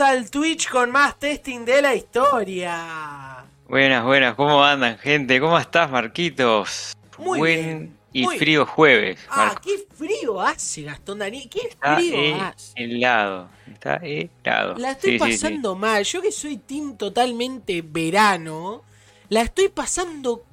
al 0.00 0.30
Twitch 0.30 0.68
con 0.68 0.90
más 0.90 1.18
testing 1.18 1.64
de 1.64 1.82
la 1.82 1.94
historia. 1.94 3.44
Buenas, 3.68 4.04
buenas, 4.04 4.34
¿cómo 4.34 4.62
andan, 4.64 4.98
gente? 4.98 5.38
¿Cómo 5.40 5.58
estás, 5.58 5.90
Marquitos? 5.90 6.92
Muy 7.18 7.38
Buen 7.38 7.60
bien, 7.78 7.96
y 8.12 8.22
muy 8.24 8.38
frío 8.38 8.66
jueves. 8.66 9.20
Ah, 9.28 9.54
qué 9.62 9.84
frío 9.96 10.40
hace, 10.40 10.82
Gastón 10.82 11.18
Daniel. 11.20 11.48
Qué 11.50 11.60
Está 11.68 11.96
frío 11.96 12.42
hace. 12.42 12.72
helado, 12.76 13.48
está 13.72 13.96
helado. 13.96 14.74
La 14.78 14.92
estoy 14.92 15.12
Sí, 15.12 15.18
sí, 15.18 15.24
sí. 15.32 15.38
pasando 15.44 15.74
mal. 15.76 16.02
Yo 16.04 16.20
que 16.22 16.32
soy 16.32 16.56
team 16.56 16.96
totalmente 16.96 17.82
verano, 17.82 18.82
la 19.28 19.42
estoy 19.42 19.68
pasando 19.68 20.44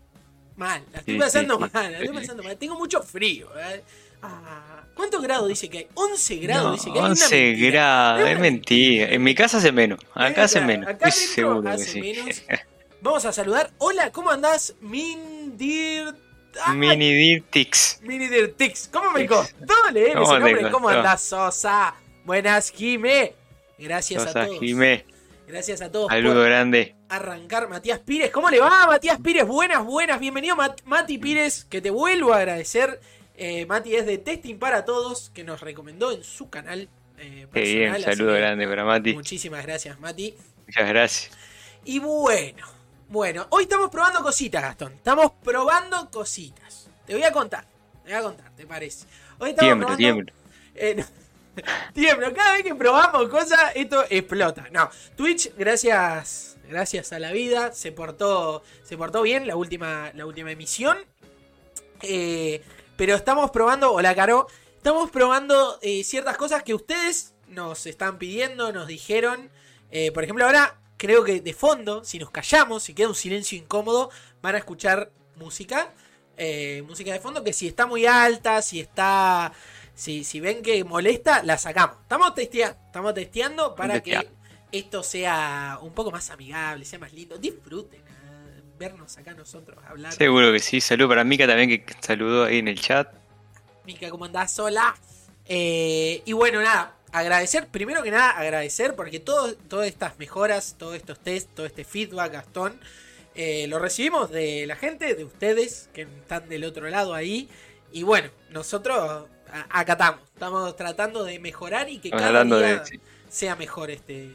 mal. 0.57 0.83
La 0.91 0.99
estoy 0.99 1.17
pasando 1.17 1.57
mal. 1.57 1.71
La 1.73 1.99
estoy 1.99 2.15
pasando 2.15 2.43
mal. 2.43 2.57
Tengo 2.57 2.75
mucho 2.77 3.01
frío. 3.01 3.47
eh. 3.57 3.83
Ah, 4.21 4.76
¿Cuántos 4.97 5.21
grados 5.21 5.47
dice 5.47 5.69
que 5.69 5.77
hay? 5.77 5.87
11 5.93 6.35
grados 6.37 6.65
No, 6.65 6.71
dice 6.73 6.85
que 6.91 6.91
hay. 6.91 6.99
Una 6.99 7.09
11 7.11 7.35
mentira. 7.45 7.71
grados, 7.71 8.29
Es 8.29 8.39
mentira. 8.39 9.09
En 9.09 9.23
mi 9.23 9.33
casa 9.35 9.57
hace 9.59 9.71
menos, 9.71 9.99
acá 10.13 10.43
hace 10.43 10.59
menos. 10.59 10.89
acá 10.89 11.07
Estoy 11.07 11.27
seguro 11.27 11.61
que 11.61 11.69
hace 11.69 11.85
sí. 11.85 12.01
menos. 12.01 12.43
Vamos 13.01 13.23
a 13.25 13.31
saludar. 13.31 13.71
Hola, 13.77 14.11
¿cómo 14.11 14.31
andás? 14.31 14.73
Mindir. 14.81 16.13
Ay, 16.65 16.75
Mini 16.75 17.13
Dirtix. 17.13 17.99
Mini 18.01 18.27
Dirtix. 18.27 18.89
¿Cómo 18.91 19.11
me 19.11 19.27
costó 19.27 19.73
leer 19.93 20.13
¿Cómo 20.17 20.25
ese 20.35 20.39
nombre? 20.39 20.71
¿Cómo 20.71 20.89
andás, 20.89 21.21
Sosa? 21.21 21.93
Buenas, 22.25 22.71
Jime. 22.71 23.33
Gracias 23.77 24.23
a 24.23 24.27
Sosa 24.27 24.45
todos. 24.47 24.59
Jimé, 24.59 25.05
Gracias 25.47 25.81
a 25.81 25.91
todos 25.91 26.09
saludo 26.09 26.41
grande. 26.43 26.95
arrancar. 27.07 27.69
Matías 27.69 27.99
Pires, 27.99 28.31
¿cómo 28.31 28.49
le 28.49 28.59
va, 28.59 28.87
Matías 28.87 29.19
Pires? 29.21 29.45
Buenas, 29.47 29.85
buenas. 29.85 30.19
Bienvenido, 30.19 30.55
Mat- 30.55 30.81
Mati 30.83 31.17
Pires, 31.19 31.63
que 31.65 31.79
te 31.79 31.89
vuelvo 31.91 32.33
a 32.33 32.37
agradecer. 32.37 32.99
Eh, 33.39 33.67
Mati 33.67 33.95
es 33.95 34.07
de 34.07 34.17
Testing 34.17 34.57
para 34.57 34.83
Todos, 34.83 35.29
que 35.29 35.43
nos 35.43 35.61
recomendó 35.61 36.11
en 36.11 36.23
su 36.23 36.49
canal 36.49 36.89
eh, 37.19 37.47
Qué 37.53 37.61
bien, 37.61 37.91
personal, 37.91 38.17
saludo 38.17 38.33
grande 38.33 38.67
para 38.67 38.83
Mati. 38.83 39.13
Muchísimas 39.13 39.63
gracias, 39.63 39.99
Mati. 39.99 40.35
Muchas 40.65 40.89
gracias. 40.89 41.37
Y 41.85 41.99
bueno, 41.99 42.65
bueno, 43.09 43.45
hoy 43.51 43.63
estamos 43.63 43.91
probando 43.91 44.23
cositas, 44.23 44.63
Gastón. 44.63 44.93
Estamos 44.93 45.31
probando 45.43 46.09
cositas. 46.09 46.89
Te 47.05 47.13
voy 47.13 47.23
a 47.23 47.31
contar, 47.31 47.65
te 48.03 48.09
voy 48.09 48.19
a 48.19 48.23
contar, 48.23 48.51
¿te 48.55 48.65
parece? 48.65 49.05
Hoy 49.37 49.51
estamos 49.51 49.67
Tiemblo, 49.67 49.87
probando... 49.87 49.97
tiemblo. 49.97 50.33
Eh, 50.79 50.93
no. 50.95 51.05
Cada 52.35 52.53
vez 52.53 52.63
que 52.63 52.75
probamos 52.75 53.29
cosas, 53.29 53.71
esto 53.73 54.03
explota. 54.09 54.67
No, 54.71 54.89
Twitch, 55.15 55.51
gracias, 55.57 56.57
gracias 56.69 57.13
a 57.13 57.19
la 57.19 57.31
vida, 57.31 57.71
se 57.71 57.91
portó, 57.91 58.63
se 58.83 58.95
portó 58.95 59.23
bien 59.23 59.47
la 59.47 59.55
última, 59.55 60.11
la 60.13 60.27
última 60.27 60.51
emisión. 60.51 60.97
Eh, 62.01 62.61
pero 62.97 63.15
estamos 63.15 63.51
probando, 63.51 63.93
hola 63.93 64.13
Caro, 64.15 64.47
estamos 64.75 65.11
probando 65.11 65.77
eh, 65.81 66.03
ciertas 66.03 66.35
cosas 66.35 66.63
que 66.63 66.73
ustedes 66.73 67.35
nos 67.47 67.85
están 67.85 68.17
pidiendo, 68.17 68.73
nos 68.73 68.87
dijeron. 68.87 69.49
Eh, 69.91 70.11
por 70.11 70.23
ejemplo, 70.23 70.45
ahora 70.45 70.81
creo 70.97 71.23
que 71.23 71.39
de 71.39 71.53
fondo, 71.53 72.03
si 72.03 72.17
nos 72.17 72.31
callamos, 72.31 72.83
si 72.83 72.95
queda 72.95 73.07
un 73.07 73.15
silencio 73.15 73.57
incómodo, 73.57 74.09
van 74.41 74.55
a 74.55 74.57
escuchar 74.57 75.11
música. 75.35 75.93
eh, 76.37 76.83
música 76.87 77.11
de 77.13 77.19
fondo 77.19 77.43
que 77.43 77.53
si 77.53 77.67
está 77.67 77.85
muy 77.85 78.05
alta, 78.05 78.61
si 78.61 78.79
está... 78.79 79.53
Si, 79.95 80.23
si 80.23 80.39
ven 80.39 80.61
que 80.61 80.83
molesta, 80.83 81.41
la 81.41 81.57
sacamos. 81.57 81.97
Estamos 82.01 82.35
testeando, 82.35 82.77
estamos 82.85 83.13
testeando 83.15 83.73
para 83.73 84.01
que 84.03 84.29
esto 84.71 85.01
sea 85.01 85.79
un 85.81 85.91
poco 85.91 86.11
más 86.11 86.29
amigable, 86.29 86.85
sea 86.85 86.99
más 86.99 87.13
lindo. 87.13 87.39
Disfruten 87.39 88.06
vernos 88.77 89.17
acá 89.17 89.33
nosotros 89.33 89.77
hablar. 89.87 90.13
Seguro 90.13 90.51
que 90.51 90.59
sí. 90.59 90.81
Saludo 90.81 91.09
para 91.09 91.23
Mika 91.23 91.47
también 91.47 91.69
que 91.69 91.85
saludó 92.01 92.45
ahí 92.45 92.59
en 92.59 92.67
el 92.67 92.79
chat. 92.79 93.13
Mica, 93.85 94.09
¿cómo 94.09 94.25
andás? 94.25 94.57
Hola. 94.59 94.95
Eh, 95.45 96.21
y 96.25 96.33
bueno, 96.33 96.61
nada, 96.61 96.95
agradecer, 97.11 97.67
primero 97.67 98.03
que 98.03 98.11
nada, 98.11 98.31
agradecer 98.31 98.95
porque 98.95 99.19
todo, 99.19 99.55
todas 99.55 99.87
estas 99.87 100.19
mejoras, 100.19 100.75
todos 100.77 100.95
estos 100.95 101.19
test, 101.19 101.49
todo 101.53 101.65
este 101.65 101.85
feedback, 101.85 102.33
Gastón, 102.33 102.79
eh, 103.35 103.67
lo 103.67 103.79
recibimos 103.79 104.29
de 104.31 104.65
la 104.67 104.75
gente, 104.75 105.15
de 105.15 105.23
ustedes 105.23 105.89
que 105.93 106.01
están 106.01 106.49
del 106.49 106.63
otro 106.63 106.89
lado 106.89 107.13
ahí. 107.13 107.49
Y 107.91 108.03
bueno, 108.03 108.29
nosotros 108.49 109.25
acatamos, 109.69 110.21
estamos 110.33 110.75
tratando 110.75 111.23
de 111.23 111.39
mejorar 111.39 111.89
y 111.89 111.99
que 111.99 112.09
Estamos 112.09 112.25
cada 112.25 112.43
día 112.43 112.79
de, 112.79 112.85
sí, 112.85 112.99
sea 113.29 113.55
mejor 113.55 113.91
este. 113.91 114.31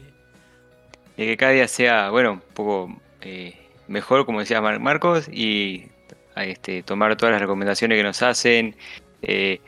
de 1.17 1.25
que 1.25 1.37
cada 1.37 1.51
día 1.51 1.67
sea, 1.67 2.09
bueno, 2.09 2.33
un 2.33 2.41
poco 2.41 3.01
eh, 3.21 3.62
mejor, 3.93 4.25
como 4.25 4.39
decía 4.41 4.59
Mar- 4.61 4.79
Marcos, 4.81 5.29
y 5.31 5.85
este, 6.35 6.83
tomar 6.83 7.15
todas 7.15 7.31
las 7.33 7.41
recomendaciones 7.41 7.97
que 7.97 8.03
nos 8.03 8.21
hacen. 8.23 8.75
eh, 9.21 9.61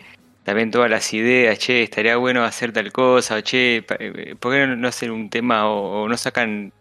también 0.44 0.70
todas 0.70 0.92
las 0.92 1.12
ideas, 1.14 1.58
che, 1.58 1.82
estaría 1.84 2.18
bueno 2.18 2.44
hacer 2.44 2.72
tal 2.72 2.92
cosa, 2.92 3.42
che, 3.42 3.82
pa- 3.88 3.98
eh, 4.00 4.36
¿por 4.40 4.54
qué 4.54 4.68
no, 4.68 4.76
no 4.76 4.88
hacer 4.88 5.10
un 5.12 5.30
tema 5.30 5.68
o, 5.68 6.04
o 6.04 6.08
no 6.10 6.18
sacan 6.18 6.72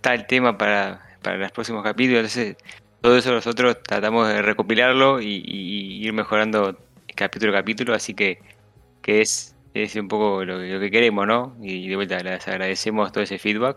tal 0.00 0.26
tema 0.26 0.56
para, 0.56 1.02
para 1.22 1.36
los 1.36 1.52
próximos 1.52 1.82
capítulos? 1.84 2.20
Entonces, 2.36 2.56
todo 3.02 3.18
eso 3.18 3.32
nosotros 3.32 3.82
tratamos 3.82 4.28
de 4.28 4.40
recopilarlo 4.40 5.20
y, 5.20 5.42
ir 6.06 6.12
mejorando 6.14 6.78
capítulo 7.14 7.52
a 7.52 7.56
capítulo, 7.60 7.94
así 7.94 8.14
que, 8.14 8.38
que 9.02 9.20
es, 9.20 9.54
es 9.74 9.94
un 9.96 10.08
poco 10.08 10.44
lo, 10.44 10.58
lo 10.58 10.80
que 10.80 10.90
queremos, 10.90 11.26
¿no? 11.26 11.54
Y 11.62 11.88
de 11.88 11.96
vuelta 11.96 12.18
les 12.20 12.48
agradecemos 12.48 13.12
todo 13.12 13.22
ese 13.22 13.38
feedback. 13.38 13.76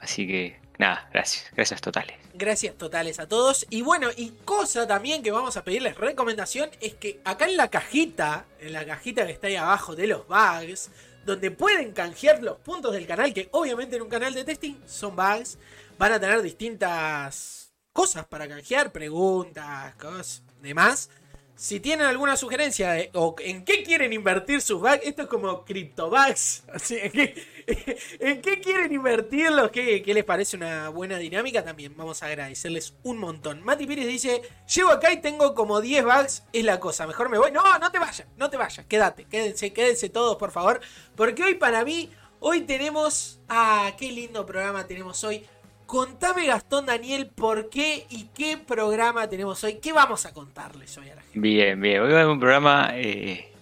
Así 0.00 0.26
que, 0.26 0.58
nada, 0.78 1.08
gracias, 1.12 1.46
gracias 1.54 1.80
totales. 1.80 2.16
Gracias 2.34 2.76
totales 2.76 3.18
a 3.18 3.26
todos. 3.26 3.66
Y 3.70 3.82
bueno, 3.82 4.08
y 4.16 4.30
cosa 4.44 4.86
también 4.86 5.22
que 5.22 5.30
vamos 5.30 5.56
a 5.56 5.64
pedirles 5.64 5.96
recomendación 5.96 6.70
es 6.80 6.94
que 6.94 7.20
acá 7.24 7.46
en 7.46 7.56
la 7.56 7.68
cajita, 7.68 8.46
en 8.60 8.72
la 8.72 8.84
cajita 8.84 9.26
que 9.26 9.32
está 9.32 9.46
ahí 9.46 9.56
abajo 9.56 9.96
de 9.96 10.06
los 10.06 10.26
bugs, 10.26 10.90
donde 11.24 11.50
pueden 11.50 11.92
canjear 11.92 12.42
los 12.42 12.58
puntos 12.58 12.92
del 12.92 13.06
canal, 13.06 13.34
que 13.34 13.48
obviamente 13.52 13.96
en 13.96 14.02
un 14.02 14.08
canal 14.08 14.32
de 14.32 14.44
testing 14.44 14.76
son 14.86 15.16
bugs, 15.16 15.58
van 15.98 16.12
a 16.12 16.20
tener 16.20 16.42
distintas 16.42 17.72
cosas 17.92 18.26
para 18.26 18.46
canjear, 18.46 18.92
preguntas, 18.92 19.94
cosas, 19.96 20.42
demás. 20.60 21.10
Si 21.56 21.80
tienen 21.80 22.06
alguna 22.06 22.36
sugerencia 22.36 22.96
o 23.14 23.34
en 23.38 23.64
qué 23.64 23.82
quieren 23.82 24.12
invertir 24.12 24.60
sus 24.60 24.78
bugs, 24.78 25.00
esto 25.02 25.22
es 25.22 25.28
como 25.28 25.64
CryptoBugs. 25.64 26.64
Así, 26.72 26.98
¿en, 27.00 27.10
qué, 27.10 27.46
¿En 28.20 28.42
qué 28.42 28.60
quieren 28.60 28.92
invertirlos? 28.92 29.70
¿Qué, 29.70 30.02
¿Qué 30.02 30.12
les 30.12 30.24
parece 30.24 30.58
una 30.58 30.90
buena 30.90 31.16
dinámica? 31.16 31.64
También 31.64 31.96
vamos 31.96 32.22
a 32.22 32.26
agradecerles 32.26 32.94
un 33.04 33.16
montón. 33.16 33.64
Mati 33.64 33.86
Pires 33.86 34.06
dice: 34.06 34.42
Llego 34.74 34.90
acá 34.90 35.10
y 35.10 35.22
tengo 35.22 35.54
como 35.54 35.80
10 35.80 36.04
bugs. 36.04 36.42
Es 36.52 36.62
la 36.62 36.78
cosa, 36.78 37.06
mejor 37.06 37.30
me 37.30 37.38
voy. 37.38 37.50
No, 37.52 37.78
no 37.78 37.90
te 37.90 37.98
vayas, 37.98 38.26
no 38.36 38.50
te 38.50 38.58
vayas. 38.58 38.84
Quédate, 38.84 39.24
quédense, 39.24 39.72
quédense 39.72 40.10
todos, 40.10 40.36
por 40.36 40.50
favor. 40.50 40.80
Porque 41.16 41.42
hoy 41.42 41.54
para 41.54 41.86
mí, 41.86 42.10
hoy 42.38 42.60
tenemos. 42.62 43.40
Ah, 43.48 43.92
qué 43.98 44.12
lindo 44.12 44.44
programa 44.44 44.86
tenemos 44.86 45.24
hoy. 45.24 45.46
Contame, 45.86 46.46
Gastón 46.46 46.86
Daniel, 46.86 47.28
por 47.28 47.68
qué 47.70 48.06
y 48.10 48.24
qué 48.34 48.58
programa 48.58 49.28
tenemos 49.28 49.62
hoy. 49.62 49.74
¿Qué 49.76 49.92
vamos 49.92 50.26
a 50.26 50.32
contarles 50.32 50.96
hoy 50.98 51.08
a 51.10 51.14
la 51.14 51.22
gente? 51.22 51.38
Bien, 51.38 51.80
bien, 51.80 52.00
hoy 52.02 52.08
va 52.12 52.18
a 52.18 52.20
haber 52.22 52.32
un 52.32 52.40
programa... 52.40 52.90
eh, 52.94 53.52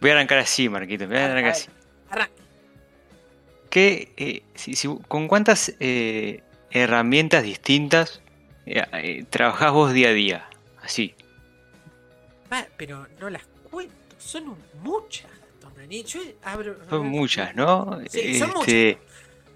voy 0.00 0.10
a 0.10 0.14
arrancar 0.14 0.38
así, 0.38 0.68
Marquito, 0.70 1.06
voy 1.06 1.16
a 1.18 1.26
arrancar 1.26 1.50
así. 1.52 1.68
Arranque. 2.10 2.32
¿Qué, 3.68 4.12
eh, 4.16 4.42
si- 4.54 4.74
si- 4.74 4.88
¿Con 5.08 5.28
cuántas 5.28 5.74
eh, 5.80 6.42
herramientas 6.70 7.42
distintas 7.42 8.22
trabajás 9.30 9.72
vos 9.72 9.92
día 9.92 10.08
a 10.08 10.12
día? 10.12 10.48
Así. 10.82 11.14
Pero 12.76 13.06
no 13.20 13.30
las 13.30 13.42
cuento, 13.70 13.94
son 14.18 14.56
muchas, 14.82 15.30
Gastón 15.30 15.74
Daniel. 15.76 16.04
Yo 16.06 16.20
abro. 16.42 16.76
Son 16.88 17.06
muchas, 17.06 17.54
¿no? 17.54 17.98
Sí, 18.10 18.38
son 18.38 18.50
Este, 18.50 18.98
muchas. 18.98 19.11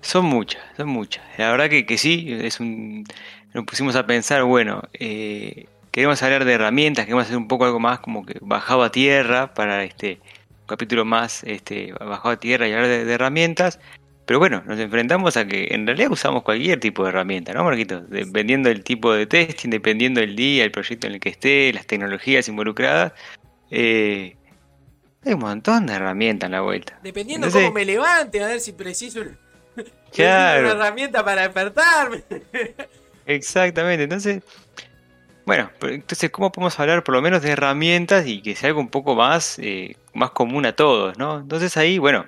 Son 0.07 0.25
muchas, 0.25 0.63
son 0.77 0.89
muchas. 0.89 1.25
La 1.37 1.51
verdad 1.51 1.69
que, 1.69 1.85
que 1.85 1.99
sí, 1.99 2.29
es 2.31 2.61
un, 2.61 3.05
nos 3.53 3.65
pusimos 3.65 3.97
a 3.97 4.07
pensar, 4.07 4.45
bueno, 4.45 4.83
eh, 4.93 5.67
queremos 5.91 6.23
hablar 6.23 6.45
de 6.45 6.53
herramientas, 6.53 7.07
queremos 7.07 7.25
hacer 7.25 7.37
un 7.37 7.49
poco 7.49 7.65
algo 7.65 7.81
más 7.81 7.99
como 7.99 8.25
que 8.25 8.39
bajado 8.41 8.85
a 8.85 8.93
tierra 8.93 9.53
para 9.53 9.83
este 9.83 10.21
un 10.61 10.67
capítulo 10.69 11.05
más 11.05 11.43
este, 11.43 11.93
bajado 11.93 12.31
a 12.31 12.37
tierra 12.39 12.69
y 12.69 12.73
hablar 12.73 12.89
de, 12.89 13.05
de 13.05 13.13
herramientas. 13.13 13.81
Pero 14.27 14.39
bueno, 14.39 14.63
nos 14.67 14.79
enfrentamos 14.79 15.37
a 15.37 15.47
que 15.47 15.69
en 15.71 15.87
realidad 15.87 16.11
usamos 16.13 16.43
cualquier 16.45 16.79
tipo 16.79 17.03
de 17.03 17.09
herramienta, 17.11 17.53
¿no, 17.53 17.65
Marquito? 17.65 18.01
Dependiendo 18.03 18.69
del 18.69 18.85
tipo 18.85 19.13
de 19.13 19.27
testing, 19.27 19.71
dependiendo 19.71 20.21
del 20.21 20.37
día, 20.37 20.63
el 20.65 20.71
proyecto 20.71 21.09
en 21.09 21.15
el 21.15 21.21
que 21.21 21.31
esté, 21.31 21.73
las 21.73 21.87
tecnologías 21.87 22.47
involucradas. 22.49 23.13
eh, 23.73 24.37
hay 25.25 25.33
un 25.33 25.41
montón 25.41 25.87
de 25.87 25.95
herramientas 25.95 26.47
en 26.47 26.53
la 26.53 26.61
vuelta. 26.61 27.01
Dependiendo 27.03 27.49
Entonces- 27.49 27.69
cómo 27.69 27.75
me 27.75 27.85
levante, 27.85 28.45
a 28.45 28.47
ver 28.47 28.61
si 28.61 28.71
preciso 28.73 29.25
necesito 29.25 29.46
Claro. 30.13 30.63
una 30.63 30.71
herramienta 30.73 31.25
para 31.25 31.43
despertarme. 31.43 32.23
Exactamente, 33.27 34.05
entonces, 34.05 34.43
bueno, 35.45 35.71
entonces, 35.83 36.31
¿cómo 36.31 36.51
podemos 36.53 36.79
hablar 36.81 37.05
por 37.05 37.15
lo 37.15 37.23
menos 37.23 37.43
de 37.43 37.51
herramientas 37.51 38.27
y 38.27 38.41
que 38.41 38.55
sea 38.57 38.69
algo 38.69 38.81
un 38.81 38.89
poco 38.89 39.15
más, 39.15 39.59
eh, 39.59 39.97
más 40.15 40.31
común 40.31 40.65
a 40.67 40.75
todos, 40.75 41.19
¿no? 41.19 41.39
Entonces 41.41 41.77
ahí, 41.77 41.99
bueno, 41.99 42.25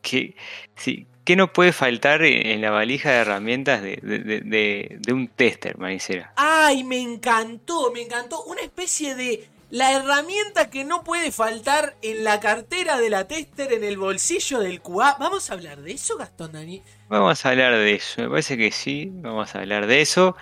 ¿qué, 0.00 0.34
sí, 0.76 1.06
¿qué 1.24 1.36
no 1.36 1.52
puede 1.52 1.72
faltar 1.72 2.22
en, 2.22 2.60
la 2.62 2.70
valija 2.70 3.10
de 3.10 3.16
herramientas 3.18 3.82
de, 3.82 3.98
de- 4.02 4.18
de- 4.40 4.96
de- 4.98 5.12
un 5.12 5.28
tester, 5.28 5.76
Manicera? 5.76 6.32
Ay, 6.36 6.82
me 6.84 7.00
encantó, 7.00 7.90
me 7.92 8.02
encantó. 8.02 8.42
Una 8.44 8.62
especie 8.62 9.14
de 9.14 9.46
la 9.70 9.92
herramienta 9.92 10.70
que 10.70 10.84
no 10.84 11.04
puede 11.04 11.30
faltar 11.30 11.94
en 12.02 12.24
la 12.24 12.40
cartera 12.40 12.98
de 12.98 13.10
la 13.10 13.28
tester, 13.28 13.72
en 13.72 13.84
el 13.84 13.98
bolsillo 13.98 14.60
del 14.60 14.80
QA. 14.80 15.16
¿Vamos 15.18 15.50
a 15.50 15.54
hablar 15.54 15.78
de 15.82 15.92
eso, 15.92 16.16
Gastón 16.16 16.52
Dani? 16.52 16.82
Vamos 17.08 17.44
a 17.44 17.50
hablar 17.50 17.74
de 17.74 17.94
eso, 17.94 18.22
me 18.22 18.28
parece 18.30 18.56
que 18.56 18.70
sí, 18.70 19.10
vamos 19.12 19.54
a 19.54 19.60
hablar 19.60 19.86
de 19.86 20.00
eso. 20.00 20.36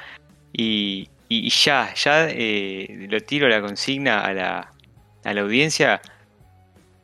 Y, 0.53 1.09
ya, 1.29 1.93
ya 1.95 2.29
eh, 2.31 3.07
lo 3.11 3.21
tiro 3.21 3.49
la 3.49 3.61
consigna 3.61 4.21
a 4.21 4.33
la, 4.33 4.73
a 5.25 5.35
la 5.35 5.41
audiencia. 5.41 6.01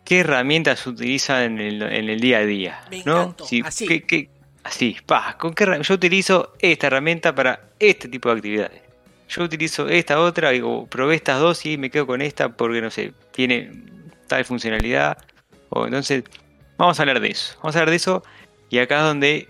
¿Qué 0.05 0.21
herramientas 0.21 0.87
utilizan 0.87 1.61
en 1.61 1.83
el, 1.83 2.21
día 2.21 2.39
a 2.39 2.47
día? 2.47 2.81
Me 2.91 3.03
¿no? 3.05 3.35
así. 3.65 3.65
así, 4.65 4.97
pa, 5.07 5.37
¿con 5.39 5.55
qué, 5.55 5.81
yo 5.83 5.95
utilizo 5.95 6.53
esta 6.61 6.87
herramienta 6.87 7.35
para 7.35 7.69
este 7.79 8.09
tipo 8.09 8.29
de 8.29 8.37
actividades 8.37 8.92
yo 9.33 9.45
utilizo 9.45 9.89
esta 9.89 10.21
otra, 10.21 10.51
o 10.63 10.87
probé 10.87 11.15
estas 11.15 11.41
dos 11.41 11.65
y 11.65 11.79
me 11.79 11.91
quedo 11.91 12.07
con 12.07 12.21
esta 12.21 12.51
porque 12.51 12.83
no 12.83 12.91
sé, 12.91 13.15
tiene 13.33 13.71
tal 14.27 14.45
funcionalidad. 14.45 15.17
O 15.71 15.87
entonces, 15.87 16.25
vamos 16.77 16.99
a 16.99 17.03
hablar 17.03 17.21
de 17.21 17.31
eso. 17.31 17.55
Vamos 17.63 17.77
a 17.77 17.79
hablar 17.79 17.91
de 17.91 17.97
eso 17.97 18.23
y 18.69 18.79
acá 18.79 18.99
es 18.99 19.05
donde 19.05 19.49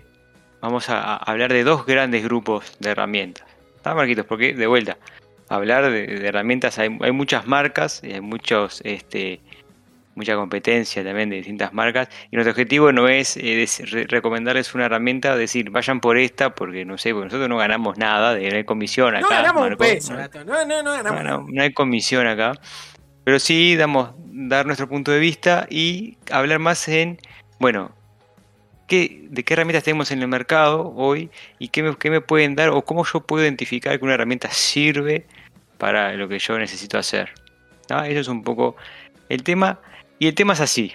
vamos 0.61 0.89
a, 0.89 1.17
hablar 1.17 1.51
de 1.51 1.63
dos 1.63 1.85
grandes 1.85 2.23
grupos 2.23 2.77
de 2.79 2.91
herramientas. 2.91 3.45
¿Está, 3.75 3.93
Marquitos? 3.93 4.25
Porque, 4.25 4.53
de 4.53 4.67
vuelta, 4.67 4.97
hablar 5.49 5.91
de, 5.91 6.27
herramientas, 6.27 6.79
hay, 6.79 6.97
hay, 7.01 7.11
muchas 7.11 7.45
marcas, 7.45 8.01
hay 8.03 8.21
muchos 8.21 8.81
este, 8.85 9.41
mucha 10.15 10.35
competencia 10.35 11.03
también 11.03 11.29
de 11.29 11.37
distintas 11.37 11.73
marcas. 11.73 12.09
Y 12.31 12.35
nuestro 12.35 12.51
objetivo 12.51 12.91
no 12.91 13.07
es 13.07 13.37
eh, 13.37 13.65
recomendarles 14.07 14.73
una 14.75 14.85
herramienta, 14.85 15.35
decir 15.35 15.69
vayan 15.69 15.99
por 15.99 16.17
esta, 16.17 16.55
porque 16.55 16.85
no 16.85 16.97
sé, 16.97 17.11
porque 17.13 17.25
nosotros 17.25 17.49
no 17.49 17.57
ganamos 17.57 17.97
nada, 17.97 18.33
de, 18.35 18.49
no 18.49 18.65
comisión 18.65 19.15
acá. 19.15 19.21
No 19.21 19.29
ganamos 19.29 19.69
un 19.69 19.77
peso, 19.77 20.13
no, 20.13 20.65
no, 20.65 20.83
no, 20.83 20.91
ganamos 20.91 21.23
no, 21.23 21.45
no 21.49 21.61
hay 21.61 21.73
comisión 21.73 22.27
acá. 22.27 22.53
Pero 23.23 23.39
sí 23.39 23.75
damos, 23.75 24.11
dar 24.17 24.65
nuestro 24.65 24.89
punto 24.89 25.11
de 25.11 25.19
vista 25.19 25.65
y 25.69 26.17
hablar 26.29 26.59
más 26.59 26.87
en, 26.87 27.17
bueno, 27.59 27.91
¿qué, 28.87 29.27
de 29.29 29.43
qué 29.43 29.53
herramientas 29.53 29.83
tenemos 29.83 30.11
en 30.11 30.21
el 30.21 30.27
mercado 30.27 30.93
hoy 30.95 31.29
y 31.57 31.69
qué 31.69 31.83
me, 31.83 31.95
qué 31.95 32.09
me 32.09 32.19
pueden 32.19 32.55
dar 32.55 32.69
o 32.69 32.83
cómo 32.83 33.05
yo 33.05 33.21
puedo 33.21 33.43
identificar 33.43 33.97
que 33.97 34.03
una 34.03 34.15
herramienta 34.15 34.49
sirve 34.51 35.25
para 35.77 36.13
lo 36.13 36.27
que 36.27 36.39
yo 36.39 36.57
necesito 36.57 36.97
hacer. 36.97 37.29
Eso 37.89 38.19
es 38.19 38.27
un 38.27 38.43
poco 38.43 38.75
el 39.29 39.43
tema. 39.43 39.79
Y 40.19 40.27
el 40.27 40.35
tema 40.35 40.53
es 40.53 40.59
así. 40.61 40.93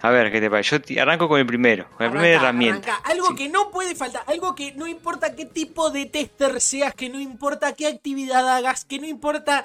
A 0.00 0.10
ver, 0.10 0.30
¿qué 0.30 0.40
te 0.40 0.48
parece? 0.48 0.80
Yo 0.86 1.02
arranco 1.02 1.28
con 1.28 1.40
el 1.40 1.46
primero, 1.46 1.88
con 1.96 2.06
la 2.06 2.12
primera 2.12 2.36
herramienta. 2.36 2.96
Algo 2.96 3.34
que 3.34 3.48
no 3.48 3.70
puede 3.70 3.96
faltar, 3.96 4.22
algo 4.26 4.54
que 4.54 4.72
no 4.72 4.86
importa 4.86 5.34
qué 5.34 5.44
tipo 5.44 5.90
de 5.90 6.06
tester 6.06 6.60
seas, 6.60 6.94
que 6.94 7.08
no 7.08 7.18
importa 7.18 7.74
qué 7.74 7.88
actividad 7.88 8.48
hagas, 8.48 8.84
que 8.84 9.00
no 9.00 9.06
importa 9.06 9.64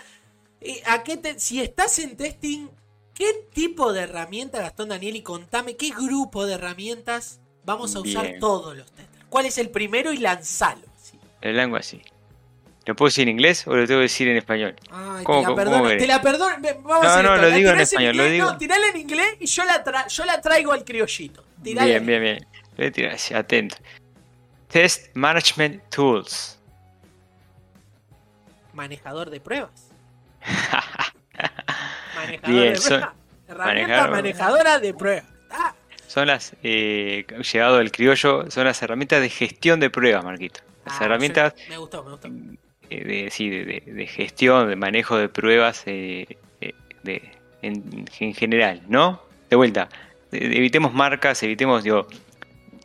eh, 0.60 0.82
a 0.88 1.04
qué 1.04 1.36
si 1.38 1.62
estás 1.62 2.00
en 2.00 2.18
testing, 2.18 2.68
qué 3.14 3.48
tipo 3.54 3.94
de 3.94 4.02
herramienta, 4.02 4.60
Gastón 4.60 4.90
Daniel, 4.90 5.16
y 5.16 5.22
contame 5.22 5.76
qué 5.76 5.90
grupo 5.92 6.48
de 6.48 6.56
herramientas 6.56 7.40
vamos 7.64 7.96
a 7.96 8.00
usar 8.00 8.36
todos 8.40 8.76
los 8.76 8.92
testers. 8.92 9.26
¿Cuál 9.30 9.46
es 9.46 9.60
el 9.60 9.70
primero 9.70 10.12
y 10.14 10.18
lanzalo? 10.18 10.82
El 11.42 11.58
lenguaje 11.58 11.98
así. 11.98 12.13
¿Lo 12.86 12.96
puedo 12.96 13.08
decir 13.08 13.24
en 13.24 13.30
inglés 13.30 13.66
o 13.66 13.76
lo 13.76 13.88
tengo 13.88 14.00
que 14.00 14.04
decir 14.04 14.28
en 14.28 14.38
español? 14.38 14.76
Ay, 14.92 15.24
te, 15.26 15.42
la 15.42 15.56
perdono, 15.56 15.88
te 15.90 16.08
la 16.08 16.22
perdono. 16.22 16.56
Vamos 16.84 17.06
no, 17.06 17.24
no, 17.24 17.38
lo 17.38 17.50
digo 17.52 17.70
en 17.70 17.80
español. 17.80 18.18
lo 18.18 18.26
digo. 18.26 18.46
No, 18.46 18.58
tirale 18.58 18.90
en 18.90 18.98
inglés 18.98 19.38
y 19.40 19.46
yo 19.46 19.64
la, 19.64 20.08
yo 20.08 20.26
la 20.26 20.42
traigo 20.42 20.74
al 20.74 20.84
criollito. 20.84 21.46
bien, 21.58 22.06
bien, 22.06 22.22
bien. 22.22 22.48
A 22.78 22.92
tirar 22.92 23.14
así, 23.14 23.34
atento. 23.34 23.78
Test 24.68 25.16
Management 25.16 25.84
Tools. 25.90 26.60
Manejador 28.74 29.30
de 29.30 29.40
pruebas. 29.40 29.92
manejador 32.16 32.52
bien, 32.52 32.74
de 32.74 32.80
pruebas. 32.82 33.10
Herramienta 33.48 34.08
manejadora 34.08 34.80
de 34.80 34.94
pruebas. 34.94 35.26
Ah. 35.52 35.74
Son 36.08 36.28
las, 36.28 36.56
eh, 36.64 37.26
llegado 37.54 37.80
el 37.80 37.92
criollo, 37.92 38.50
son 38.50 38.66
las 38.66 38.82
herramientas 38.82 39.22
de 39.22 39.30
gestión 39.30 39.80
de 39.80 39.90
pruebas, 39.90 40.24
Marquito. 40.26 40.62
Las 40.86 41.00
ah, 41.00 41.06
herramientas. 41.06 41.54
Me 41.70 41.78
gustó, 41.78 42.04
me 42.04 42.12
gustó. 42.12 42.30
Eh, 42.94 43.04
de, 43.04 43.32
sí, 43.32 43.50
de, 43.50 44.08
gestión, 44.08 44.70
de 44.70 44.76
manejo 44.76 45.18
de 45.18 45.28
pruebas 45.28 45.84
eh, 45.88 46.38
eh, 46.62 46.74
de, 47.02 47.24
en, 47.64 48.34
general, 48.36 48.84
¿no? 48.88 49.22
De 49.50 49.56
vuelta, 49.56 49.90
evitemos 50.32 50.94
marcas, 50.94 51.42
evitemos, 51.42 51.84
digo, 51.84 52.06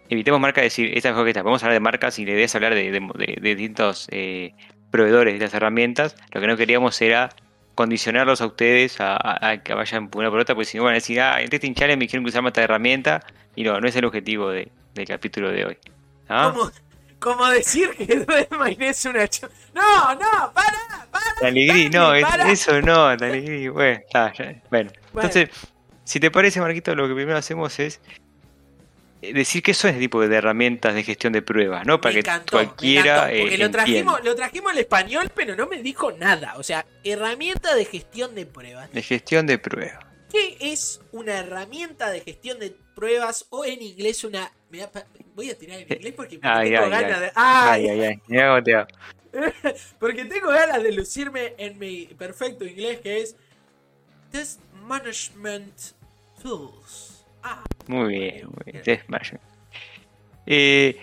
evitemos 0.08 0.40
marcas, 0.40 0.64
decir, 0.64 0.96
esta 0.96 1.10
es 1.10 1.12
mejor 1.12 1.26
que 1.26 1.30
esta. 1.30 1.42
Vamos 1.42 1.62
a 1.62 1.66
hablar 1.66 1.74
de 1.74 1.80
marcas 1.80 2.18
y 2.18 2.24
la 2.24 2.32
idea 2.32 2.46
es 2.46 2.54
hablar 2.54 2.74
de, 2.74 3.36
distintos 3.40 4.08
proveedores 4.90 5.34
de 5.34 5.40
las 5.40 5.52
herramientas. 5.52 6.16
Lo 6.32 6.40
que 6.40 6.46
no 6.46 6.56
queríamos 6.56 7.00
era 7.02 7.28
condicionarlos 7.74 8.40
a 8.40 8.46
ustedes 8.46 8.96
a, 9.00 9.60
que 9.62 9.74
vayan 9.74 10.08
por 10.08 10.20
una 10.20 10.30
por 10.30 10.40
otra, 10.40 10.54
porque 10.54 10.66
si 10.66 10.78
no 10.78 10.84
van 10.84 10.92
a 10.92 10.94
decir, 10.94 11.20
ah, 11.20 11.42
en 11.42 11.50
Testing 11.50 11.74
Challenge 11.74 11.98
me 11.98 12.08
quieren 12.08 12.26
usar 12.26 12.46
esta 12.46 12.62
herramienta, 12.62 13.26
y 13.54 13.62
no, 13.62 13.78
no 13.78 13.86
es 13.86 13.94
el 13.94 14.06
objetivo 14.06 14.50
del 14.50 14.70
capítulo 15.06 15.50
de 15.50 15.66
hoy. 15.66 15.76
¿Ah? 16.30 16.54
Como 17.18 17.46
decir 17.48 17.90
que 17.90 18.16
Dwayne 18.50 18.88
es 18.88 19.04
una 19.04 19.28
No, 19.74 20.14
no, 20.14 20.52
para, 20.52 21.06
para. 21.10 21.48
alegría, 21.48 21.90
no, 21.90 22.14
eso 22.14 22.80
no, 22.80 23.06
alegría, 23.06 23.70
bueno, 23.70 24.00
bueno. 24.70 24.90
Entonces, 25.14 25.50
si 26.04 26.20
te 26.20 26.30
parece, 26.30 26.60
Marquito, 26.60 26.94
lo 26.94 27.08
que 27.08 27.14
primero 27.14 27.36
hacemos 27.36 27.78
es 27.78 28.00
decir 29.20 29.62
que 29.62 29.72
eso 29.72 29.88
es 29.88 29.98
tipo 29.98 30.26
de 30.26 30.36
herramientas 30.36 30.94
de 30.94 31.02
gestión 31.02 31.32
de 31.32 31.42
pruebas, 31.42 31.84
¿no? 31.86 32.00
Para 32.00 32.14
que 32.14 32.22
cualquiera. 32.50 33.24
porque 33.24 33.58
lo 33.58 33.70
trajimos, 33.70 34.24
lo 34.24 34.34
trajimos 34.34 34.72
al 34.72 34.78
español, 34.78 35.30
pero 35.34 35.56
no 35.56 35.66
me 35.66 35.82
dijo 35.82 36.12
nada. 36.12 36.54
O 36.56 36.62
sea, 36.62 36.86
herramienta 37.04 37.74
de 37.74 37.84
gestión 37.84 38.34
de 38.34 38.46
pruebas. 38.46 38.92
De 38.92 39.02
gestión 39.02 39.46
de 39.46 39.58
pruebas. 39.58 40.07
¿Qué 40.30 40.56
es 40.60 41.00
una 41.12 41.38
herramienta 41.38 42.10
de 42.10 42.20
gestión 42.20 42.58
de 42.58 42.76
pruebas 42.94 43.46
o 43.50 43.64
en 43.64 43.82
inglés 43.82 44.24
una 44.24 44.52
voy 45.34 45.50
a 45.50 45.58
tirar 45.58 45.78
en 45.80 45.92
inglés 45.92 46.14
porque, 46.14 46.38
tengo 46.38 46.90
ganas 46.90 47.20
de. 47.20 47.30
¡Ay, 47.34 47.88
ay, 47.88 48.00
ay! 48.02 48.22
Mira 48.26 48.86
porque 50.00 50.24
tengo 50.24 50.48
ganas 50.48 50.82
de 50.82 50.92
lucirme 50.92 51.54
en 51.58 51.78
mi 51.78 52.06
perfecto 52.06 52.64
inglés 52.64 53.00
que 53.00 53.20
es 53.20 53.36
Test 54.30 54.60
Management 54.84 55.74
Tools. 56.42 57.24
Ah. 57.42 57.62
Muy 57.86 58.18
bien, 58.18 58.46
muy 58.46 58.72
bien. 58.72 58.82
Test 58.82 59.08
Management. 59.08 59.44
Eh, 60.46 60.98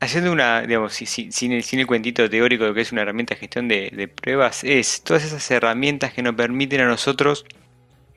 haciendo 0.00 0.32
una, 0.32 0.62
digamos, 0.62 0.94
sin, 0.94 1.52
el, 1.52 1.62
sin 1.62 1.78
el 1.78 1.86
cuentito 1.86 2.28
teórico 2.28 2.64
de 2.64 2.70
lo 2.70 2.74
que 2.74 2.80
es 2.80 2.90
una 2.90 3.02
herramienta 3.02 3.34
de 3.34 3.40
gestión 3.40 3.68
de, 3.68 4.08
pruebas, 4.08 4.64
es 4.64 5.02
todas 5.02 5.24
esas 5.24 5.48
herramientas 5.50 6.12
que 6.12 6.22
nos 6.22 6.34
permiten 6.34 6.80
a 6.80 6.86
nosotros 6.86 7.44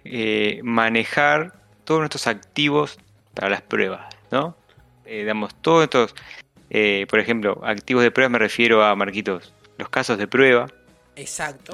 eh, 0.05 0.59
manejar 0.63 1.53
todos 1.83 2.00
nuestros 2.00 2.27
activos 2.27 2.97
para 3.33 3.50
las 3.50 3.62
pruebas, 3.62 4.15
¿no? 4.31 4.55
eh, 5.05 5.24
damos 5.24 5.53
todos 5.55 5.83
estos, 5.83 6.15
eh, 6.69 7.05
por 7.09 7.19
ejemplo, 7.19 7.62
activos 7.63 8.03
de 8.03 8.12
prueba 8.12 8.29
me 8.29 8.39
refiero 8.39 8.83
a, 8.83 8.95
Marquitos, 8.95 9.53
los 9.77 9.89
casos 9.89 10.17
de 10.17 10.27
prueba. 10.27 10.67
Exacto. 11.15 11.71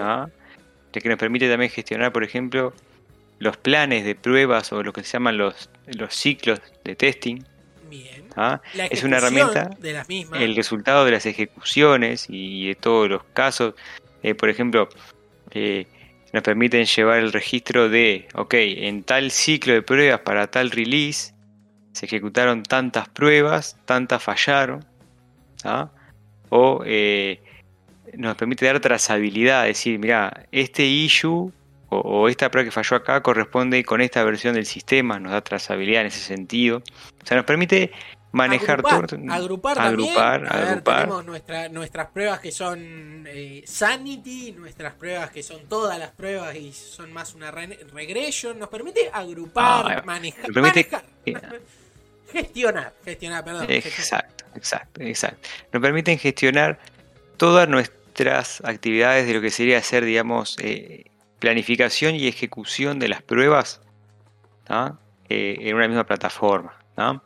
que 0.91 1.09
nos 1.09 1.17
permite 1.17 1.49
también 1.49 1.71
gestionar, 1.71 2.11
por 2.11 2.23
ejemplo, 2.23 2.73
los 3.39 3.57
planes 3.57 4.05
de 4.05 4.13
pruebas 4.13 4.71
o 4.71 4.83
lo 4.83 4.93
que 4.93 5.03
se 5.03 5.13
llaman 5.13 5.37
los, 5.37 5.69
los 5.87 6.13
ciclos 6.13 6.61
de 6.83 6.95
testing. 6.95 7.43
Bien. 7.89 8.25
¿ah? 8.35 8.61
Es 8.73 9.03
una 9.03 9.17
herramienta, 9.17 9.71
de 9.79 9.93
las 9.93 10.07
mismas. 10.07 10.41
el 10.41 10.55
resultado 10.55 11.05
de 11.05 11.11
las 11.11 11.25
ejecuciones 11.25 12.27
y 12.29 12.67
de 12.67 12.75
todos 12.75 13.09
los 13.09 13.23
casos. 13.33 13.73
Eh, 14.21 14.35
por 14.35 14.49
ejemplo, 14.49 14.87
eh, 15.51 15.87
nos 16.33 16.43
permiten 16.43 16.85
llevar 16.85 17.19
el 17.19 17.33
registro 17.33 17.89
de, 17.89 18.27
ok, 18.35 18.53
en 18.55 19.03
tal 19.03 19.31
ciclo 19.31 19.73
de 19.73 19.81
pruebas 19.81 20.21
para 20.21 20.47
tal 20.47 20.71
release, 20.71 21.33
se 21.93 22.05
ejecutaron 22.05 22.63
tantas 22.63 23.09
pruebas, 23.09 23.77
tantas 23.85 24.23
fallaron, 24.23 24.85
o 26.49 26.81
eh, 26.85 27.41
nos 28.13 28.35
permite 28.35 28.65
dar 28.65 28.79
trazabilidad, 28.79 29.65
decir, 29.65 29.99
mira, 29.99 30.45
este 30.51 30.85
issue 30.85 31.51
o, 31.93 32.29
esta 32.29 32.49
prueba 32.49 32.65
que 32.65 32.71
falló 32.71 32.95
acá 32.95 33.21
corresponde 33.21 33.83
con 33.83 33.99
esta 33.99 34.23
versión 34.23 34.53
del 34.53 34.65
sistema, 34.65 35.19
nos 35.19 35.33
da 35.33 35.41
trazabilidad 35.41 36.01
en 36.01 36.07
ese 36.07 36.21
sentido. 36.21 36.81
O 37.21 37.25
sea, 37.25 37.35
nos 37.35 37.45
permite 37.45 37.91
manejar 38.31 38.79
agrupar, 38.79 39.07
todo. 39.07 39.19
Agrupar, 39.31 39.79
agrupar, 39.79 40.55
agrupar. 40.55 41.01
tenemos 41.01 41.25
nuestras 41.71 42.07
pruebas 42.07 42.39
que 42.39 42.51
son 42.51 43.25
eh, 43.27 43.63
Sanity, 43.65 44.53
nuestras 44.53 44.93
pruebas 44.93 45.31
que 45.31 45.43
son 45.43 45.67
todas 45.67 45.99
las 45.99 46.11
pruebas 46.11 46.55
y 46.55 46.71
son 46.71 47.11
más 47.13 47.35
una 47.35 47.51
regression. 47.51 48.57
Nos 48.57 48.69
permite 48.69 49.09
agrupar, 49.11 49.99
ah, 49.99 50.03
manejar. 50.05 50.49
Gestionar, 52.31 52.93
gestionar, 53.03 53.43
perdón. 53.43 53.65
Exacto, 53.67 54.45
exacto, 54.55 55.01
exacto. 55.01 55.49
Nos 55.73 55.81
permiten 55.81 56.17
gestionar 56.17 56.79
todas 57.35 57.67
nuestras 57.67 58.61
actividades 58.63 59.27
de 59.27 59.33
lo 59.33 59.41
que 59.41 59.49
sería 59.49 59.79
hacer, 59.79 60.05
digamos, 60.05 60.55
eh, 60.59 61.11
planificación 61.39 62.15
y 62.15 62.27
ejecución 62.27 62.99
de 62.99 63.09
las 63.09 63.21
pruebas 63.21 63.81
eh, 65.27 65.57
en 65.59 65.75
una 65.75 65.89
misma 65.89 66.05
plataforma. 66.05 66.73
¿no? 66.95 67.21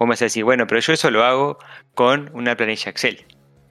Vos 0.00 0.06
me 0.06 0.12
vas 0.12 0.22
a 0.22 0.24
decir, 0.24 0.44
bueno, 0.44 0.66
pero 0.66 0.80
yo 0.80 0.94
eso 0.94 1.10
lo 1.10 1.24
hago 1.24 1.58
con 1.94 2.30
una 2.32 2.56
planilla 2.56 2.88
Excel. 2.88 3.22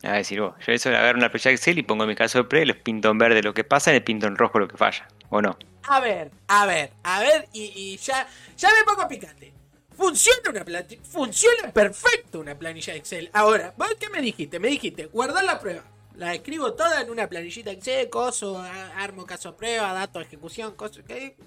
A 0.03 0.13
decir, 0.13 0.37
yo 0.37 0.53
eso 0.67 0.89
agarro 0.89 1.17
una 1.17 1.31
planilla 1.31 1.49
Excel 1.49 1.79
y 1.79 1.81
pongo 1.81 2.03
en 2.03 2.09
mi 2.09 2.15
caso 2.15 2.37
de 2.37 2.43
pre, 2.43 2.67
los 2.67 2.77
pinto 2.77 3.09
en 3.09 3.17
verde 3.17 3.41
lo 3.41 3.55
que 3.55 3.63
pasa 3.63 3.91
y 3.91 3.95
el 3.95 4.03
pinto 4.03 4.27
en 4.27 4.35
rojo 4.35 4.59
lo 4.59 4.67
que 4.67 4.77
falla. 4.77 5.07
¿o 5.31 5.41
no? 5.41 5.57
A 5.87 5.99
ver, 5.99 6.29
a 6.47 6.67
ver, 6.67 6.91
a 7.01 7.19
ver, 7.21 7.47
y, 7.51 7.97
ya, 7.97 8.27
ya 8.55 8.69
me 8.69 8.83
pongo 8.83 9.07
picante. 9.07 9.51
Funciona 9.97 10.51
una 10.51 10.63
planilla, 10.63 11.01
funciona 11.03 11.71
perfecto 11.73 12.41
una 12.41 12.53
planilla 12.53 12.93
de 12.93 12.99
Excel. 12.99 13.31
Ahora, 13.33 13.73
¿vos 13.75 13.95
qué 13.99 14.07
me 14.09 14.21
dijiste? 14.21 14.59
Me 14.59 14.67
dijiste, 14.67 15.07
guardar 15.07 15.43
la 15.43 15.59
prueba. 15.59 15.83
La 16.15 16.35
escribo 16.35 16.73
toda 16.73 17.01
en 17.01 17.09
una 17.09 17.27
planillita 17.27 17.71
Excel, 17.71 18.07
coso, 18.07 18.63
armo 18.95 19.25
caso 19.25 19.57
prueba, 19.57 19.93
dato 19.93 20.19
de 20.19 20.25
ejecución, 20.25 20.75
coso, 20.75 21.01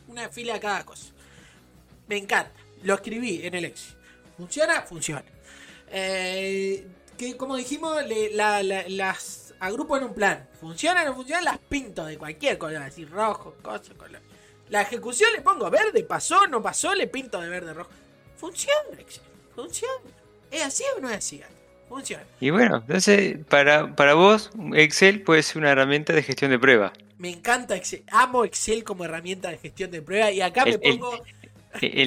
una 0.09 0.29
fila 0.29 0.55
de 0.55 0.61
cada 0.61 0.85
cosa. 0.85 1.12
Me 2.09 2.17
encanta. 2.17 2.51
Lo 2.83 2.95
escribí 2.95 3.47
en 3.47 3.55
el 3.55 3.67
Excel. 3.67 4.01
¿Funciona? 4.42 4.82
Funciona. 4.82 5.25
Eh, 5.88 6.84
que 7.16 7.37
como 7.37 7.56
dijimos, 7.56 7.96
las 8.34 9.54
agrupo 9.61 9.96
en 9.96 10.02
un 10.02 10.14
plan. 10.14 10.49
¿Funciona 10.61 11.02
o 11.02 11.04
no 11.04 11.14
funciona? 11.14 11.42
Las 11.42 11.58
pinto 11.58 12.04
de 12.04 12.18
cualquier 12.18 12.58
color, 12.58 12.82
así 12.82 13.04
rojo, 13.04 13.54
cosa, 13.62 13.94
color. 13.94 14.20
La 14.68 14.82
ejecución 14.82 15.30
le 15.32 15.42
pongo 15.42 15.70
verde, 15.70 16.02
pasó, 16.02 16.49
no 16.49 16.61
pasó, 16.61 16.92
le 16.92 17.06
pinto 17.06 17.40
de 17.40 17.49
verde, 17.49 17.72
rojo. 17.72 17.90
Funciona, 18.37 18.99
Excel. 18.99 19.22
Funciona. 19.54 20.11
¿Es 20.50 20.64
así 20.64 20.82
o 20.96 21.00
no 21.00 21.08
es 21.08 21.18
así? 21.18 21.40
Funciona. 21.88 22.25
Y 22.40 22.50
bueno, 22.50 22.78
entonces, 22.78 23.38
para, 23.49 23.94
para 23.94 24.14
vos, 24.14 24.50
Excel 24.75 25.22
puede 25.22 25.44
ser 25.44 25.58
una 25.58 25.70
herramienta 25.70 26.12
de 26.14 26.25
gestión 26.25 26.50
de 26.50 26.58
prueba. 26.58 26.92
Me 27.16 27.30
encanta 27.30 27.76
Excel. 27.76 28.02
Amo 28.11 28.44
Excel 28.44 28.82
como 28.82 29.04
herramienta 29.04 29.50
de 29.50 29.58
gestión 29.58 29.92
de 29.92 30.02
prueba. 30.02 30.32
Y 30.32 30.40
acá 30.40 30.64
me 30.64 30.80
pongo. 30.80 31.22
El 31.41 31.41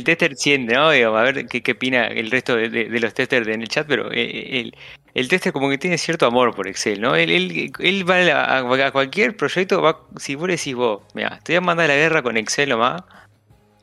tester 0.04 0.36
siente, 0.36 0.76
¿no? 0.76 0.88
a 0.88 1.24
ver 1.24 1.48
qué, 1.48 1.62
qué, 1.62 1.72
opina 1.74 2.08
el 2.08 2.32
resto 2.32 2.56
de, 2.56 2.88
los 3.00 3.14
testers 3.14 3.48
en 3.48 3.62
el 3.62 3.68
chat, 3.68 3.88
pero 3.88 4.12
eh, 4.12 4.62
el, 4.62 4.76
el, 5.14 5.28
tester 5.28 5.52
como 5.52 5.70
que 5.70 5.78
tiene 5.78 5.98
cierto 5.98 6.26
amor 6.26 6.56
por 6.56 6.68
Excel, 6.68 7.02
¿no? 7.02 7.16
Él, 7.16 7.32
él, 7.80 8.10
va 8.10 8.58
a, 8.58 8.92
cualquier 8.92 9.36
proyecto, 9.36 9.82
va, 9.82 10.02
si 10.18 10.36
vos 10.36 10.48
decís 10.48 10.76
vos, 10.76 11.02
mira, 11.14 11.40
te 11.44 11.54
voy 11.54 11.58
a 11.58 11.62
mandar 11.62 11.86
a 11.86 11.94
la 11.94 12.00
guerra 12.00 12.22
con 12.22 12.38
Excel 12.38 12.70
nomás, 12.70 13.04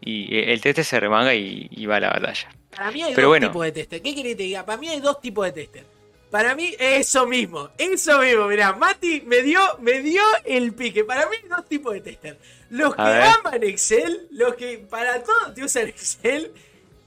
y 0.00 0.34
eh, 0.36 0.52
el 0.52 0.60
tester 0.60 0.84
se 0.84 1.00
remanga 1.00 1.34
y, 1.34 1.86
va 1.86 1.96
a 1.96 2.00
la 2.00 2.10
batalla. 2.10 2.48
Para 2.70 2.90
mí 2.90 3.02
hay 3.02 3.14
dos 3.14 3.40
tipos 3.40 3.64
de 3.64 3.72
tester. 3.72 4.02
¿Qué 4.02 4.14
querés 4.14 4.32
que 4.32 4.36
te 4.36 4.42
diga? 4.44 4.64
Para 4.64 4.78
mí 4.78 4.88
hay 4.88 5.00
dos 5.00 5.20
tipos 5.20 5.44
de 5.44 5.52
tester. 5.52 5.84
Para 6.32 6.54
mí, 6.54 6.74
eso 6.78 7.26
mismo, 7.26 7.68
eso 7.76 8.18
mismo. 8.18 8.46
Mirá, 8.46 8.72
Mati 8.72 9.20
me 9.26 9.42
dio, 9.42 9.60
me 9.80 10.00
dio 10.00 10.22
el 10.46 10.72
pique. 10.72 11.04
Para 11.04 11.28
mí 11.28 11.36
dos 11.46 11.68
tipos 11.68 11.92
de 11.92 12.00
tester. 12.00 12.38
Los 12.70 12.96
que 12.96 13.02
aman 13.02 13.62
Excel, 13.62 14.28
los 14.30 14.54
que 14.54 14.78
para 14.78 15.22
todo 15.22 15.52
te 15.54 15.62
usan 15.62 15.88
Excel. 15.88 16.50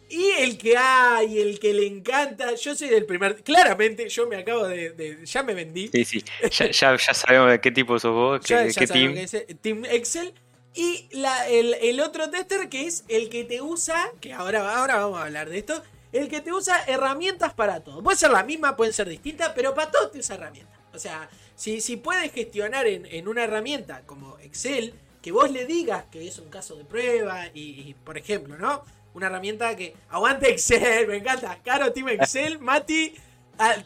Y 0.09 0.29
el 0.37 0.59
que 0.59 0.77
hay, 0.77 1.39
el 1.39 1.59
que 1.59 1.73
le 1.73 1.87
encanta. 1.87 2.53
Yo 2.53 2.75
soy 2.75 2.89
del 2.89 3.07
primer. 3.07 3.41
Claramente, 3.41 4.07
yo 4.09 4.27
me 4.27 4.35
acabo 4.35 4.67
de. 4.67 5.17
ya 5.25 5.41
me 5.41 5.55
vendí. 5.55 5.87
Sí, 5.87 6.05
sí. 6.05 6.23
Ya, 6.51 6.69
ya, 6.69 6.97
sabemos 6.99 7.49
de 7.49 7.59
qué 7.59 7.71
tipo 7.71 7.97
sos 7.97 8.13
vos, 8.13 8.41
qué, 8.45 8.71
qué 8.77 8.85
team. 8.85 9.15
team 9.59 9.85
Excel. 9.85 10.35
Y 10.75 11.07
la, 11.13 11.49
el, 11.49 11.73
el, 11.81 11.99
otro 11.99 12.29
tester 12.29 12.69
que 12.69 12.85
es 12.85 13.03
el 13.07 13.29
que 13.29 13.43
te 13.43 13.63
usa. 13.63 14.11
Que 14.21 14.33
ahora, 14.33 14.77
ahora 14.77 14.97
vamos 14.97 15.19
a 15.19 15.23
hablar 15.23 15.49
de 15.49 15.57
esto 15.57 15.81
el 16.15 16.29
que 16.29 16.41
te 16.41 16.51
usa 16.51 16.83
herramientas 16.87 17.53
para 17.53 17.81
todo. 17.81 18.01
Puede 18.01 18.17
ser 18.17 18.31
la 18.31 18.43
misma, 18.43 18.75
pueden 18.75 18.93
ser 18.93 19.09
distintas, 19.09 19.51
pero 19.55 19.73
para 19.73 19.91
todo 19.91 20.09
te 20.09 20.19
usa 20.19 20.35
herramientas. 20.35 20.79
O 20.93 20.99
sea, 20.99 21.29
si, 21.55 21.81
si 21.81 21.97
puedes 21.97 22.31
gestionar 22.31 22.87
en, 22.87 23.27
una 23.27 23.43
herramienta 23.43 24.01
como 24.05 24.37
Excel, 24.39 24.93
que 25.21 25.31
vos 25.31 25.51
le 25.51 25.65
digas 25.65 26.05
que 26.11 26.27
es 26.27 26.39
un 26.39 26.49
caso 26.49 26.75
de 26.75 26.85
prueba 26.85 27.47
y, 27.53 27.95
por 28.05 28.17
ejemplo, 28.17 28.57
¿no? 28.57 28.83
Una 29.13 29.27
herramienta 29.27 29.75
que 29.75 29.95
aguante 30.09 30.51
Excel, 30.51 31.07
me 31.07 31.17
encanta. 31.17 31.59
Caro 31.63 31.91
Team 31.91 32.09
Excel, 32.09 32.59
Mati, 32.61 33.13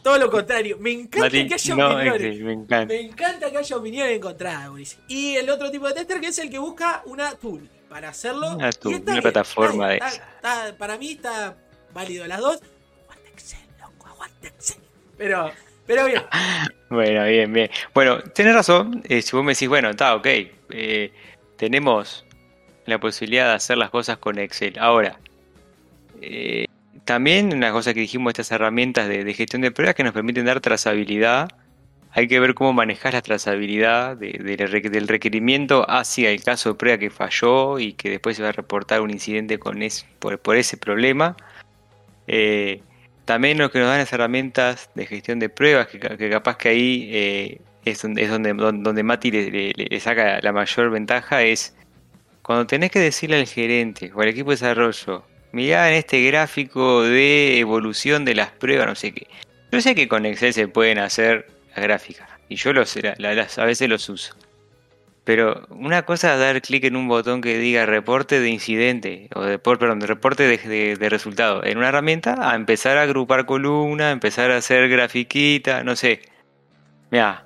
todo 0.02 0.18
lo 0.18 0.30
contrario. 0.30 0.76
Me 0.78 0.92
encanta 0.92 1.30
que 1.30 1.54
haya 1.54 1.74
opiniones. 1.74 2.40
me, 2.40 2.52
encanta. 3.00 3.50
que 3.50 3.58
haya 3.58 3.76
opiniones 3.76 4.16
encontradas, 4.16 4.98
Y 5.08 5.36
el 5.36 5.48
otro 5.50 5.70
tipo 5.70 5.88
de 5.88 5.94
tester 5.94 6.20
que 6.20 6.28
es 6.28 6.38
el 6.38 6.50
que 6.50 6.58
busca 6.58 7.02
una 7.06 7.32
tool 7.32 7.68
para 7.88 8.10
hacerlo. 8.10 8.54
Una, 8.54 8.70
tool, 8.70 9.02
una 9.04 9.22
plataforma 9.22 9.88
de 9.88 10.00
para 10.78 10.96
mí 10.96 11.12
está 11.12 11.56
válido 11.92 12.26
las 12.26 12.40
dos. 12.40 12.60
Aguante 13.02 13.28
Excel, 13.28 13.60
loco, 13.80 14.06
aguante 14.06 14.48
Excel. 14.48 14.78
Pero, 15.16 15.50
pero 15.86 16.06
bien. 16.06 16.22
bueno, 16.90 17.24
bien, 17.24 17.52
bien. 17.52 17.70
Bueno, 17.94 18.20
tenés 18.20 18.54
razón. 18.54 19.02
Eh, 19.08 19.22
si 19.22 19.36
vos 19.36 19.44
me 19.44 19.52
decís, 19.52 19.68
bueno, 19.68 19.90
está 19.90 20.14
ok. 20.14 20.26
Eh, 20.70 21.12
tenemos 21.56 22.24
la 22.86 22.98
posibilidad 22.98 23.48
de 23.48 23.54
hacer 23.54 23.78
las 23.78 23.90
cosas 23.90 24.18
con 24.18 24.38
Excel. 24.38 24.78
Ahora, 24.78 25.18
eh, 26.20 26.66
también 27.04 27.54
una 27.54 27.72
cosa 27.72 27.94
que 27.94 28.00
dijimos, 28.00 28.30
estas 28.30 28.52
herramientas 28.52 29.08
de, 29.08 29.34
gestión 29.34 29.62
de 29.62 29.70
pruebas 29.70 29.94
que 29.94 30.04
nos 30.04 30.12
permiten 30.12 30.44
dar 30.44 30.60
trazabilidad. 30.60 31.50
Hay 32.12 32.26
que 32.26 32.40
ver 32.40 32.54
cómo 32.54 32.72
manejar 32.72 33.14
la 33.14 33.22
trazabilidad 33.22 34.16
del 34.16 35.08
requerimiento 35.08 35.88
hacia 35.88 36.30
el 36.30 36.42
caso 36.42 36.70
de 36.70 36.74
prueba 36.74 36.98
que 36.98 37.10
falló 37.10 37.78
y 37.78 37.92
que 37.92 38.10
después 38.10 38.36
se 38.36 38.42
va 38.42 38.48
a 38.48 38.52
reportar 38.52 39.00
un 39.00 39.10
incidente 39.10 39.58
con 39.58 39.78
por 40.18 40.56
ese 40.56 40.76
problema. 40.76 41.36
Eh, 42.32 42.80
también 43.24 43.58
lo 43.58 43.72
que 43.72 43.80
nos 43.80 43.88
dan 43.88 43.98
las 43.98 44.12
herramientas 44.12 44.88
de 44.94 45.04
gestión 45.04 45.40
de 45.40 45.48
pruebas, 45.48 45.88
que, 45.88 45.98
capaz 46.30 46.56
que 46.58 46.68
ahí 46.68 47.10
eh, 47.12 47.60
es, 47.84 48.02
donde, 48.02 48.22
es 48.22 48.30
donde, 48.30 49.02
Mati 49.02 49.32
le, 49.32 50.00
saca 50.00 50.38
la 50.40 50.52
mayor 50.52 50.90
ventaja, 50.90 51.42
es 51.42 51.74
cuando 52.42 52.68
tenés 52.68 52.92
que 52.92 53.00
decirle 53.00 53.40
al 53.40 53.48
gerente 53.48 54.12
o 54.14 54.20
al 54.20 54.28
equipo 54.28 54.50
de 54.50 54.54
desarrollo, 54.54 55.24
mirá 55.50 55.90
en 55.90 55.96
este 55.96 56.22
gráfico 56.22 57.02
de 57.02 57.58
evolución 57.58 58.24
de 58.24 58.36
las 58.36 58.52
pruebas, 58.52 58.86
no 58.86 58.94
sé 58.94 59.12
qué. 59.12 59.26
Yo 59.72 59.80
sé 59.80 59.96
que 59.96 60.06
con 60.06 60.24
Excel 60.24 60.52
se 60.52 60.68
pueden 60.68 60.98
hacer 60.98 61.48
las 61.74 61.82
gráficas, 61.82 62.28
y 62.48 62.54
yo 62.54 62.72
los, 62.72 62.96
a 62.96 63.64
veces 63.64 63.88
los 63.88 64.08
uso. 64.08 64.36
Pero 65.32 65.64
una 65.70 66.04
cosa 66.04 66.34
es 66.34 66.40
dar 66.40 66.60
clic 66.60 66.82
en 66.82 66.96
un 66.96 67.06
botón 67.06 67.40
que 67.40 67.56
diga 67.56 67.86
reporte 67.86 68.40
de 68.40 68.50
incidente, 68.50 69.28
o 69.36 69.42
de, 69.42 69.60
perdón, 69.60 70.00
de 70.00 70.08
reporte 70.08 70.42
de, 70.42 70.96
de, 70.96 71.08
resultado 71.08 71.62
en 71.62 71.78
una 71.78 71.90
herramienta, 71.90 72.50
a 72.50 72.56
empezar 72.56 72.96
a 72.96 73.02
agrupar 73.02 73.46
columnas, 73.46 74.12
empezar 74.12 74.50
a 74.50 74.56
hacer 74.56 74.88
grafiquita, 74.88 75.84
no 75.84 75.94
sé. 75.94 76.22
Mira. 77.12 77.44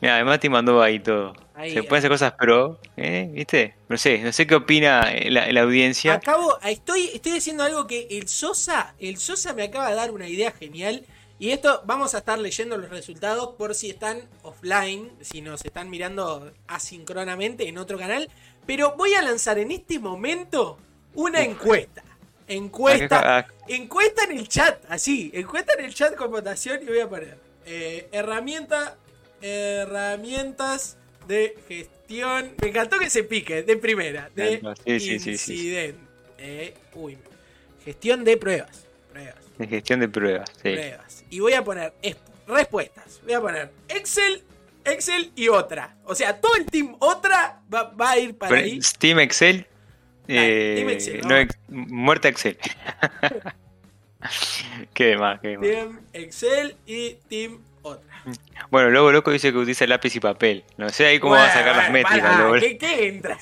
Mira, 0.00 0.14
además 0.14 0.40
te 0.40 0.48
mandó 0.48 0.80
ahí 0.80 0.98
todo. 0.98 1.34
Se 1.62 1.82
pueden 1.82 1.98
hacer 1.98 2.10
cosas 2.10 2.32
pro, 2.32 2.80
¿eh? 2.96 3.28
¿viste? 3.30 3.74
No 3.90 3.98
sé, 3.98 4.20
no 4.20 4.32
sé 4.32 4.46
qué 4.46 4.54
opina 4.54 5.06
la, 5.26 5.52
la, 5.52 5.60
audiencia. 5.60 6.14
Acabo, 6.14 6.58
estoy, 6.62 7.10
estoy 7.12 7.32
diciendo 7.32 7.64
algo 7.64 7.86
que 7.86 8.08
el 8.10 8.28
Sosa, 8.28 8.94
el 8.98 9.18
Sosa 9.18 9.52
me 9.52 9.64
acaba 9.64 9.90
de 9.90 9.96
dar 9.96 10.10
una 10.10 10.26
idea 10.26 10.52
genial 10.52 11.04
y 11.38 11.50
esto 11.50 11.82
vamos 11.84 12.14
a 12.14 12.18
estar 12.18 12.38
leyendo 12.38 12.76
los 12.76 12.90
resultados 12.90 13.54
por 13.56 13.74
si 13.74 13.90
están 13.90 14.28
offline, 14.42 15.10
si 15.20 15.42
nos 15.42 15.64
están 15.64 15.90
mirando 15.90 16.52
asincronamente 16.68 17.68
en 17.68 17.78
otro 17.78 17.98
canal. 17.98 18.30
Pero 18.66 18.94
voy 18.96 19.14
a 19.14 19.22
lanzar 19.22 19.58
en 19.58 19.72
este 19.72 19.98
momento 19.98 20.78
una 21.14 21.42
encuesta. 21.42 22.04
Encuesta. 22.46 23.46
Encuesta 23.66 24.24
en 24.24 24.38
el 24.38 24.48
chat, 24.48 24.84
así. 24.88 25.30
Encuesta 25.34 25.72
en 25.76 25.84
el 25.86 25.94
chat 25.94 26.14
con 26.14 26.30
votación 26.30 26.82
y 26.82 26.86
voy 26.86 27.00
a 27.00 27.08
poner 27.08 27.36
eh, 27.66 28.08
herramienta. 28.12 28.96
Herramientas 29.42 30.96
de 31.26 31.58
gestión. 31.68 32.54
Me 32.62 32.68
encantó 32.68 32.98
que 32.98 33.10
se 33.10 33.24
pique 33.24 33.62
de 33.62 33.76
primera. 33.76 34.30
De 34.34 34.62
incidente. 34.86 35.98
Eh, 36.38 36.74
uy. 36.94 37.18
Gestión 37.84 38.24
de 38.24 38.36
pruebas. 38.36 38.86
Pruebas. 39.12 39.36
De 39.58 39.66
gestión 39.66 40.00
de 40.00 40.08
pruebas, 40.08 40.50
sí. 40.62 40.72
Pruebas 40.72 41.23
y 41.34 41.40
voy 41.40 41.54
a 41.54 41.64
poner 41.64 41.92
respuestas. 42.46 43.20
Voy 43.24 43.32
a 43.32 43.40
poner 43.40 43.72
Excel, 43.88 44.44
Excel 44.84 45.32
y 45.34 45.48
otra. 45.48 45.96
O 46.04 46.14
sea, 46.14 46.40
todo 46.40 46.54
el 46.54 46.64
team 46.66 46.94
otra 47.00 47.60
va, 47.72 47.92
a 48.10 48.18
ir 48.18 48.38
para 48.38 48.56
ahí. 48.56 48.78
Team 48.98 49.18
Excel. 49.18 49.66
Eh, 50.28 50.74
team 50.76 50.88
Excel 50.90 51.20
no, 51.26 51.34
muerta 51.88 52.28
Excel. 52.28 52.56
qué 54.94 55.16
más, 55.16 55.40
qué 55.40 55.58
más. 55.58 55.66
Team 55.66 56.00
Excel 56.12 56.76
y 56.86 57.14
Team 57.28 57.60
otra. 57.82 58.14
Bueno, 58.70 58.90
luego 58.90 59.10
loco 59.10 59.32
dice 59.32 59.50
que 59.50 59.58
utiliza 59.58 59.88
lápiz 59.88 60.14
y 60.14 60.20
papel. 60.20 60.64
No 60.76 60.88
sé 60.90 61.06
ahí 61.06 61.18
cómo 61.18 61.34
va 61.34 61.46
a 61.46 61.52
sacar 61.52 61.74
las 61.74 61.90
métricas. 61.90 62.60
¿qué, 62.60 62.78
¿Qué 62.78 63.08
entra? 63.08 63.36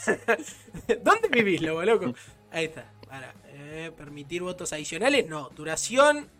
¿Dónde 1.03 1.29
vivís, 1.29 1.61
lobo 1.61 1.83
loco? 1.83 2.15
Ahí 2.51 2.65
está. 2.65 2.91
Para, 3.07 3.35
eh, 3.49 3.93
permitir 3.95 4.43
votos 4.43 4.73
adicionales, 4.73 5.29
no. 5.29 5.51
Duración, 5.51 6.31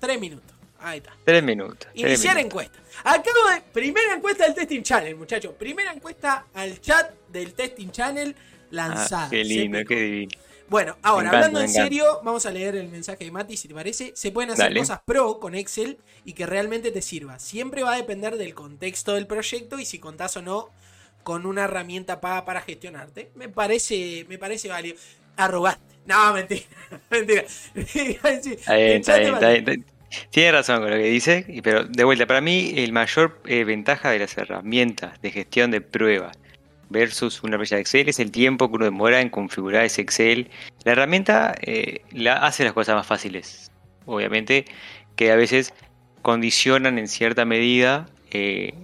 3 0.00 0.18
minutos. 0.18 0.57
Ahí 0.80 0.98
está. 0.98 1.12
Tres 1.24 1.42
minutos. 1.42 1.88
Iniciar 1.94 2.38
encuesta. 2.38 2.78
Acabo 3.04 3.50
de. 3.52 3.60
Primera 3.72 4.14
encuesta 4.14 4.44
del 4.44 4.54
Testing 4.54 4.82
Channel, 4.82 5.16
muchachos. 5.16 5.54
Primera 5.58 5.92
encuesta 5.92 6.46
al 6.54 6.80
chat 6.80 7.12
del 7.28 7.54
Testing 7.54 7.90
Channel 7.90 8.34
lanzada. 8.70 9.26
Ah, 9.26 9.30
qué 9.30 9.44
lindo, 9.44 9.78
qué 9.86 9.96
divino. 9.96 10.30
Bueno, 10.68 10.98
ahora, 11.02 11.30
hablando 11.30 11.60
en 11.60 11.68
serio, 11.70 12.20
vamos 12.22 12.44
a 12.44 12.50
leer 12.50 12.76
el 12.76 12.88
mensaje 12.88 13.24
de 13.24 13.30
Mati, 13.30 13.56
si 13.56 13.68
te 13.68 13.74
parece. 13.74 14.12
Se 14.14 14.30
pueden 14.30 14.50
hacer 14.50 14.76
cosas 14.76 15.00
pro 15.04 15.40
con 15.40 15.54
Excel 15.54 15.98
y 16.26 16.34
que 16.34 16.44
realmente 16.44 16.90
te 16.90 17.00
sirva. 17.00 17.38
Siempre 17.38 17.82
va 17.82 17.94
a 17.94 17.96
depender 17.96 18.36
del 18.36 18.54
contexto 18.54 19.14
del 19.14 19.26
proyecto 19.26 19.78
y 19.78 19.86
si 19.86 19.98
contás 19.98 20.36
o 20.36 20.42
no 20.42 20.68
con 21.22 21.46
una 21.46 21.64
herramienta 21.64 22.20
paga 22.20 22.44
para 22.44 22.60
gestionarte. 22.60 23.30
Me 23.34 23.48
parece, 23.48 24.26
me 24.28 24.36
parece 24.36 24.68
válido. 24.68 24.96
Arrogaste. 25.36 25.94
No, 26.04 26.34
mentira. 26.34 26.66
mentira. 27.10 27.46
Tiene 30.30 30.52
razón 30.52 30.80
con 30.80 30.90
lo 30.90 30.96
que 30.96 31.04
dice, 31.04 31.60
pero 31.62 31.84
de 31.84 32.04
vuelta, 32.04 32.26
para 32.26 32.40
mí 32.40 32.72
el 32.76 32.92
mayor 32.92 33.40
eh, 33.46 33.64
ventaja 33.64 34.10
de 34.10 34.20
las 34.20 34.36
herramientas 34.38 35.20
de 35.20 35.30
gestión 35.30 35.70
de 35.70 35.80
pruebas 35.80 36.38
versus 36.90 37.42
una 37.42 37.56
planilla 37.56 37.76
de 37.76 37.82
Excel 37.82 38.08
es 38.08 38.18
el 38.18 38.30
tiempo 38.30 38.68
que 38.68 38.76
uno 38.76 38.84
demora 38.86 39.20
en 39.20 39.28
configurar 39.28 39.84
ese 39.84 40.02
Excel. 40.02 40.50
La 40.84 40.92
herramienta 40.92 41.54
eh, 41.60 42.02
la 42.12 42.34
hace 42.46 42.64
las 42.64 42.72
cosas 42.72 42.94
más 42.96 43.06
fáciles. 43.06 43.70
Obviamente 44.06 44.64
que 45.16 45.30
a 45.30 45.36
veces 45.36 45.74
condicionan 46.22 46.98
en 46.98 47.08
cierta 47.08 47.44
medida 47.44 48.06
eh, 48.30 48.74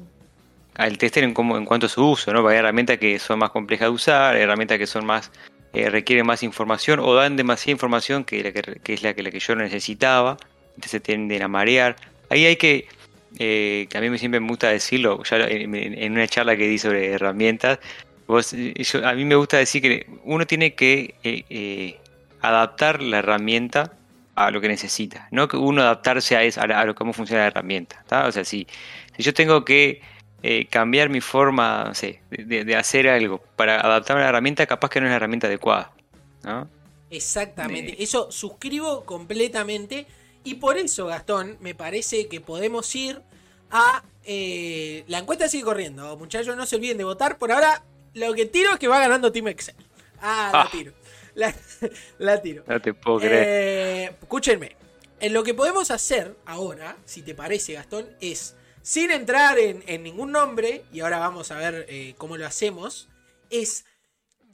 al 0.75 0.99
tester 0.99 1.25
en, 1.25 1.33
cómo, 1.33 1.57
en 1.57 1.65
cuanto 1.65 1.87
a 1.87 1.89
su 1.89 2.07
uso. 2.07 2.33
¿no? 2.33 2.47
Hay 2.49 2.59
herramientas 2.59 2.99
que 2.99 3.19
son 3.19 3.39
más 3.39 3.51
complejas 3.51 3.87
de 3.87 3.95
usar, 3.95 4.35
hay 4.35 4.43
herramientas 4.43 4.79
que 4.79 4.87
son 4.87 5.07
más 5.07 5.31
eh, 5.73 5.91
requieren 5.91 6.25
más 6.25 6.45
información 6.45 7.01
o 7.01 7.15
dan 7.15 7.37
demasiada 7.37 7.73
información 7.73 8.25
que, 8.25 8.39
es 8.39 9.03
la 9.03 9.15
que, 9.15 9.23
la 9.23 9.31
que 9.31 9.39
yo 9.41 9.57
necesitaba. 9.57 10.37
Entonces 10.75 11.03
tienden 11.03 11.43
a 11.43 11.49
marear. 11.49 11.97
Ahí 12.31 12.47
hay 12.47 12.57
que 12.57 12.89
eh, 13.39 13.89
que 13.91 13.99
a 13.99 14.01
mí 14.01 14.17
siempre 14.19 14.39
me 14.39 14.49
gusta 14.49 14.69
decirlo, 14.69 15.23
ya 15.25 15.39
en, 15.39 16.13
una 16.13 16.29
charla 16.29 16.57
que 16.57 16.69
di 16.69 16.79
sobre 16.79 17.13
herramientas, 17.13 17.81
a 18.29 19.13
mí 19.15 19.25
me 19.25 19.35
gusta 19.35 19.57
decir 19.59 19.83
que 19.83 20.07
uno 20.23 20.47
tiene 20.47 20.75
que 20.75 21.17
eh, 21.25 21.45
eh, 21.51 21.99
adaptar 22.41 23.03
la 23.03 23.19
herramienta 23.19 23.93
a 24.37 24.51
lo 24.53 24.61
que 24.61 24.69
necesita, 24.69 25.27
no 25.33 25.49
que 25.49 25.57
uno 25.57 25.83
adaptarse 25.83 26.37
a, 26.37 26.45
eso, 26.45 26.61
a, 26.61 26.85
lo 26.85 26.95
cómo 26.95 27.13
funciona 27.13 27.43
la 27.43 27.49
herramienta. 27.49 28.05
O 28.25 28.31
sea, 28.31 28.45
si, 28.45 28.69
si 29.17 29.23
yo 29.23 29.35
tengo 29.35 29.65
que 29.65 30.01
cambiar 30.71 31.09
mi 31.09 31.23
forma 31.23 31.93
de, 32.31 32.77
hacer 32.77 33.09
algo 33.09 33.43
para 33.57 33.81
adaptarme 33.81 34.23
a 34.23 34.25
la 34.27 34.31
herramienta, 34.31 34.67
capaz 34.67 34.91
que 34.91 35.01
no 35.01 35.07
es 35.07 35.11
la 35.11 35.17
herramienta 35.17 35.49
adecuada. 35.49 35.91
Exactamente, 37.11 38.01
eso 38.01 38.31
suscribo 38.31 39.05
completamente. 39.05 40.07
Y 40.45 40.55
por 40.55 40.77
eso, 40.77 41.07
Gastón, 41.07 41.57
me 41.61 41.75
parece 41.75 42.29
que 42.29 42.41
podemos 42.41 42.95
ir 42.95 43.21
a... 43.71 44.05
Eh, 44.25 45.05
la 45.09 45.19
encuesta 45.19 45.49
sigue 45.49 45.65
corriendo, 45.65 46.17
muchachos, 46.17 46.57
no 46.57 46.67
se 46.67 46.77
olviden 46.77 46.99
de 46.99 47.05
votar. 47.05 47.39
Por 47.39 47.51
ahora, 47.51 47.83
lo 48.13 48.33
que 48.35 48.47
tiro 48.47 48.73
es 48.73 48.79
que 48.79 48.87
va 48.87 49.01
ganando 49.01 49.33
Team 49.33 49.49
Excel. 49.49 49.75
Ah, 50.21 50.51
la 50.53 50.63
ah. 50.63 50.69
tiro. 50.71 50.93
La, 52.19 52.41
tiro. 52.43 52.65
No 52.67 52.81
te 52.81 52.95
puedo 52.95 53.19
creer. 53.19 53.45
Eh, 53.47 54.05
escúchenme. 54.21 54.77
En 55.21 55.33
lo 55.33 55.43
que 55.43 55.55
podemos 55.55 55.91
hacer 55.91 56.37
ahora, 56.45 56.97
si 57.05 57.23
te 57.23 57.35
parece, 57.35 57.73
Gastón, 57.73 58.07
es, 58.21 58.57
sin 58.83 59.11
entrar 59.11 59.59
en, 59.59 60.03
ningún 60.03 60.33
nombre, 60.33 60.85
y 60.93 61.01
ahora 61.01 61.19
vamos 61.19 61.51
a 61.51 61.57
ver 61.57 61.87
eh, 61.89 62.15
cómo 62.19 62.37
lo 62.37 62.47
hacemos, 62.47 63.09
es 63.49 63.87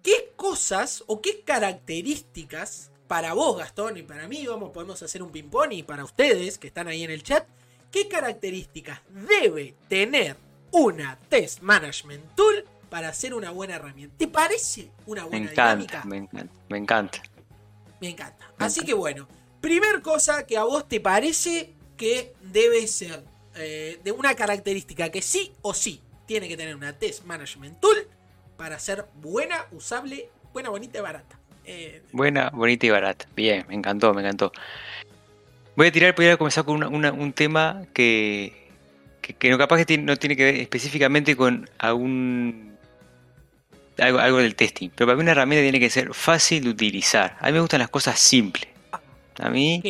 qué 0.03 0.33
cosas 0.37 1.03
o 1.07 1.20
qué 1.20 1.42
características 1.42 2.90
para 3.11 3.33
vos, 3.33 3.59
Gastón, 3.59 3.96
y 3.96 4.05
para 4.05 4.29
mí, 4.29 4.46
vamos, 4.46 4.70
podemos 4.70 5.03
hacer 5.03 5.20
un 5.20 5.33
ping-pong 5.33 5.73
y 5.73 5.83
para 5.83 6.05
ustedes 6.05 6.59
que 6.59 6.68
están 6.68 6.87
ahí 6.87 7.03
en 7.03 7.11
el 7.11 7.25
chat, 7.25 7.44
¿qué 7.90 8.07
características 8.07 9.01
debe 9.09 9.75
tener 9.88 10.37
una 10.70 11.18
Test 11.29 11.61
Management 11.61 12.37
Tool 12.37 12.64
para 12.88 13.09
hacer 13.09 13.35
una 13.35 13.51
buena 13.51 13.75
herramienta? 13.75 14.16
¿Te 14.16 14.29
parece 14.29 14.92
una 15.07 15.25
buena 15.25 15.46
me 15.46 15.51
encanta, 15.51 16.05
Me 16.05 16.18
encanta, 16.18 16.55
me 16.68 16.79
encanta. 16.79 17.23
Me 18.01 18.11
encanta. 18.11 18.53
Así 18.59 18.85
que 18.85 18.94
bueno, 18.94 19.27
primer 19.61 20.03
cosa 20.03 20.46
que 20.46 20.57
a 20.57 20.62
vos 20.62 20.87
te 20.87 21.01
parece 21.01 21.75
que 21.96 22.33
debe 22.42 22.87
ser 22.87 23.25
eh, 23.57 23.99
de 24.05 24.12
una 24.12 24.37
característica 24.37 25.11
que 25.11 25.20
sí 25.20 25.53
o 25.62 25.75
sí 25.75 26.01
tiene 26.27 26.46
que 26.46 26.57
tener 26.57 26.77
una 26.77 26.96
Test 26.96 27.25
Management 27.25 27.81
Tool 27.81 28.07
para 28.57 28.79
ser 28.79 29.09
buena, 29.16 29.66
usable, 29.73 30.31
buena, 30.53 30.70
bonita 30.70 31.01
y 31.01 31.03
barata. 31.03 31.39
Eh, 31.70 32.02
Buena, 32.12 32.50
bonita 32.50 32.87
y 32.87 32.90
barata. 32.90 33.26
Bien, 33.37 33.64
me 33.68 33.74
encantó, 33.74 34.12
me 34.12 34.22
encantó. 34.22 34.52
Voy 35.76 35.87
a 35.87 35.92
tirar, 35.92 36.14
voy 36.16 36.26
a 36.26 36.37
comenzar 36.37 36.64
con 36.64 36.83
un 36.83 37.33
tema 37.33 37.83
que, 37.92 38.68
que, 39.20 39.50
no 39.50 39.56
capaz 39.56 39.85
que 39.85 39.98
no 39.98 40.16
tiene 40.16 40.37
que 40.37 40.44
ver 40.44 40.54
específicamente 40.56 41.37
con 41.37 41.70
algún 41.78 42.76
algo, 43.98 44.18
algo, 44.18 44.38
del 44.38 44.54
testing, 44.56 44.90
pero 44.94 45.06
para 45.06 45.16
mí 45.16 45.22
una 45.22 45.33
herramienta 45.33 45.62
tiene 45.62 45.78
que 45.78 45.90
ser 45.90 46.12
fácil 46.12 46.64
de 46.64 46.70
utilizar. 46.70 47.37
A 47.40 47.46
mí 47.46 47.52
me 47.52 47.61
gustan 47.61 47.80
las 47.80 47.90
cosas 47.90 48.18
simples. 48.18 48.68
A 49.38 49.48
mí, 49.48 49.80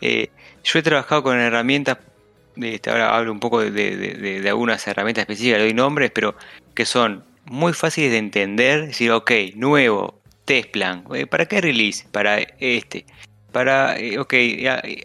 eh, 0.00 0.30
yo 0.62 0.78
he 0.78 0.82
trabajado 0.82 1.22
con 1.24 1.38
herramientas, 1.38 1.98
este, 2.56 2.90
ahora 2.90 3.16
hablo 3.16 3.32
un 3.32 3.40
poco 3.40 3.60
de, 3.60 3.70
de, 3.70 4.48
algunas 4.48 4.86
herramientas 4.86 5.22
específicas, 5.22 5.58
le 5.58 5.64
doy 5.64 5.74
nombres, 5.74 6.10
pero 6.14 6.36
que 6.74 6.86
son 6.86 7.24
muy 7.44 7.72
fáciles 7.72 8.12
de 8.12 8.18
entender, 8.18 8.86
decir, 8.86 9.10
ok, 9.10 9.30
nuevo, 9.56 10.20
test 10.44 10.70
plan. 10.70 11.04
Eh, 11.14 11.26
¿Para 11.26 11.46
qué 11.46 11.60
release? 11.60 12.06
Para 12.10 12.38
este. 12.58 13.06
Para, 13.52 13.98
eh, 13.98 14.18
ok, 14.18 14.34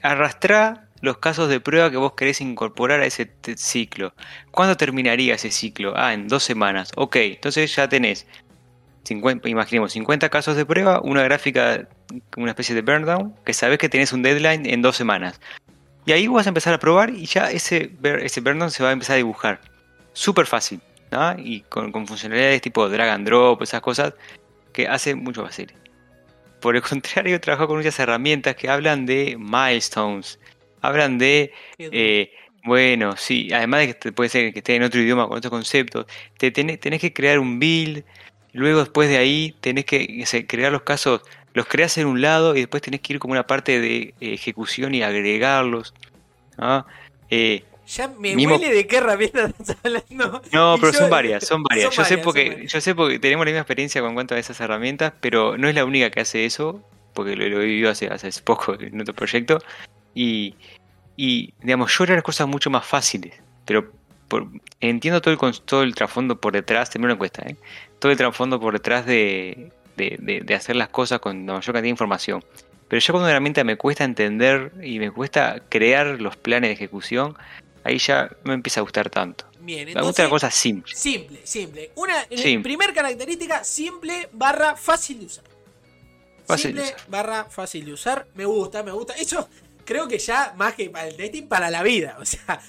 arrastrar 0.02 0.90
los 1.02 1.18
casos 1.18 1.50
de 1.50 1.60
prueba 1.60 1.90
que 1.92 1.98
vos 1.98 2.14
querés 2.14 2.42
incorporar 2.42 3.02
a 3.02 3.06
ese 3.06 3.32
ciclo. 3.56 4.14
¿Cuándo 4.52 4.76
terminaría 4.76 5.36
ese 5.36 5.52
ciclo? 5.52 5.94
Ah, 5.96 6.14
en 6.14 6.28
dos 6.28 6.44
semanas. 6.44 6.92
Ok, 6.96 7.16
entonces 7.18 7.74
ya 7.76 7.88
tenés, 7.88 8.28
50, 9.04 9.48
imaginemos, 9.48 9.94
50 9.94 10.30
casos 10.30 10.56
de 10.56 10.66
prueba, 10.66 11.00
una 11.02 11.24
gráfica, 11.24 11.88
una 12.38 12.52
especie 12.52 12.76
de 12.76 12.82
burn 12.82 13.06
down, 13.06 13.36
que 13.46 13.54
sabes 13.54 13.78
que 13.78 13.88
tenés 13.88 14.14
un 14.14 14.24
deadline 14.24 14.66
en 14.66 14.82
dos 14.82 14.98
semanas. 14.98 15.40
Y 16.06 16.12
ahí 16.12 16.28
vas 16.28 16.48
a 16.48 16.50
empezar 16.50 16.74
a 16.74 16.80
probar 16.80 17.12
y 17.12 17.26
ya 17.26 17.52
ese, 17.52 17.92
ese 18.04 18.42
burn 18.42 18.70
se 18.72 18.84
va 18.84 18.90
a 18.90 18.94
empezar 18.94 19.14
a 19.14 19.18
dibujar. 19.18 19.62
Súper 20.14 20.48
fácil. 20.48 20.82
Y 21.38 21.62
con, 21.62 21.92
con 21.92 22.06
funcionalidades 22.08 22.62
tipo 22.62 22.88
drag 22.88 23.10
and 23.10 23.26
drop, 23.26 23.62
esas 23.64 23.82
cosas, 23.82 24.14
que 24.74 24.88
hace 24.88 25.16
mucho 25.16 25.44
fácil. 25.44 25.74
Por 26.62 26.76
el 26.76 26.82
contrario, 26.90 27.40
trabajo 27.40 27.68
con 27.68 27.78
muchas 27.78 28.00
herramientas 28.00 28.56
que 28.56 28.70
hablan 28.70 29.06
de 29.06 29.38
milestones, 29.38 30.40
hablan 30.82 31.18
de, 31.18 31.52
eh, 31.78 32.32
bueno, 32.64 33.16
sí, 33.18 33.52
además 33.54 33.82
de 33.82 33.96
que 33.96 34.12
puede 34.12 34.30
ser 34.30 34.54
que 34.54 34.60
esté 34.60 34.76
en 34.76 34.84
otro 34.84 35.02
idioma 35.02 35.28
con 35.28 35.38
otros 35.38 35.52
conceptos, 35.52 36.06
te 36.38 36.52
tenés, 36.52 36.80
que 36.80 37.14
crear 37.14 37.40
un 37.40 37.60
build, 37.60 38.04
luego 38.54 38.80
después 38.80 39.10
de 39.10 39.18
ahí 39.18 39.56
tenés 39.62 39.86
que 39.86 40.46
crear 40.48 40.72
los 40.72 40.84
casos, 40.84 41.22
los 41.54 41.66
creas 41.66 41.98
en 41.98 42.08
un 42.08 42.22
lado 42.22 42.56
y 42.56 42.60
después 42.60 42.82
tenés 42.82 43.02
que 43.02 43.14
ir 43.14 43.20
como 43.20 43.34
una 43.34 43.48
parte 43.48 43.80
de 43.80 44.14
ejecución 44.20 44.94
y 44.94 45.04
agregarlos. 45.04 45.94
Eh, 47.30 47.64
ya 47.90 48.08
me 48.08 48.36
huele 48.36 48.72
de 48.72 48.88
qué 48.88 48.98
herramienta 48.98 49.46
estás 49.60 49.78
hablando. 49.84 50.42
No, 50.52 50.76
pero 50.80 50.94
son 50.94 51.10
varias, 51.10 51.46
son 51.46 51.64
varias. 51.64 51.96
yo 51.96 52.06
sé 52.06 52.18
porque, 52.20 52.66
yo 52.68 52.82
sé 52.82 52.94
porque 52.94 53.20
tenemos 53.20 53.46
la 53.46 53.52
misma 53.52 53.62
experiencia 53.62 54.02
con 54.02 54.14
cuanto 54.14 54.36
a 54.36 54.40
esas 54.40 54.60
herramientas, 54.62 55.14
pero 55.20 55.58
no 55.58 55.68
es 55.68 55.76
la 55.76 55.86
única 55.86 56.10
que 56.12 56.22
hace 56.22 56.46
eso, 56.46 56.84
porque 57.14 57.36
lo, 57.36 57.62
he 57.62 57.66
vivido 57.66 57.90
hace, 57.90 58.08
hace 58.08 58.30
poco 58.42 58.80
en 58.80 59.02
otro 59.02 59.14
proyecto. 59.14 59.60
Y, 60.14 60.56
y 61.18 61.54
digamos, 61.62 61.96
yo 61.98 62.04
era 62.04 62.16
las 62.16 62.24
cosas 62.24 62.48
mucho 62.48 62.70
más 62.70 62.86
fáciles, 62.86 63.34
pero 63.66 63.92
entiendo 64.80 65.22
todo 65.22 65.34
el, 65.34 65.62
todo 65.62 65.84
el 65.84 65.96
trasfondo 65.96 66.40
por 66.40 66.54
detrás, 66.54 66.90
también 66.90 67.06
una 67.08 67.14
encuesta, 67.14 67.44
¿eh? 67.48 67.56
todo 67.98 68.12
el 68.12 68.18
trasfondo 68.18 68.60
por 68.60 68.74
detrás 68.74 69.06
de, 69.06 69.72
de, 69.98 70.42
de, 70.46 70.56
hacer 70.56 70.76
las 70.76 70.90
cosas 70.90 71.20
con 71.20 71.46
la 71.48 71.54
mayor 71.54 71.74
cantidad 71.74 71.82
de 71.82 71.90
información. 71.90 72.44
Pero 72.88 73.00
ya 73.00 73.12
cuando 73.12 73.26
una 73.26 73.32
herramienta 73.32 73.64
me 73.64 73.76
cuesta 73.76 74.04
entender 74.04 74.72
y 74.84 75.00
me 75.00 75.12
cuesta 75.12 75.62
crear 75.70 76.20
los 76.22 76.38
planes 76.38 76.70
de 76.70 76.74
ejecución, 76.74 77.36
ahí 77.84 77.98
ya 77.98 78.30
me 78.44 78.54
empieza 78.54 78.80
a 78.80 78.84
gustar 78.84 79.10
tanto. 79.10 79.46
Bien, 79.60 79.94
me 79.94 80.02
gusta 80.02 80.24
la 80.24 80.30
cosa 80.30 80.50
simple. 80.50 80.96
Simple, 80.96 81.42
simple. 81.44 81.92
Una 81.96 82.26
primera 82.64 82.94
característica, 82.94 83.64
simple 83.64 84.30
barra 84.32 84.76
fácil 84.76 85.20
de 85.20 85.26
usar. 85.26 85.44
Fácil 86.46 86.76
simple 86.76 86.96
barra 87.08 87.46
fácil 87.46 87.86
de 87.86 87.94
usar. 87.94 88.28
Me 88.36 88.46
gusta, 88.46 88.82
me 88.84 88.92
gusta. 88.92 89.14
Eso 89.14 89.48
creo 89.86 90.08
que 90.08 90.18
ya 90.18 90.54
más 90.58 90.74
que 90.76 90.90
para 90.90 91.08
el 91.08 91.16
testing, 91.16 91.48
para 91.48 91.70
la 91.70 91.84
vida. 91.84 92.18
O 92.20 92.26
sea, 92.26 92.62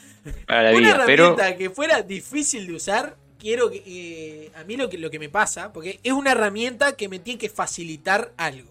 para 0.46 0.64
la 0.64 0.70
una 0.70 0.78
vida, 0.78 1.04
herramienta 1.04 1.56
que 1.56 1.70
fuera 1.70 2.02
difícil 2.02 2.66
de 2.66 2.74
usar, 2.74 3.16
quiero 3.38 3.70
que. 3.70 3.82
Eh, 3.86 4.52
a 4.54 4.64
mí 4.64 4.76
lo 4.76 4.88
que, 4.90 4.98
lo 4.98 5.10
que 5.10 5.18
me 5.18 5.28
pasa, 5.28 5.72
porque 5.72 6.00
es 6.02 6.12
una 6.12 6.32
herramienta 6.32 6.96
que 6.96 7.08
me 7.08 7.18
tiene 7.18 7.38
que 7.38 7.48
facilitar 7.48 8.32
algo. 8.36 8.70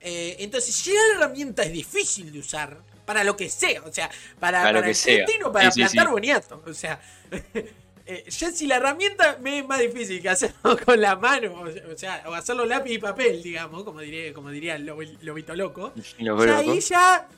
Eh, 0.00 0.36
entonces, 0.40 0.74
si 0.74 0.92
la 0.92 1.00
herramienta 1.16 1.62
es 1.62 1.72
difícil 1.72 2.32
de 2.32 2.38
usar, 2.38 2.78
para 3.06 3.24
lo 3.24 3.36
que 3.36 3.48
sea, 3.48 3.82
o 3.84 3.92
sea, 3.92 4.10
para, 4.38 4.62
para, 4.62 4.80
el 4.80 4.84
destino, 4.84 5.50
para 5.50 5.70
plantar 5.70 6.10
boniato, 6.10 6.62
o 6.66 6.74
sea, 6.74 7.00
eh, 8.06 8.24
ya 8.28 8.50
si 8.50 8.66
la 8.66 8.76
herramienta 8.76 9.38
me 9.40 9.60
es 9.60 9.66
más 9.66 9.78
difícil 9.78 10.20
que 10.20 10.28
hacerlo 10.28 10.76
con 10.84 11.00
la 11.00 11.16
mano, 11.16 11.62
o 11.62 11.96
sea, 11.96 12.24
o 12.26 12.34
hacerlo 12.34 12.66
lápiz 12.66 12.92
y 12.92 12.98
papel, 12.98 13.42
digamos, 13.42 13.84
como 13.84 14.00
diría, 14.00 14.34
como 14.34 14.50
diría 14.50 14.74
el 14.74 14.84
lobito 15.22 15.54
loco, 15.54 15.94
ya 16.18 16.58
ahí 16.58 16.80
ya 16.80 17.28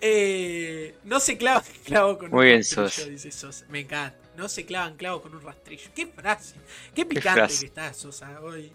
eh, 0.00 0.96
no 1.04 1.20
se 1.20 1.38
clava 1.38 1.62
clavo 1.84 2.18
con 2.18 2.34
un 2.34 2.42
rastrillo, 2.42 3.10
dice 3.10 3.30
Sosa. 3.30 3.64
Me 3.70 3.80
encanta. 3.80 4.18
No 4.36 4.48
se 4.48 4.66
clavan 4.66 4.96
clavo 4.96 5.22
con 5.22 5.32
un 5.32 5.40
rastrillo. 5.42 5.88
Qué 5.94 6.08
frase. 6.08 6.56
Qué 6.92 7.06
picante 7.06 7.54
que 7.56 7.66
está 7.66 7.94
Sosa 7.94 8.40
hoy. 8.42 8.72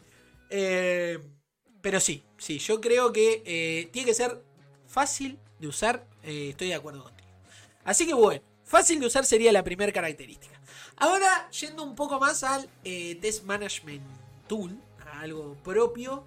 Eh, 0.49 1.19
pero 1.81 1.99
sí, 1.99 2.23
sí, 2.37 2.59
yo 2.59 2.79
creo 2.79 3.11
que 3.11 3.89
tiene 3.91 4.05
que 4.07 4.13
ser 4.13 4.41
fácil 4.87 5.37
de 5.59 5.67
usar 5.67 6.05
eh, 6.23 6.49
estoy 6.49 6.69
de 6.69 6.75
acuerdo 6.75 7.03
contigo. 7.03 7.29
Así 7.83 8.05
que 8.05 8.13
bueno, 8.13 8.41
fácil 8.63 8.99
de 8.99 9.07
usar 9.07 9.25
sería 9.25 9.51
la 9.51 9.63
primera 9.63 9.91
característica. 9.91 10.59
Ahora, 10.97 11.49
yendo 11.51 11.83
un 11.83 11.95
poco 11.95 12.19
más 12.19 12.43
al 12.43 12.69
eh, 12.83 13.15
Test 13.21 13.43
Management 13.43 14.03
Tool, 14.47 14.77
a 15.05 15.21
algo 15.21 15.55
propio, 15.63 16.25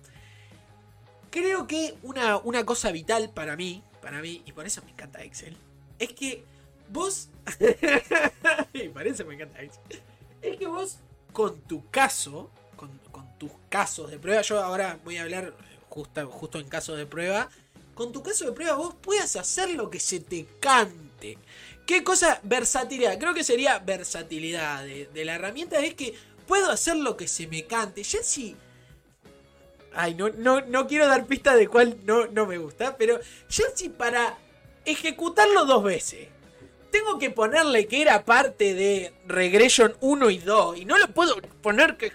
creo 1.31 1.67
que 1.67 1.95
una, 2.03 2.39
una 2.39 2.65
cosa 2.65 2.91
vital 2.91 3.31
para 3.31 3.57
mí, 3.57 3.83
para 4.01 4.21
mí, 4.21 4.43
y 4.47 4.53
por 4.53 4.67
eso 4.67 4.83
me 4.83 4.91
encanta 4.91 5.23
Excel, 5.23 5.57
es 5.99 6.13
que 6.13 6.45
vos... 6.89 7.29
y 8.73 8.89
por 8.89 9.07
eso 9.07 9.25
me 9.25 9.35
encanta 9.35 9.63
Excel. 9.63 10.03
Es 10.41 10.57
que 10.57 10.67
vos, 10.67 10.99
con 11.33 11.61
tu 11.63 11.89
caso, 11.91 12.51
con, 12.77 13.01
tus 13.39 13.51
casos 13.69 14.11
de 14.11 14.19
prueba. 14.19 14.43
Yo 14.43 14.63
ahora 14.63 14.99
voy 15.05 15.17
a 15.17 15.23
hablar 15.23 15.55
justo, 15.89 16.31
justo 16.31 16.61
en 16.61 16.69
casos 16.69 16.97
de 16.97 17.07
prueba. 17.07 17.49
Con 17.95 18.13
tu 18.13 18.23
caso 18.23 18.47
de 18.47 18.53
prueba 18.53 18.75
vos 18.75 18.95
puedas 19.01 19.37
hacer 19.37 19.71
lo 19.71 19.91
que 19.91 20.01
se 20.01 20.21
te 20.21 20.47
cante. 20.61 21.39
¿Qué 21.87 22.03
cosa? 22.03 22.41
Versatilidad. 22.43 23.19
Creo 23.19 23.35
que 23.35 23.45
sería 23.45 23.79
versatilidad 23.79 24.85
de, 24.85 25.25
la 25.25 25.35
herramienta. 25.35 25.79
Es 25.81 25.95
que 25.95 26.15
puedo 26.47 26.71
hacer 26.71 26.97
lo 26.97 27.17
que 27.17 27.29
se 27.29 27.47
me 27.47 27.67
cante. 27.67 28.03
Ya 28.03 28.21
Ay, 29.95 30.15
no, 30.15 30.31
no, 30.31 30.63
no 30.63 30.87
quiero 30.87 31.07
dar 31.07 31.27
pista 31.27 31.55
de 31.55 31.69
cuál 31.69 31.99
no, 32.05 32.27
no 32.27 32.47
me 32.47 32.57
gusta, 32.57 32.97
pero 32.97 33.21
ya 33.49 33.65
para 33.99 34.39
ejecutarlo 34.87 35.67
dos 35.67 35.85
veces 35.85 36.29
tengo 36.93 37.19
que 37.19 37.31
ponerle 37.31 37.89
que 37.89 38.03
era 38.03 38.25
parte 38.25 38.75
de 38.75 39.13
Regression 39.27 39.97
1 40.01 40.31
y 40.31 40.39
2 40.39 40.77
y 40.77 40.85
no 40.85 40.99
lo 40.99 41.09
puedo 41.09 41.41
poner 41.63 41.97
que, 41.97 42.13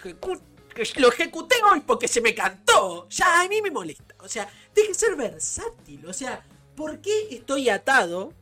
lo 0.98 1.10
ejecuté 1.10 1.56
hoy 1.70 1.82
porque 1.82 2.08
se 2.08 2.22
me 2.22 2.36
cantó. 2.36 3.10
Ya 3.10 3.42
a 3.42 3.48
mí 3.50 3.62
me 3.62 3.72
molesta. 3.72 4.16
O 4.20 4.30
sea, 4.30 4.48
tiene 4.78 4.90
que 4.90 4.96
ser 4.96 5.16
versátil. 5.16 6.06
O 6.06 6.14
sea, 6.14 6.46
¿por 6.76 7.02
qué 7.02 7.30
estoy 7.32 7.70
atado? 7.70 8.34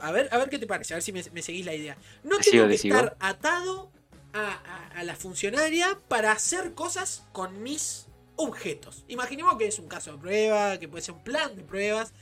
a, 0.00 0.10
ver, 0.10 0.28
a 0.32 0.38
ver 0.38 0.48
qué 0.48 0.58
te 0.58 0.66
parece, 0.66 0.94
a 0.94 0.96
ver 0.96 1.02
si 1.02 1.12
me, 1.12 1.42
seguís 1.42 1.66
la 1.66 1.74
idea. 1.74 1.98
No 2.24 2.38
tengo 2.38 2.66
que 2.66 2.74
estar 2.74 3.14
atado 3.20 3.90
a 4.32 5.02
la 5.04 5.14
funcionaria 5.14 5.98
para 6.08 6.32
hacer 6.32 6.72
cosas 6.72 7.24
con 7.32 7.62
mis 7.62 8.06
objetos. 8.36 9.04
Imaginemos 9.08 9.56
que 9.58 9.66
es 9.66 9.78
un 9.78 9.86
caso 9.86 10.12
de 10.12 10.18
prueba, 10.18 10.78
que 10.78 10.88
puede 10.88 11.02
ser 11.02 11.14
un 11.14 11.24
plan 11.24 11.54
de 11.54 11.62
pruebas. 11.62 12.14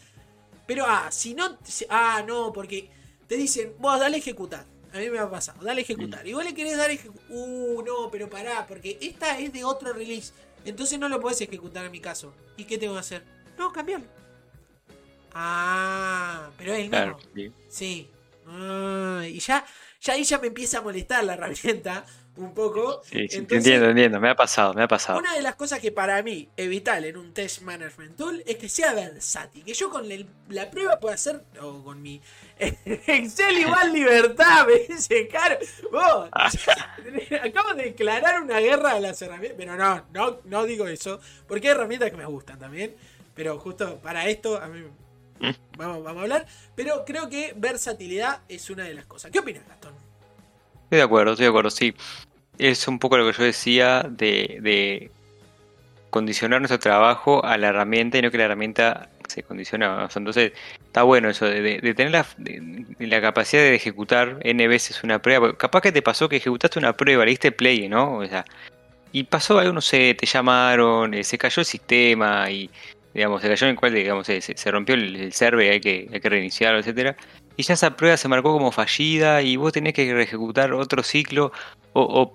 Pero, 0.66 0.85
ah, 0.88 1.09
si 1.12 1.35
no. 1.35 1.56
Ah, 1.88 2.24
no, 2.26 2.52
porque 2.52 2.90
te 3.28 3.37
dicen, 3.37 3.74
vos 3.78 4.00
dale 4.00 4.16
a 4.16 4.18
ejecutar. 4.18 4.66
A 4.92 4.98
mí 4.98 5.09
me 5.09 5.20
ha 5.20 5.30
pasado, 5.30 5.64
dale 5.64 5.83
a 5.83 5.85
ejecutar. 5.85 6.26
Y 6.26 6.33
vos 6.33 6.44
le 6.44 6.54
querés 6.54 6.76
dar 6.76 6.90
ejecutar. 6.90 7.24
Uh, 7.28 7.83
no, 7.83 8.11
pero 8.11 8.28
pará, 8.28 8.66
porque 8.66 8.98
esta 9.00 9.38
es 9.38 9.52
de 9.52 9.62
otro 9.62 9.92
release. 9.92 10.33
Entonces 10.64 10.98
no 10.98 11.09
lo 11.09 11.20
podés 11.20 11.40
ejecutar 11.40 11.85
en 11.85 11.92
mi 11.92 12.00
caso. 12.00 12.35
¿Y 12.56 12.64
qué 12.64 12.76
tengo 12.76 12.94
que 12.94 13.00
hacer? 13.00 13.39
No, 13.61 13.70
cambiarlo. 13.70 14.07
Ah, 15.35 16.49
pero 16.57 16.73
es 16.73 16.90
el 16.90 17.14
mismo. 17.35 17.55
sí. 17.68 18.11
Ah, 18.46 19.23
y 19.27 19.38
ya, 19.38 19.66
ya 20.01 20.14
ahí 20.14 20.25
ya 20.25 20.38
me 20.38 20.46
empieza 20.46 20.79
a 20.79 20.81
molestar 20.81 21.23
la 21.25 21.35
herramienta 21.35 22.07
un 22.37 22.55
poco. 22.55 23.03
Sí, 23.05 23.27
entiendo, 23.31 23.90
entiendo, 23.90 24.18
me 24.18 24.31
ha 24.31 24.35
pasado, 24.35 24.73
me 24.73 24.83
ha 24.83 24.88
pasado. 24.88 25.18
Una 25.18 25.35
de 25.35 25.42
las 25.42 25.57
cosas 25.57 25.79
que 25.79 25.92
para 25.92 26.23
mí 26.23 26.49
evitar 26.57 27.05
en 27.05 27.18
un 27.18 27.35
test 27.35 27.61
management 27.61 28.16
tool 28.16 28.42
es 28.46 28.57
que 28.57 28.68
sea 28.68 28.94
versátil, 28.94 29.62
que 29.62 29.75
yo 29.75 29.90
con 29.90 30.09
la 30.49 30.70
prueba 30.70 30.99
pueda 30.99 31.14
hacer, 31.16 31.44
o 31.61 31.85
con 31.85 32.01
mi 32.01 32.20
Excel 32.59 33.59
igual 33.59 33.92
libertad, 33.92 34.66
me 34.66 34.94
dice, 34.94 35.29
caro, 35.29 35.59
vos, 35.92 36.31
acabo 37.42 37.75
de 37.75 37.85
declarar 37.85 38.42
una 38.42 38.59
guerra 38.59 38.92
a 38.92 39.01
las 39.01 39.20
herramientas, 39.20 39.57
pero 39.59 39.77
no, 39.77 40.07
no, 40.12 40.40
no 40.44 40.64
digo 40.64 40.87
eso, 40.88 41.20
porque 41.46 41.68
hay 41.68 41.75
herramientas 41.75 42.11
que 42.11 42.16
me 42.16 42.27
gustan 42.27 42.59
también, 42.59 42.96
pero 43.34 43.58
justo 43.58 43.98
para 44.02 44.28
esto 44.28 44.60
a 44.60 44.68
mí 44.68 44.82
vamos, 45.78 46.02
vamos 46.02 46.20
a 46.20 46.22
hablar, 46.22 46.46
pero 46.74 47.04
creo 47.04 47.28
que 47.28 47.54
versatilidad 47.56 48.40
es 48.48 48.70
una 48.70 48.84
de 48.84 48.94
las 48.94 49.06
cosas. 49.06 49.30
¿Qué 49.30 49.38
opinas, 49.38 49.66
Gastón? 49.66 49.94
Estoy 50.84 50.98
de 50.98 51.02
acuerdo, 51.02 51.32
estoy 51.32 51.44
de 51.44 51.50
acuerdo, 51.50 51.70
sí. 51.70 51.94
Es 52.58 52.86
un 52.88 52.98
poco 52.98 53.16
lo 53.16 53.26
que 53.26 53.38
yo 53.38 53.44
decía 53.44 54.02
de, 54.02 55.10
condicionar 56.10 56.60
nuestro 56.60 56.80
trabajo 56.80 57.44
a 57.44 57.56
la 57.56 57.68
herramienta 57.68 58.18
y 58.18 58.22
no 58.22 58.30
que 58.30 58.38
la 58.38 58.44
herramienta 58.44 59.08
se 59.28 59.44
condicione. 59.44 59.86
entonces, 59.86 60.52
está 60.84 61.04
bueno 61.04 61.30
eso 61.30 61.46
de, 61.46 61.80
tener 61.94 62.10
la, 62.10 62.26
la, 62.98 63.20
capacidad 63.20 63.62
de 63.62 63.76
ejecutar 63.76 64.38
N 64.42 64.66
veces 64.66 65.04
una 65.04 65.22
prueba. 65.22 65.56
Capaz 65.56 65.80
que 65.80 65.92
te 65.92 66.02
pasó 66.02 66.28
que 66.28 66.36
ejecutaste 66.36 66.80
una 66.80 66.96
prueba, 66.96 67.24
le 67.24 67.30
diste 67.30 67.52
play, 67.52 67.88
¿no? 67.88 68.16
O 68.16 68.26
sea, 68.26 68.44
y 69.12 69.22
pasó 69.24 69.58
algo, 69.58 69.72
no 69.72 69.80
sé, 69.80 70.14
te 70.14 70.26
llamaron, 70.26 71.14
eh, 71.14 71.24
se 71.24 71.38
cayó 71.38 71.60
el 71.60 71.66
sistema 71.66 72.50
y, 72.50 72.68
digamos, 73.14 73.42
se 73.42 73.49
cayó 73.49 73.66
en 73.66 73.70
el 73.73 73.77
cual, 73.77 73.94
digamos, 73.94 74.27
se, 74.27 74.40
se 74.40 74.70
rompió 74.70 74.94
el, 74.94 75.16
el 75.16 75.33
server, 75.33 75.73
hay 75.73 75.81
que, 75.81 76.09
hay 76.12 76.20
que 76.20 76.29
reiniciarlo, 76.29 76.79
etcétera 76.81 77.16
y 77.61 77.62
ya 77.62 77.75
esa 77.75 77.94
prueba 77.94 78.16
se 78.16 78.27
marcó 78.27 78.53
como 78.53 78.73
fallida 78.73 79.42
y 79.42 79.57
vos 79.57 79.73
tenés 79.73 79.92
que 79.92 80.23
ejecutar 80.23 80.73
otro 80.73 81.03
ciclo 81.03 81.53
o, 81.92 82.33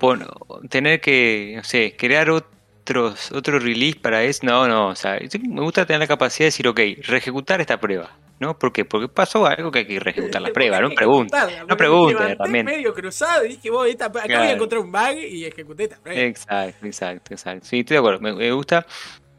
tener 0.70 1.02
que, 1.02 1.54
no 1.56 1.64
sé, 1.64 1.96
crear 1.98 2.30
otros, 2.30 3.32
otro 3.32 3.58
release 3.58 4.00
para 4.00 4.24
eso. 4.24 4.42
No, 4.46 4.68
no, 4.68 4.90
o 4.90 4.96
sea, 4.96 5.18
me 5.42 5.62
gusta 5.62 5.86
tener 5.86 6.02
la 6.02 6.08
capacidad 6.08 6.46
de 6.46 6.46
decir, 6.46 6.68
ok, 6.68 6.80
reejecutar 7.08 7.60
esta 7.60 7.80
prueba. 7.80 8.12
¿No? 8.38 8.60
¿Por 8.60 8.74
qué? 8.74 8.84
Porque 8.84 9.08
pasó 9.08 9.46
algo 9.46 9.72
que 9.72 9.80
hay 9.80 9.88
que 9.88 9.98
reejecutar 9.98 10.42
la 10.42 10.50
prueba, 10.54 10.82
no 10.82 10.90
pregunte. 10.90 11.38
No 11.68 11.78
pregunte 11.78 12.36
también. 12.36 12.66
medio 12.66 12.94
cruzado 12.94 13.46
y 13.46 13.50
dije, 13.50 13.70
vos, 13.72 13.88
esta, 13.88 14.08
acá 14.08 14.20
voy 14.26 14.48
a 14.48 14.52
encontrar 14.52 14.82
un 14.82 14.92
bug 14.92 15.18
y 15.18 15.46
ejecuté 15.46 15.86
esta 15.86 15.98
prueba. 15.98 16.22
Exacto, 16.22 16.86
exacto, 16.86 17.34
exacto. 17.34 17.66
Sí, 17.66 17.80
estoy 17.80 17.96
de 17.96 18.00
acuerdo. 18.00 18.20
me 18.20 18.52
gusta. 18.52 18.86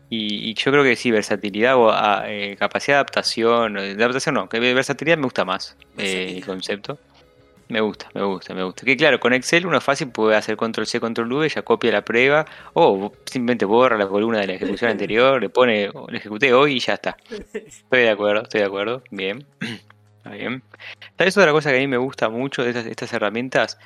Y, 0.08 0.54
yo 0.54 0.70
creo 0.70 0.84
que 0.84 0.94
sí, 0.94 1.10
versatilidad 1.10 1.76
o 1.76 1.90
ah, 1.90 2.24
eh, 2.26 2.56
capacidad 2.58 2.96
de 2.96 2.98
adaptación, 2.98 3.74
de 3.74 3.92
adaptación 3.92 4.36
no, 4.36 4.48
que 4.48 4.60
versatilidad 4.60 5.16
me 5.16 5.24
gusta 5.24 5.44
más 5.44 5.76
eh, 5.98 6.34
el 6.36 6.46
concepto. 6.46 6.98
Me 7.68 7.80
gusta, 7.80 8.08
me 8.14 8.22
gusta, 8.22 8.54
me 8.54 8.62
gusta. 8.62 8.84
Que 8.84 8.96
claro, 8.96 9.18
con 9.18 9.32
Excel 9.32 9.66
uno 9.66 9.80
fácil 9.80 10.08
puede 10.10 10.36
hacer 10.36 10.56
control 10.56 10.86
C, 10.86 11.00
control 11.00 11.32
V, 11.32 11.48
ya 11.48 11.62
copia 11.62 11.90
la 11.90 12.02
prueba, 12.02 12.46
o 12.74 13.12
simplemente 13.24 13.64
borra 13.64 13.98
la 13.98 14.06
columna 14.06 14.38
de 14.38 14.46
la 14.46 14.52
ejecución 14.52 14.90
anterior, 14.92 15.40
le 15.40 15.48
pone, 15.48 15.90
le 16.08 16.18
ejecuté 16.18 16.52
hoy 16.52 16.74
y 16.74 16.78
ya 16.78 16.94
está. 16.94 17.16
Estoy 17.52 18.02
de 18.02 18.10
acuerdo, 18.10 18.42
estoy 18.42 18.60
de 18.60 18.66
acuerdo. 18.66 19.02
Bien. 19.10 19.44
Está 20.18 20.30
bien. 20.36 20.62
¿Sabes 21.16 21.36
otra 21.36 21.52
cosa 21.52 21.70
que 21.70 21.76
a 21.76 21.78
mí 21.78 21.86
me 21.86 21.98
gusta 21.98 22.28
mucho 22.28 22.64
de 22.64 22.70
estas, 22.70 22.86
estas 22.86 23.12
herramientas? 23.12 23.78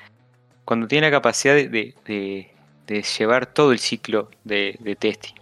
Cuando 0.65 0.87
tiene 0.89 1.09
la 1.09 1.11
capacidad 1.11 1.55
de, 1.55 1.95
de, 2.07 3.03
llevar 3.19 3.45
todo 3.45 3.73
el 3.73 3.79
ciclo 3.79 4.31
de, 4.45 4.75
de 4.81 4.97
testing. 4.97 5.40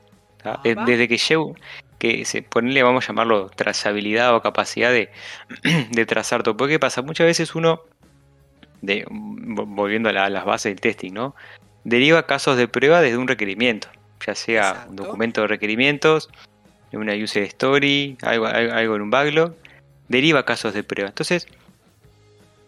Desde 0.62 1.08
que 1.08 1.18
llevo, 1.18 1.56
que 1.98 2.24
se 2.24 2.42
ponerle, 2.42 2.82
vamos 2.82 3.04
a 3.04 3.08
llamarlo, 3.08 3.48
trazabilidad 3.50 4.34
o 4.34 4.42
capacidad 4.42 4.90
de, 4.90 5.10
de 5.90 6.06
trazar 6.06 6.42
todo. 6.42 6.56
Porque 6.56 6.74
¿qué 6.74 6.78
pasa? 6.78 7.02
Muchas 7.02 7.26
veces 7.26 7.54
uno, 7.54 7.82
de, 8.80 9.04
volviendo 9.08 10.08
a, 10.08 10.28
las 10.28 10.44
bases 10.44 10.72
del 10.72 10.80
testing, 10.80 11.12
¿no? 11.12 11.34
Deriva 11.84 12.26
casos 12.26 12.56
de 12.56 12.68
prueba 12.68 13.00
desde 13.00 13.16
un 13.16 13.28
requerimiento, 13.28 13.88
ya 14.24 14.34
sea 14.34 14.86
un 14.88 14.96
documento 14.96 15.42
de 15.42 15.48
requerimientos, 15.48 16.28
una 16.92 17.14
user 17.14 17.42
story, 17.44 18.16
algo, 18.22 18.46
algo 18.46 18.96
en 18.96 19.02
un 19.02 19.10
backlog, 19.10 19.54
deriva 20.08 20.44
casos 20.44 20.74
de 20.74 20.82
prueba. 20.82 21.08
Entonces, 21.08 21.46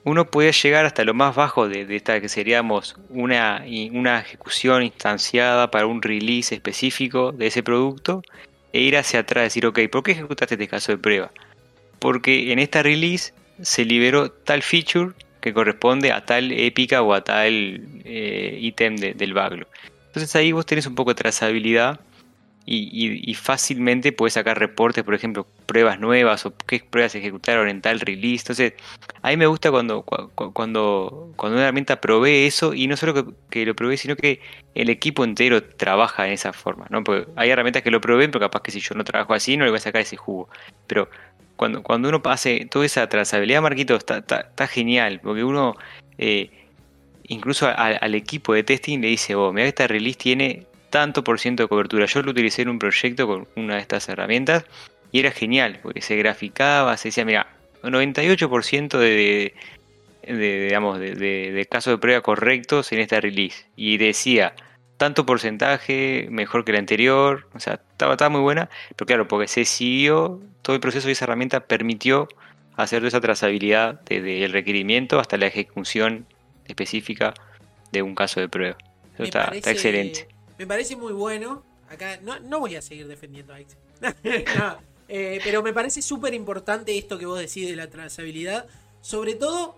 uno 0.05 0.31
puede 0.31 0.53
llegar 0.53 0.87
hasta 0.87 1.05
lo 1.05 1.15
más 1.15 1.35
bajo 1.35 1.69
de, 1.69 1.87
esta 1.95 2.21
que 2.21 2.29
seríamos 2.29 2.97
una, 3.11 3.65
una 3.93 4.21
ejecución 4.21 4.83
instanciada 4.83 5.71
para 5.71 5.87
un 5.87 6.03
release 6.03 6.55
específico 6.55 7.33
de 7.33 7.49
ese 7.49 7.63
producto 7.63 8.23
e 8.73 8.81
ir 8.81 8.97
hacia 8.97 9.21
atrás 9.21 9.45
decir, 9.45 9.67
ok, 9.67 9.81
¿por 9.91 10.03
qué 10.03 10.13
ejecutaste 10.13 10.55
este 10.55 10.69
caso 10.69 10.93
de 10.93 10.99
prueba? 10.99 11.31
Porque 11.99 12.53
en 12.53 12.59
esta 12.59 12.83
release 12.83 13.35
se 13.61 13.85
liberó 13.85 14.31
tal 14.31 14.63
feature 14.63 15.13
que 15.41 15.53
corresponde 15.53 16.13
a 16.13 16.25
tal 16.25 16.53
épica 16.53 17.03
o 17.03 17.13
a 17.13 17.23
tal 17.23 17.83
eh, 18.05 18.59
ítem 18.61 18.97
del 18.97 19.35
backlog. 19.35 19.69
Entonces 20.07 20.35
ahí 20.37 20.53
vos 20.53 20.67
tenés 20.67 20.87
un 20.87 20.95
poco 20.95 21.11
de 21.11 21.17
trazabilidad 21.17 22.01
y, 22.67 23.35
fácilmente 23.35 24.13
puedes 24.13 24.35
sacar 24.35 24.59
reportes, 24.59 25.03
por 25.03 25.15
ejemplo, 25.15 25.47
pruebas 25.67 25.99
nuevas 25.99 26.47
o 26.47 26.55
qué 26.67 26.81
pruebas 26.81 27.15
ejecutaron 27.15 27.69
en 27.69 27.81
tal 27.81 28.01
release. 28.01 28.43
Entonces, 28.43 28.75
a 29.23 29.31
mí 29.31 29.37
me 29.37 29.47
gusta 29.47 29.71
cuando, 29.71 30.03
cuando, 30.03 30.53
cuando 30.53 31.57
una 31.57 31.63
herramienta 31.63 32.01
provee 32.01 32.47
eso 32.47 32.75
y 32.75 32.87
no 32.87 32.97
solo 32.97 33.35
que, 33.49 33.67
lo 33.67 33.75
provee, 33.75 33.97
sino 33.97 34.15
que 34.15 34.41
el 34.75 34.91
equipo 34.91 35.25
entero 35.25 35.63
trabaja 35.65 36.27
en 36.27 36.33
esa 36.33 36.53
forma. 36.53 36.87
¿no? 36.91 37.03
Porque 37.03 37.27
hay 37.37 37.51
herramientas 37.51 37.83
que 37.83 37.91
lo 37.91 38.01
proveen, 38.01 38.31
pero 38.31 38.41
capaz 38.41 38.63
que 38.63 38.71
si 38.71 38.81
yo 38.81 38.95
no 38.95 39.05
trabajo 39.05 39.35
así 39.35 39.57
no 39.57 39.65
le 39.65 39.71
voy 39.71 39.79
a 39.79 39.81
sacar 39.81 40.03
ese 40.03 40.17
jugo. 40.17 40.49
Pero 40.87 41.09
cuando, 41.57 41.83
cuando 41.83 42.09
uno 42.09 42.23
hace 42.27 42.67
toda 42.67 42.87
esa 42.87 43.09
trazabilidad, 43.09 43.63
Marquito, 43.63 43.97
está, 43.97 44.19
está, 44.19 44.67
genial, 44.67 45.21
porque 45.23 45.45
uno... 45.45 45.77
Eh, 46.19 46.51
incluso 47.31 47.69
al, 47.69 48.15
equipo 48.15 48.53
de 48.55 48.65
testing 48.65 49.01
le 49.01 49.09
dice, 49.09 49.35
oh, 49.37 49.53
mira, 49.53 49.69
esta 49.69 49.87
release 49.87 50.19
tiene 50.19 50.67
tanto 50.91 51.25
por 51.25 51.41
ciento 51.41 51.63
de 51.63 51.69
cobertura. 51.69 52.07
Yo 52.07 52.23
lo 52.23 52.33
utilicé 52.33 52.63
en 52.63 52.69
un 52.69 52.79
proyecto 52.79 53.27
con 53.27 53.49
una 53.57 53.77
de 53.77 53.81
estas 53.81 54.09
herramientas 54.09 54.65
y 55.13 55.21
era 55.21 55.31
genial, 55.31 55.79
porque 55.83 56.03
se 56.03 56.17
graficaba, 56.17 56.97
se 56.97 57.09
decía, 57.09 57.25
mira, 57.25 57.47
98% 57.83 58.99
de, 58.99 59.55
de, 60.23 60.65
digamos, 60.67 60.99
de, 60.99 61.67
casos 61.71 61.95
de 61.95 61.99
prueba 61.99 62.21
correctos 62.21 62.93
en 62.93 63.01
esta 63.01 63.21
release. 63.21 63.67
Y 63.77 63.97
decía, 63.97 64.55
tanto 64.97 65.25
porcentaje, 65.27 66.29
mejor 66.31 66.65
que 66.65 66.73
la 66.73 66.79
anterior, 66.79 67.49
o 67.55 67.61
sea, 67.61 67.81
estaba, 67.93 68.13
estaba 68.13 68.29
muy 68.29 68.41
buena, 68.41 68.69
pero 68.97 69.07
claro, 69.07 69.29
porque 69.29 69.49
se 69.49 69.65
siguió 69.65 70.41
todo 70.63 70.75
el 70.77 70.81
proceso 70.81 71.09
y 71.09 71.13
esa 71.13 71.25
herramienta 71.25 71.61
permitió 71.61 72.29
hacer 72.77 73.05
esa 73.05 73.21
trazabilidad 73.21 74.01
desde 74.07 74.45
el 74.45 74.53
requerimiento 74.53 75.19
hasta 75.19 75.37
la 75.37 75.47
ejecución 75.47 76.27
específica 76.67 77.35
de 77.93 78.03
un 78.03 78.15
caso 78.15 78.41
de 78.41 78.49
prueba. 78.49 78.77
Eso 79.15 79.25
está, 79.25 79.45
está 79.53 79.71
excelente. 79.71 80.29
Me 80.61 80.67
parece 80.67 80.95
muy 80.95 81.15
bueno. 81.15 81.65
Acá 81.89 82.21
no, 82.21 82.61
voy 82.61 82.77
a 82.77 82.83
seguir 82.83 83.09
defendiendo 83.09 83.55
a. 83.55 83.61
Eh, 85.13 85.41
pero 85.43 85.61
me 85.61 85.73
parece 85.73 86.03
súper 86.03 86.35
importante 86.35 86.97
esto 86.97 87.19
que 87.19 87.27
vos 87.27 87.41
decís 87.41 87.69
de 87.69 87.75
la 87.75 87.91
trazabilidad. 87.91 88.69
Sobre 89.01 89.35
todo, 89.35 89.77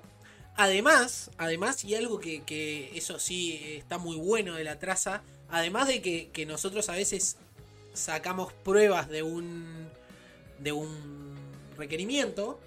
además, 0.56 1.30
además, 1.38 1.84
y 1.84 1.94
algo 1.94 2.20
que, 2.20 2.90
eso 2.94 3.18
sí 3.18 3.78
está 3.78 3.96
muy 3.96 4.16
bueno 4.16 4.56
de 4.56 4.64
la 4.64 4.78
traza, 4.78 5.22
además 5.48 5.88
de 5.88 6.02
que, 6.02 6.28
que 6.34 6.44
nosotros 6.44 6.90
a 6.90 6.96
veces 6.96 7.38
sacamos 7.94 8.52
pruebas 8.52 9.08
de 9.08 9.22
un, 9.22 9.88
de 10.58 10.72
un 10.72 11.34
requerimiento, 11.78 12.60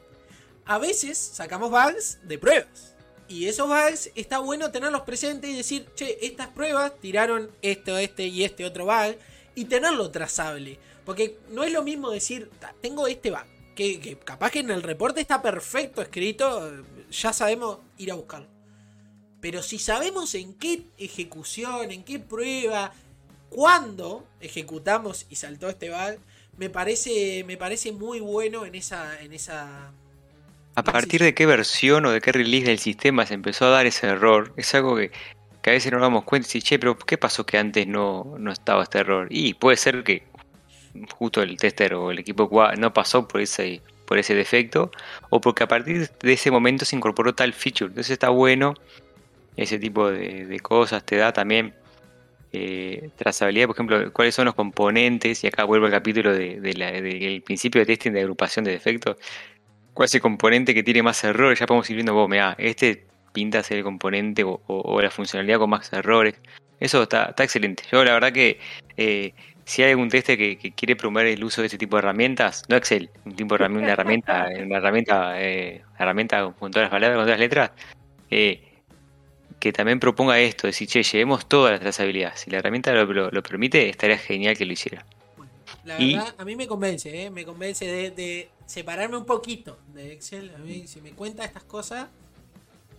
a 0.66 0.80
veces 0.80 1.20
sacamos 1.20 1.70
bugs 1.70 2.18
de 2.24 2.40
pruebas. 2.40 2.95
Y 3.28 3.48
esos 3.48 3.68
bugs 3.68 4.12
está 4.16 4.40
bueno 4.40 4.72
tenerlos 4.72 5.02
presentes 5.02 5.50
y 5.50 5.58
decir, 5.58 5.88
che, 5.96 6.18
estas 6.26 6.48
pruebas 6.50 6.94
tiraron 7.00 7.50
esto, 7.62 7.98
este 7.98 8.28
y 8.28 8.44
este 8.44 8.66
otro 8.66 8.86
bug. 8.86 9.16
Y 9.56 9.66
tenerlo 9.66 10.12
trazable. 10.12 10.78
Porque 11.06 11.40
no 11.50 11.64
es 11.64 11.72
lo 11.72 11.84
mismo 11.84 12.12
decir, 12.12 12.50
tengo 12.82 13.08
este 13.08 13.32
bug. 13.32 13.46
Que, 13.76 14.00
que 14.00 14.18
capaz 14.18 14.52
que 14.52 14.60
en 14.60 14.72
el 14.72 14.84
reporte 14.84 15.20
está 15.20 15.42
perfecto 15.42 16.02
escrito, 16.02 16.72
ya 17.12 17.34
sabemos 17.34 17.80
ir 17.98 18.12
a 18.12 18.16
buscarlo. 18.16 18.48
Pero 19.42 19.62
si 19.62 19.80
sabemos 19.80 20.34
en 20.36 20.54
qué 20.54 20.88
ejecución, 20.98 21.92
en 21.92 22.04
qué 22.04 22.20
prueba, 22.20 22.94
cuándo 23.50 24.26
ejecutamos 24.40 25.26
y 25.30 25.36
saltó 25.36 25.70
este 25.70 25.90
bug, 25.90 26.20
me 26.58 26.70
parece, 26.70 27.44
me 27.44 27.58
parece 27.58 27.92
muy 27.92 28.20
bueno 28.20 28.66
en 28.66 28.76
esa, 28.76 29.22
en 29.22 29.34
esa 29.34 29.92
¿A 30.76 30.84
partir 30.84 31.22
de 31.22 31.34
qué 31.34 31.46
versión 31.46 32.06
o 32.06 32.12
de 32.12 32.20
qué 32.20 32.34
release 32.34 32.68
del 32.68 32.80
sistema 32.80 33.26
se 33.26 33.34
empezó 33.34 33.66
a 33.66 33.70
dar 33.70 33.86
ese 33.86 34.08
error? 34.08 34.54
Es 34.58 34.76
algo 34.76 34.98
que, 34.98 35.10
a 35.66 35.72
veces 35.72 35.92
nos 35.92 36.02
damos 36.02 36.26
cuenta 36.26 36.50
y 36.54 36.62
che, 36.62 36.78
pero 36.78 36.98
¿qué 36.98 37.18
pasó 37.18 37.46
que 37.46 37.58
antes 37.58 37.88
no, 37.88 38.36
no 38.38 38.52
estaba 38.52 38.84
este 38.84 39.00
error? 39.00 39.28
Y 39.30 39.54
puede 39.54 39.78
ser 39.78 40.04
que 40.04 40.24
justo 41.18 41.42
el 41.42 41.58
tester 41.58 41.94
o 41.94 42.12
el 42.12 42.20
equipo 42.20 42.50
QA 42.50 42.76
no 42.76 42.94
pasó 42.94 43.26
por 43.26 43.40
ese, 43.40 43.82
por 44.06 44.18
ese 44.18 44.36
defecto, 44.36 44.92
o 45.30 45.40
porque 45.40 45.64
a 45.64 45.68
partir 45.68 46.10
de 46.10 46.34
ese 46.34 46.52
momento 46.52 46.84
se 46.84 46.98
incorporó 46.98 47.34
tal 47.34 47.54
feature. 47.54 47.90
Entonces 47.90 48.12
está 48.12 48.30
bueno, 48.30 48.74
ese 49.56 49.80
tipo 49.80 50.12
de, 50.12 50.60
cosas 50.60 51.06
te 51.06 51.16
da 51.16 51.32
también 51.32 51.74
eh, 52.52 53.10
trazabilidad, 53.16 53.68
por 53.68 53.76
ejemplo, 53.78 54.14
cuáles 54.14 54.36
son 54.36 54.46
los 54.46 54.56
componentes, 54.56 55.42
y 55.46 55.48
acá 55.48 55.64
vuelvo 55.64 55.86
al 55.86 55.94
capítulo 55.94 56.34
del 56.34 57.44
principio 57.46 57.80
de 57.80 57.86
testing 57.86 58.12
de 58.12 58.22
agrupación 58.22 58.66
de 58.66 58.72
defectos 58.72 59.16
cuál 59.96 60.06
es 60.06 60.14
el 60.14 60.22
componente 60.22 60.76
que 60.76 60.84
tiene 60.84 61.02
más 61.02 61.24
errores, 61.24 61.58
ya 61.58 61.66
podemos 61.66 61.90
ir 61.90 61.96
viendo, 61.96 62.14
vos, 62.14 62.30
mira, 62.30 62.56
este 62.60 63.08
pinta 63.34 63.64
ser 63.64 63.78
el 63.80 63.84
componente 63.84 64.44
o, 64.46 65.02
la 65.02 65.10
funcionalidad 65.10 65.58
con 65.58 65.70
más 65.72 65.92
errores. 65.92 66.36
Eso 66.80 67.04
está, 67.04 67.34
excelente. 67.38 67.84
Yo 67.92 68.04
la 68.04 68.14
verdad 68.14 68.32
que 68.32 68.60
eh, 68.98 69.34
si 69.66 69.84
hay 69.84 69.92
algún 69.92 70.10
teste 70.10 70.38
que, 70.38 70.58
quiere 70.74 70.96
promover 70.96 71.28
el 71.28 71.44
uso 71.44 71.62
de 71.62 71.68
este 71.68 71.78
tipo 71.78 71.96
de 71.98 72.02
herramientas, 72.02 72.64
no 72.70 72.76
Excel, 72.76 73.10
un 73.26 73.36
tipo 73.36 73.58
de 73.58 73.64
herramienta, 73.64 73.84
una 73.84 73.94
herramienta, 73.94 74.48
una 74.66 74.78
herramienta, 74.78 75.42
eh, 75.42 75.82
herramienta 75.98 76.54
con 76.60 76.72
todas 76.72 76.86
las 76.86 76.92
palabras, 76.92 77.18
con 77.18 77.26
todas 77.26 77.40
las 77.40 77.40
letras, 77.40 77.72
eh, 78.30 78.62
que 79.60 79.74
también 79.74 80.00
proponga 80.00 80.40
esto, 80.40 80.68
decir, 80.68 80.88
che, 80.88 81.04
llevemos 81.04 81.48
todas 81.48 81.72
las 81.72 81.80
trazabilidades. 81.80 82.42
Si 82.42 82.52
la 82.52 82.60
herramienta 82.60 82.94
lo, 82.94 83.44
permite, 83.44 83.90
estaría 83.90 84.18
genial 84.18 84.58
que 84.58 84.66
lo 84.66 84.74
hiciera. 84.74 85.06
La 85.84 85.98
verdad, 85.98 86.36
a 86.38 86.46
mí 86.46 86.56
me 86.56 86.68
convence, 86.68 87.30
me 87.32 87.46
convence 87.46 87.86
de 87.86 88.50
separarme 88.66 89.18
un 89.18 89.26
poquito 89.26 89.78
de 89.94 90.14
Excel. 90.14 90.52
A 90.56 90.60
mí, 90.60 90.88
si 90.88 91.02
me 91.02 91.12
cuenta 91.12 91.46
estas 91.46 91.64
cosas. 91.64 92.08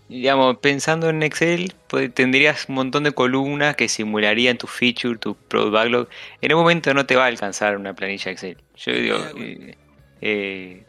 Digamos, 0.08 0.58
pensando 0.58 1.08
en 1.08 1.22
Excel, 1.24 1.74
pues, 1.88 2.14
tendrías 2.14 2.68
un 2.68 2.76
montón 2.76 3.02
de 3.02 3.12
columnas 3.12 3.74
que 3.74 3.88
simularían 3.88 4.56
tu 4.56 4.68
feature, 4.68 5.18
tu 5.18 5.34
product 5.34 5.72
backlog. 5.72 6.08
En 6.40 6.54
un 6.54 6.60
momento 6.60 6.94
no 6.94 7.06
te 7.06 7.16
va 7.16 7.24
a 7.24 7.26
alcanzar 7.26 7.76
una 7.76 7.94
planilla 7.94 8.30
Excel. 8.30 8.56
Yo 8.76 8.92
digo, 8.92 9.18
eh, 9.36 9.76
eh 10.20 10.82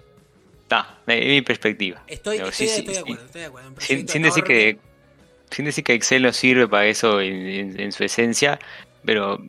es 1.07 1.27
mi 1.27 1.41
perspectiva. 1.41 2.03
Estoy, 2.07 2.37
de 2.37 2.43
acuerdo, 2.43 3.23
estoy 3.23 3.41
de 3.41 3.45
acuerdo. 3.45 3.73
Sin, 3.79 4.21
decir 4.21 4.43
que, 4.43 4.77
sin 5.49 5.65
decir 5.65 5.83
que 5.83 5.93
Excel 5.93 6.23
no 6.23 6.33
sirve 6.33 6.67
para 6.67 6.85
eso 6.87 7.21
en, 7.21 7.91
su 7.93 8.03
esencia, 8.03 8.59
pero 9.05 9.41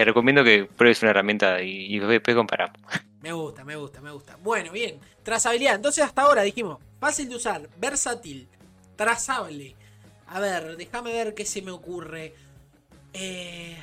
te 0.00 0.04
recomiendo 0.06 0.42
que 0.42 0.64
pruebes 0.64 1.02
una 1.02 1.10
herramienta 1.10 1.60
y, 1.60 1.94
y 1.94 1.98
después 1.98 2.34
comparamos. 2.34 2.80
Me 3.20 3.34
gusta, 3.34 3.64
me 3.66 3.76
gusta, 3.76 4.00
me 4.00 4.10
gusta. 4.10 4.38
Bueno, 4.42 4.72
bien. 4.72 4.98
Trazabilidad. 5.22 5.74
Entonces 5.74 6.02
hasta 6.02 6.22
ahora 6.22 6.40
dijimos, 6.40 6.78
fácil 6.98 7.28
de 7.28 7.36
usar, 7.36 7.68
versátil, 7.76 8.48
trazable. 8.96 9.76
A 10.26 10.40
ver, 10.40 10.78
déjame 10.78 11.12
ver 11.12 11.34
qué 11.34 11.44
se 11.44 11.60
me 11.60 11.70
ocurre. 11.70 12.32
Eh, 13.12 13.76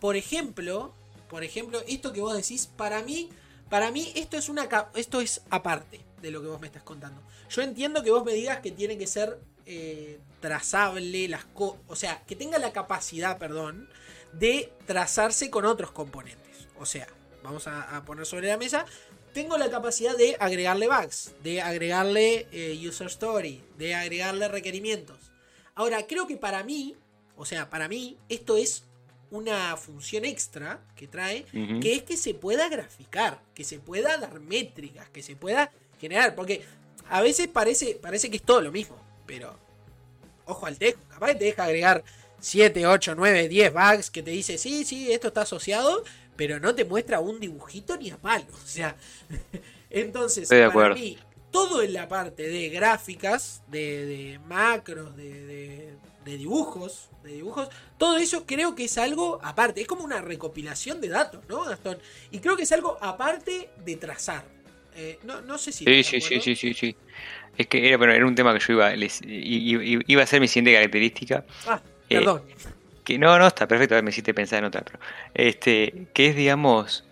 por 0.00 0.16
ejemplo, 0.16 0.94
por 1.28 1.44
ejemplo, 1.44 1.82
esto 1.86 2.14
que 2.14 2.22
vos 2.22 2.34
decís, 2.34 2.66
para 2.66 3.02
mí, 3.02 3.28
para 3.68 3.90
mí 3.90 4.10
esto 4.16 4.38
es 4.38 4.48
una 4.48 4.66
esto 4.94 5.20
es 5.20 5.42
aparte 5.50 6.00
de 6.22 6.30
lo 6.30 6.40
que 6.40 6.48
vos 6.48 6.62
me 6.62 6.68
estás 6.68 6.82
contando. 6.82 7.20
Yo 7.50 7.60
entiendo 7.60 8.02
que 8.02 8.10
vos 8.10 8.24
me 8.24 8.32
digas 8.32 8.60
que 8.60 8.70
tiene 8.70 8.96
que 8.96 9.06
ser 9.06 9.38
eh, 9.66 10.18
trazable 10.40 11.28
las 11.28 11.44
o 11.58 11.94
sea, 11.94 12.22
que 12.26 12.36
tenga 12.36 12.58
la 12.58 12.72
capacidad, 12.72 13.36
perdón, 13.36 13.86
de 14.32 14.72
trazarse 14.86 15.50
con 15.50 15.64
otros 15.64 15.90
componentes. 15.90 16.68
O 16.78 16.86
sea, 16.86 17.06
vamos 17.42 17.66
a, 17.66 18.02
poner 18.04 18.26
sobre 18.26 18.48
la 18.48 18.56
mesa, 18.56 18.84
tengo 19.32 19.56
la 19.56 19.70
capacidad 19.70 20.16
de 20.16 20.36
agregarle 20.40 20.88
bugs, 20.88 21.34
de 21.42 21.60
agregarle 21.60 22.48
eh, 22.52 22.78
user 22.86 23.06
story, 23.08 23.62
de 23.78 23.94
agregarle 23.94 24.48
requerimientos. 24.48 25.32
Ahora, 25.74 26.06
creo 26.06 26.26
que 26.26 26.36
para 26.36 26.64
mí, 26.64 26.96
o 27.36 27.44
sea, 27.44 27.68
para 27.70 27.88
mí, 27.88 28.16
esto 28.28 28.56
es 28.56 28.84
una 29.30 29.76
función 29.76 30.24
extra 30.24 30.80
que 30.94 31.08
trae, 31.08 31.44
que 31.80 31.94
es 31.94 32.02
que 32.02 32.16
se 32.16 32.34
pueda 32.34 32.68
graficar, 32.68 33.42
que 33.54 33.64
se 33.64 33.78
pueda 33.78 34.16
dar 34.18 34.40
métricas, 34.40 35.08
que 35.10 35.22
se 35.22 35.36
pueda 35.36 35.70
generar, 36.00 36.34
porque 36.34 36.64
a 37.08 37.20
veces 37.20 37.48
parece, 37.48 37.98
parece 38.00 38.30
que 38.30 38.36
es 38.36 38.42
todo 38.42 38.60
lo 38.60 38.72
mismo, 38.72 38.96
pero 39.26 39.58
ojo 40.46 40.66
al 40.66 40.78
tejo, 40.78 41.00
capaz 41.08 41.28
que 41.28 41.34
te 41.34 41.44
deja 41.46 41.64
agregar 41.64 42.04
7, 42.40 42.86
8, 42.86 43.14
9, 43.16 43.48
10 43.48 43.72
bugs 43.72 44.10
que 44.10 44.22
te 44.22 44.30
dice, 44.30 44.58
sí, 44.58 44.84
sí, 44.84 45.12
esto 45.12 45.28
está 45.28 45.42
asociado, 45.42 46.04
pero 46.36 46.60
no 46.60 46.74
te 46.74 46.84
muestra 46.84 47.20
un 47.20 47.40
dibujito 47.40 47.96
ni 47.96 48.10
a 48.10 48.16
palo. 48.16 48.46
O 48.64 48.66
sea, 48.66 48.96
entonces, 49.90 50.48
para 50.48 50.94
mí, 50.94 51.18
todo 51.50 51.82
en 51.82 51.94
la 51.94 52.08
parte 52.08 52.46
de 52.48 52.68
gráficas, 52.68 53.62
de, 53.68 54.38
macros, 54.46 55.16
de, 55.16 55.94
dibujos, 56.24 57.08
de 57.22 57.32
dibujos, 57.32 57.68
todo 57.96 58.18
eso 58.18 58.44
creo 58.44 58.74
que 58.74 58.84
es 58.84 58.98
algo 58.98 59.40
aparte. 59.42 59.80
Es 59.80 59.86
como 59.86 60.04
una 60.04 60.20
recopilación 60.20 61.00
de 61.00 61.08
datos, 61.08 61.44
¿no, 61.48 61.64
Gastón? 61.64 61.98
Y 62.30 62.40
creo 62.40 62.56
que 62.56 62.64
es 62.64 62.72
algo 62.72 62.98
aparte 63.00 63.70
de 63.84 63.96
trazar. 63.96 64.44
Eh, 64.96 65.18
no, 65.24 65.58
sé 65.58 65.72
si. 65.72 65.84
Sí, 65.84 66.02
sí, 66.02 66.20
sí, 66.20 66.40
sí, 66.40 66.56
sí, 66.56 66.74
sí. 66.74 66.96
Es 67.56 67.66
que 67.68 67.88
era, 67.88 67.96
bueno, 67.96 68.12
era 68.12 68.26
un 68.26 68.34
tema 68.34 68.52
que 68.52 68.60
yo 68.60 68.74
iba, 68.74 68.92
iba 68.94 70.22
a 70.22 70.26
ser 70.26 70.40
mi 70.40 70.48
siguiente 70.48 70.74
característica. 70.74 71.44
Ah, 71.66 71.80
perdón. 72.08 72.42
Eh, 72.48 72.54
que 73.04 73.18
no, 73.18 73.38
no, 73.38 73.46
está 73.46 73.68
perfecto, 73.68 74.02
me 74.02 74.10
hiciste 74.10 74.34
pensar 74.34 74.58
en 74.58 74.64
otra, 74.64 74.82
pero 74.82 74.98
este, 75.34 76.08
que 76.12 76.26
es, 76.26 76.36
digamos, 76.36 77.04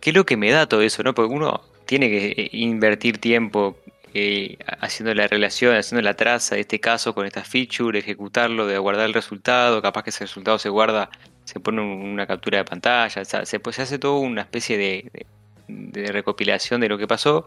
¿qué 0.00 0.10
es 0.10 0.16
lo 0.16 0.26
que 0.26 0.36
me 0.36 0.50
da 0.50 0.66
todo 0.66 0.82
eso, 0.82 1.02
no? 1.04 1.14
Porque 1.14 1.32
uno 1.32 1.62
tiene 1.86 2.08
que 2.08 2.26
eh, 2.36 2.48
invertir 2.52 3.18
tiempo 3.18 3.78
eh, 4.14 4.58
haciendo 4.80 5.14
la 5.14 5.28
relación, 5.28 5.76
haciendo 5.76 6.02
la 6.02 6.14
traza 6.14 6.56
de 6.56 6.62
este 6.62 6.80
caso 6.80 7.14
con 7.14 7.24
esta 7.24 7.44
feature, 7.44 7.98
ejecutarlo, 7.98 8.66
de 8.66 8.76
guardar 8.78 9.06
el 9.06 9.14
resultado, 9.14 9.80
capaz 9.80 10.02
que 10.02 10.10
ese 10.10 10.24
resultado 10.24 10.58
se 10.58 10.68
guarda, 10.68 11.08
se 11.44 11.60
pone 11.60 11.80
una 11.80 12.26
captura 12.26 12.58
de 12.58 12.64
pantalla, 12.64 13.24
se, 13.24 13.60
pues, 13.60 13.76
se 13.76 13.82
hace 13.82 13.98
todo 13.98 14.18
una 14.18 14.42
especie 14.42 14.76
de, 14.76 15.26
recopilación 16.12 16.80
de 16.80 16.88
lo 16.88 16.98
que 16.98 17.06
pasó. 17.06 17.46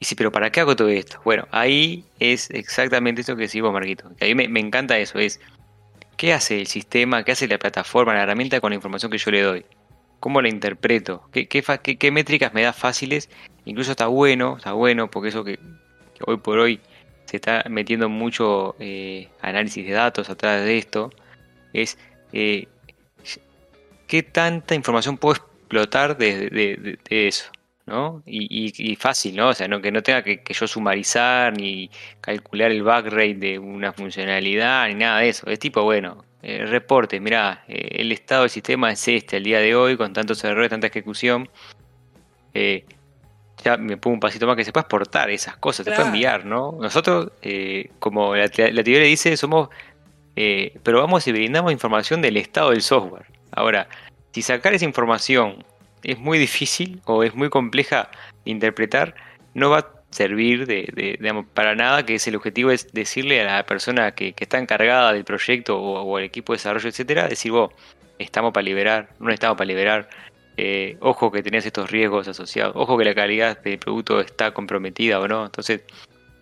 Y 0.00 0.04
sí, 0.04 0.14
pero 0.14 0.30
¿para 0.30 0.50
qué 0.50 0.60
hago 0.60 0.76
todo 0.76 0.88
esto? 0.88 1.20
Bueno, 1.24 1.46
ahí 1.50 2.04
es 2.18 2.50
exactamente 2.50 3.20
esto 3.22 3.36
que 3.36 3.42
decimos, 3.42 3.72
Marquito. 3.72 4.10
Que 4.16 4.26
a 4.26 4.28
mí 4.28 4.34
me, 4.34 4.48
me 4.48 4.60
encanta 4.60 4.98
eso, 4.98 5.18
es 5.18 5.40
¿Qué 6.18 6.32
hace 6.32 6.58
el 6.58 6.66
sistema? 6.66 7.22
¿Qué 7.22 7.30
hace 7.30 7.46
la 7.46 7.58
plataforma, 7.58 8.12
la 8.12 8.24
herramienta 8.24 8.60
con 8.60 8.72
la 8.72 8.74
información 8.74 9.08
que 9.08 9.18
yo 9.18 9.30
le 9.30 9.40
doy? 9.40 9.64
¿Cómo 10.18 10.42
la 10.42 10.48
interpreto? 10.48 11.22
¿Qué, 11.30 11.46
qué, 11.46 12.10
métricas 12.10 12.52
me 12.52 12.62
da 12.62 12.72
fáciles? 12.72 13.30
Incluso 13.64 13.92
está 13.92 14.08
bueno, 14.08 14.56
está 14.56 14.72
bueno, 14.72 15.08
porque 15.08 15.28
eso 15.28 15.44
que, 15.44 15.60
hoy 16.26 16.38
por 16.38 16.58
hoy 16.58 16.80
se 17.26 17.36
está 17.36 17.62
metiendo 17.70 18.08
mucho 18.08 18.74
eh, 18.80 19.28
análisis 19.40 19.86
de 19.86 19.92
datos 19.92 20.28
atrás 20.28 20.64
de 20.64 20.78
esto, 20.78 21.10
es 21.72 21.98
eh, 22.32 22.66
qué 24.08 24.24
tanta 24.24 24.74
información 24.74 25.18
puedo 25.18 25.36
explotar 25.36 26.18
de 26.18 26.98
eso. 27.10 27.48
¿No? 27.88 28.22
Y, 28.26 28.96
fácil, 28.96 29.36
¿no? 29.36 29.48
O 29.48 29.54
sea, 29.54 29.66
no, 29.66 29.80
que 29.80 29.90
no 29.90 30.02
tenga 30.02 30.22
que, 30.22 30.42
yo 30.48 30.66
sumarizar 30.68 31.56
ni 31.56 31.90
calcular 32.20 32.70
el 32.70 32.82
back 32.82 33.06
rate 33.06 33.34
de 33.34 33.58
una 33.58 33.92
funcionalidad 33.92 34.88
ni 34.88 34.94
nada 34.94 35.20
de 35.20 35.30
eso. 35.30 35.48
Es 35.48 35.58
tipo, 35.58 35.82
bueno, 35.82 36.24
eh, 36.42 36.66
reporte, 36.66 37.18
mira, 37.18 37.64
eh, 37.66 37.88
el 38.00 38.12
estado 38.12 38.42
del 38.42 38.50
sistema 38.50 38.92
es 38.92 39.08
este 39.08 39.36
al 39.38 39.44
día 39.44 39.60
de 39.60 39.74
hoy, 39.74 39.96
con 39.96 40.12
tantos 40.12 40.42
errores, 40.44 40.70
tanta 40.70 40.86
ejecución. 40.86 41.48
Eh, 42.54 42.84
ya 43.64 43.76
me 43.76 43.96
pongo 43.96 44.14
un 44.14 44.20
pasito 44.20 44.46
más 44.46 44.54
que 44.54 44.64
se 44.64 44.72
puede 44.72 44.82
exportar 44.82 45.30
esas 45.30 45.56
cosas, 45.56 45.84
se 45.84 45.92
puede 45.92 46.06
enviar, 46.06 46.44
¿no? 46.44 46.78
Nosotros, 46.80 47.32
como 47.98 48.36
la, 48.36 48.44
la 48.44 48.84
teoría 48.84 49.00
dice, 49.00 49.36
somos, 49.36 49.68
pero 50.34 51.00
vamos 51.00 51.26
y 51.26 51.32
brindamos 51.32 51.72
información 51.72 52.22
del 52.22 52.36
estado 52.36 52.70
del 52.70 52.82
software. 52.82 53.26
Ahora, 53.50 53.88
si 54.32 54.42
sacar 54.42 54.74
esa 54.74 54.84
información 54.84 55.64
es 56.02 56.18
muy 56.18 56.38
difícil 56.38 57.00
o 57.04 57.22
es 57.22 57.34
muy 57.34 57.48
compleja 57.50 58.10
de 58.44 58.50
interpretar, 58.50 59.14
no 59.54 59.70
va, 59.70 59.92
servir 60.10 60.66
de, 60.66 60.88
de- 60.94 61.44
para 61.54 61.74
nada, 61.74 62.04
que 62.04 62.14
es 62.14 62.26
el 62.26 62.36
objetivo 62.36 62.70
es 62.70 62.92
decirle 62.92 63.40
a 63.42 63.56
la 63.56 63.66
persona 63.66 64.12
que, 64.12 64.34
está 64.38 64.58
encargada 64.58 65.12
del 65.12 65.24
proyecto 65.24 65.78
o, 65.78 66.18
el 66.18 66.24
equipo 66.24 66.52
de 66.52 66.58
desarrollo, 66.58 66.88
etcétera, 66.88 67.28
decir 67.28 67.52
vos, 67.52 67.72
estamos 68.18 68.52
para 68.52 68.64
liberar, 68.64 69.10
no 69.18 69.30
estamos 69.30 69.56
para 69.56 69.68
liberar, 69.68 70.08
eh, 70.56 70.96
ojo 71.00 71.30
que 71.30 71.42
tenés 71.42 71.66
estos 71.66 71.90
riesgos 71.90 72.26
asociados, 72.26 72.72
ojo 72.76 72.96
que 72.96 73.04
la 73.04 73.14
calidad 73.14 73.60
del 73.62 73.78
producto 73.78 74.20
está 74.20 74.52
comprometida 74.52 75.20
o 75.20 75.28
no, 75.28 75.44
entonces 75.44 75.82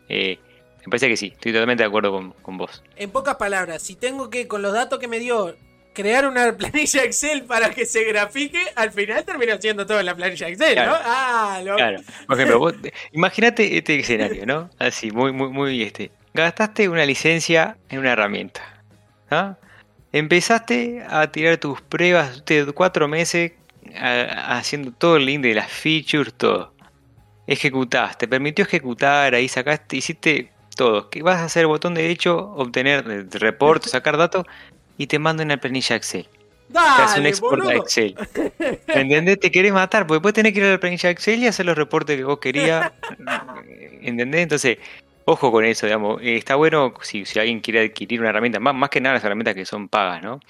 eh, 0.09 0.39
me 0.81 0.91
parece 0.91 1.09
que 1.09 1.17
sí, 1.17 1.33
estoy 1.35 1.53
totalmente 1.53 1.83
de 1.83 1.89
acuerdo 1.89 2.13
con, 2.13 2.31
con 2.31 2.57
vos. 2.57 2.83
En 2.97 3.11
pocas 3.11 3.35
palabras, 3.35 3.83
si 3.83 3.97
tengo 3.97 4.31
que, 4.31 4.47
con 4.47 4.63
los 4.63 4.73
datos 4.73 5.01
que 5.01 5.09
me 5.09 5.19
dio, 5.19 5.57
crear 5.97 6.27
una 6.29 6.53
planilla 6.57 7.03
Excel 7.03 7.45
para 7.45 7.71
que 7.71 7.87
se 7.87 8.05
grafique, 8.05 8.61
al 8.77 8.93
final 8.93 9.25
termina 9.25 9.59
siendo 9.61 9.87
todo 9.87 9.99
en 9.99 10.07
la 10.07 10.15
planilla 10.15 10.49
Excel, 10.49 10.77
¿no? 10.77 10.95
Ah, 10.95 11.61
lo... 11.65 11.75
Claro, 11.77 12.01
por 12.27 12.37
ejemplo, 12.37 12.59
vos, 12.59 12.75
imagínate 13.13 13.77
este 13.79 13.99
escenario, 13.99 14.45
¿no? 14.47 14.71
Así, 14.79 15.11
muy, 15.11 15.33
muy, 15.33 15.49
muy 15.49 15.83
este. 15.83 16.11
Gastaste 16.35 16.89
una 16.91 17.07
licencia 17.07 17.79
en 17.89 18.01
una 18.01 18.13
herramienta. 18.13 18.61
¿ah? 19.31 19.57
Empezaste 20.13 21.03
a 21.09 21.31
tirar 21.33 21.57
tus 21.57 21.81
pruebas 21.81 22.45
de 22.45 22.67
cuatro 22.73 23.09
meses 23.09 23.53
a- 23.99 24.59
haciendo 24.59 24.93
todo 24.93 25.17
el 25.17 25.25
link 25.25 25.41
de 25.43 25.55
las 25.55 25.71
features, 25.71 26.35
todo. 26.35 26.75
Ejecutaste, 27.47 28.27
te 28.27 28.29
permitió 28.29 28.65
ejecutar, 28.65 29.35
ahí 29.35 29.49
sacaste, 29.49 29.97
hiciste 29.97 30.53
todo. 30.77 31.09
¿Qué 31.09 31.23
vas 31.23 31.39
a 31.39 31.45
hacer? 31.45 31.67
Botón 31.67 31.95
derecho, 31.95 32.37
obtener 32.57 33.05
eh, 33.09 33.25
report, 33.39 33.85
sacar 33.85 34.17
datos 34.19 34.45
y 34.99 35.07
te 35.07 35.19
manda 35.19 35.45
una 35.45 35.57
planilla 35.59 35.97
Excel. 35.97 36.27
Te 36.73 36.79
hace 36.79 37.19
un 37.21 37.25
Dale, 37.25 37.29
export 37.29 37.63
a. 37.67 37.75
Excel. 37.75 38.15
¿Entendés? 38.89 39.39
Te 39.41 39.51
querés 39.51 39.73
matar, 39.73 40.07
porque 40.07 40.17
después 40.17 40.35
tenés 40.35 40.53
que 40.53 40.59
ir 40.61 40.65
a 40.67 40.71
la 40.73 40.81
planilla 40.81 41.11
Excel 41.11 41.43
y 41.43 41.47
hacer 41.47 41.65
los 41.67 41.77
reportes 41.77 42.17
que 42.17 42.25
vos 42.25 42.39
querías. 42.39 42.93
¿Entendés? 44.03 44.43
Entonces, 44.43 44.79
ojo 45.25 45.51
con 45.53 45.65
eso, 45.65 45.87
digamos. 45.87 46.21
Eh, 46.23 46.37
Está 46.37 46.57
bueno 46.57 46.93
si, 47.03 47.25
si 47.25 47.39
alguien 47.39 47.61
quiere 47.61 47.81
adquirir 47.85 48.21
una 48.21 48.31
herramienta, 48.31 48.59
más, 48.61 48.75
más 48.75 48.91
que 48.91 49.01
nada 49.01 49.15
las 49.17 49.25
herramientas 49.25 49.55
que 49.55 49.65
son 49.65 49.89
pagas, 49.89 50.23
¿no? 50.23 50.41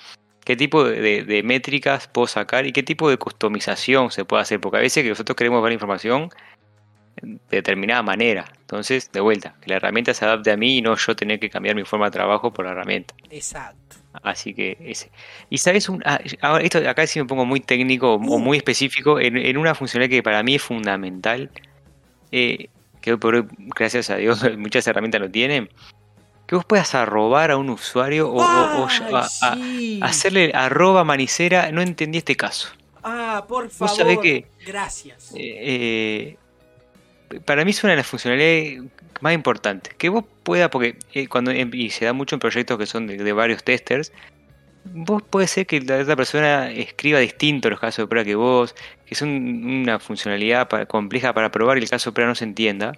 ¿Qué 0.45 0.57
tipo 0.57 0.85
de, 0.85 1.01
de- 1.01 1.23
de 1.25 1.43
métricas 1.43 2.07
puedo 2.09 2.29
sacar 2.29 2.67
y 2.67 2.73
qué 2.73 2.83
tipo 2.85 3.11
de 3.11 3.17
customización 3.19 4.11
se 4.13 4.25
puede 4.25 4.43
hacer? 4.43 4.61
Porque 4.61 4.79
a 4.79 4.81
veces 4.81 5.03
que 5.03 5.09
nosotros 5.09 5.35
queremos 5.37 5.63
ver 5.63 5.73
información 5.73 6.31
de 7.21 7.39
determinada 7.51 8.03
manera. 8.05 8.45
Entonces, 8.61 9.11
de 9.11 9.21
vuelta, 9.21 9.57
que 9.61 9.71
la 9.71 9.77
herramienta 9.77 10.15
se 10.15 10.25
adapte 10.25 10.53
a 10.53 10.57
mí 10.57 10.79
y 10.79 10.83
no 10.83 10.95
yo 10.97 11.17
tener 11.17 11.41
que 11.41 11.51
cambiar 11.51 11.75
mi 11.75 11.83
forma 11.85 12.07
de 12.07 12.11
trabajo 12.13 12.53
por 12.53 12.65
la 12.65 12.73
herramienta. 12.73 13.15
Exacto. 13.31 13.96
Así 14.23 14.55
que 14.55 14.77
ese. 14.81 15.11
Y 15.51 15.59
sabes, 15.59 15.89
un, 15.89 16.03
ah, 16.07 16.21
ahora 16.41 16.65
esto 16.65 16.79
acá 16.89 17.07
sí 17.07 17.19
me 17.21 17.27
pongo 17.27 17.45
muy 17.45 17.61
técnico 17.61 18.15
o 18.15 18.17
Uh. 18.17 18.39
muy 18.39 18.57
específico 18.59 19.21
en, 19.21 19.37
en 19.37 19.57
una 19.57 19.75
funcionalidad 19.75 20.17
que 20.19 20.23
para 20.23 20.43
mí 20.43 20.55
es 20.57 20.63
fundamental. 20.63 21.51
eh, 22.33 22.69
que 23.01 23.13
hoy 23.13 23.19
por 23.19 23.35
hoy, 23.37 23.45
gracias 23.77 24.11
a 24.11 24.17
Dios, 24.17 24.41
muchas 24.59 24.87
herramientas 24.87 25.21
lo 25.21 25.31
tienen. 25.31 25.69
Que 26.49 26.55
vos 26.57 26.65
puedas 26.65 26.95
arrobar 26.95 27.51
a 27.51 27.57
un 27.57 27.71
usuario 27.71 28.29
o, 28.31 28.37
o- 28.39 28.43
a- 28.43 29.29
a- 29.43 29.59
hacerle 30.07 30.53
arroba 30.55 31.05
manicera. 31.05 31.71
No 31.73 31.83
entendí 31.83 32.19
este 32.19 32.37
caso. 32.37 32.69
Ah, 33.03 33.45
por 33.49 33.65
Vos 33.65 33.73
favor. 33.75 33.97
sabés 33.97 34.19
que- 34.19 34.47
Gracias. 34.67 35.33
Eh, 35.37 36.37
eh, 37.31 37.41
para 37.45 37.65
mí 37.65 37.71
es 37.73 37.83
una 37.85 37.93
de 37.93 37.97
las 37.99 38.07
funcionalidades 38.07 38.83
más 39.21 39.35
importantes. 39.35 39.95
Que 39.95 40.09
vos 40.09 40.25
puedas, 40.43 40.69
porque 40.71 40.99
eh, 41.15 41.29
cuando 41.29 41.51
em- 41.51 41.71
y 41.75 41.91
se 41.91 42.05
da 42.05 42.13
mucho 42.13 42.37
en 42.37 42.41
proyectos 42.41 42.79
que 42.79 42.87
son 42.87 43.07
de, 43.07 43.17
de 43.17 43.33
varios 43.33 43.63
testers, 43.65 44.13
vos 44.85 45.23
puede 45.23 45.47
ser 45.49 45.67
que 45.67 45.81
la 45.81 45.99
otra 45.99 46.17
persona 46.17 46.71
escriba 46.71 47.19
distinto 47.19 47.69
los 47.71 47.81
casos 47.81 48.05
de 48.05 48.09
prueba 48.09 48.25
que 48.25 48.35
vos, 48.35 48.75
que 49.05 49.15
es 49.15 49.23
un- 49.23 49.83
una 49.83 49.99
funcionalidad 49.99 50.69
compleja 50.87 51.33
para 51.33 51.51
probar 51.51 51.79
y 51.79 51.83
el 51.83 51.91
caso 51.91 52.11
de 52.11 52.15
prueba 52.15 52.31
no 52.31 52.35
se 52.35 52.45
entienda. 52.45 52.93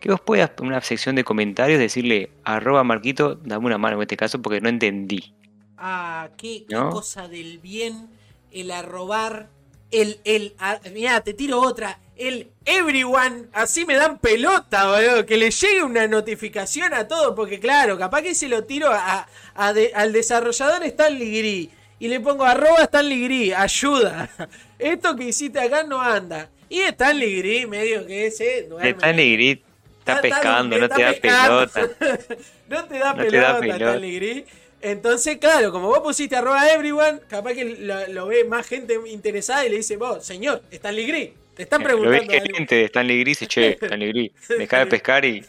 Que 0.00 0.10
vos 0.10 0.20
puedas 0.20 0.50
en 0.58 0.66
una 0.66 0.80
sección 0.80 1.14
de 1.14 1.22
comentarios 1.24 1.78
decirle 1.78 2.30
arroba 2.44 2.82
Marquito, 2.84 3.36
dame 3.36 3.66
una 3.66 3.78
mano 3.78 3.96
en 3.96 4.02
este 4.02 4.16
caso 4.16 4.42
porque 4.42 4.60
no 4.60 4.68
entendí. 4.68 5.32
Ah, 5.78 6.30
qué, 6.36 6.64
cosa 6.90 7.28
del 7.28 7.58
bien 7.58 8.08
el 8.52 8.70
arrobar, 8.70 9.48
el, 9.90 10.20
el, 10.24 10.54
a- 10.58 10.80
mirá, 10.92 11.20
te 11.22 11.34
tiro 11.34 11.60
otra, 11.60 11.98
el 12.28 12.48
everyone, 12.64 13.46
así 13.52 13.84
me 13.84 13.94
dan 13.96 14.18
pelota, 14.18 14.90
boludo, 14.90 15.26
que 15.26 15.36
le 15.36 15.50
llegue 15.50 15.82
una 15.82 16.06
notificación 16.06 16.92
a 16.94 17.06
todo, 17.08 17.34
porque 17.34 17.58
claro, 17.60 17.98
capaz 17.98 18.22
que 18.22 18.34
se 18.34 18.48
lo 18.48 18.64
tiro 18.64 18.90
a, 18.90 19.26
a 19.54 19.72
de- 19.72 19.92
al 19.94 20.12
desarrollador 20.12 20.82
Stanley 20.84 21.38
Gris 21.38 21.68
y 21.98 22.08
le 22.08 22.20
pongo 22.20 22.44
arroba 22.44 22.82
Stanley 22.84 23.24
Gris, 23.24 23.54
ayuda, 23.54 24.28
esto 24.78 25.14
que 25.16 25.24
hiciste 25.24 25.60
acá 25.60 25.82
no 25.84 26.00
anda. 26.00 26.48
Y 26.68 26.80
Stanley 26.80 27.38
Gris 27.38 27.68
medio 27.68 28.06
que 28.06 28.30
se 28.30 28.62
duerme. 28.62 28.90
Está 28.90 29.12
Negrit, 29.12 29.62
está 29.98 30.20
pescando, 30.20 30.78
no 30.78 30.88
te 30.88 31.02
da 31.02 31.12
pescando. 31.12 31.68
pelota. 31.68 31.94
no 32.68 32.84
te 32.86 32.98
da 32.98 33.12
No 33.12 33.16
te 33.22 33.24
pelota, 33.30 33.52
da 33.52 33.60
pelota. 33.60 33.76
Stanley 33.90 34.14
Gris. 34.16 34.44
Entonces, 34.80 35.38
claro, 35.38 35.70
como 35.70 35.86
vos 35.88 36.00
pusiste 36.00 36.34
arroba 36.34 36.68
everyone, 36.72 37.20
capaz 37.28 37.52
que 37.52 37.64
lo, 37.64 38.08
lo 38.08 38.26
ve 38.26 38.44
más 38.44 38.66
gente 38.66 38.98
interesada 39.06 39.64
y 39.64 39.68
le 39.68 39.76
dice, 39.76 39.96
vos, 39.96 40.24
señor, 40.24 40.62
Stanley 40.72 41.06
Gris, 41.06 41.30
te 41.54 41.62
están 41.64 41.82
Lo 41.82 41.88
ves 41.88 41.92
preguntando 41.94 42.32
algo". 42.32 42.44
gerente 42.46 42.74
de 42.74 42.84
Stanley 42.86 43.20
Gris 43.20 43.42
y 43.42 43.46
che, 43.46 43.70
Stanley 43.80 44.08
Gris, 44.08 44.30
deja 44.58 44.78
de 44.80 44.86
pescar 44.86 45.24
y 45.24 45.44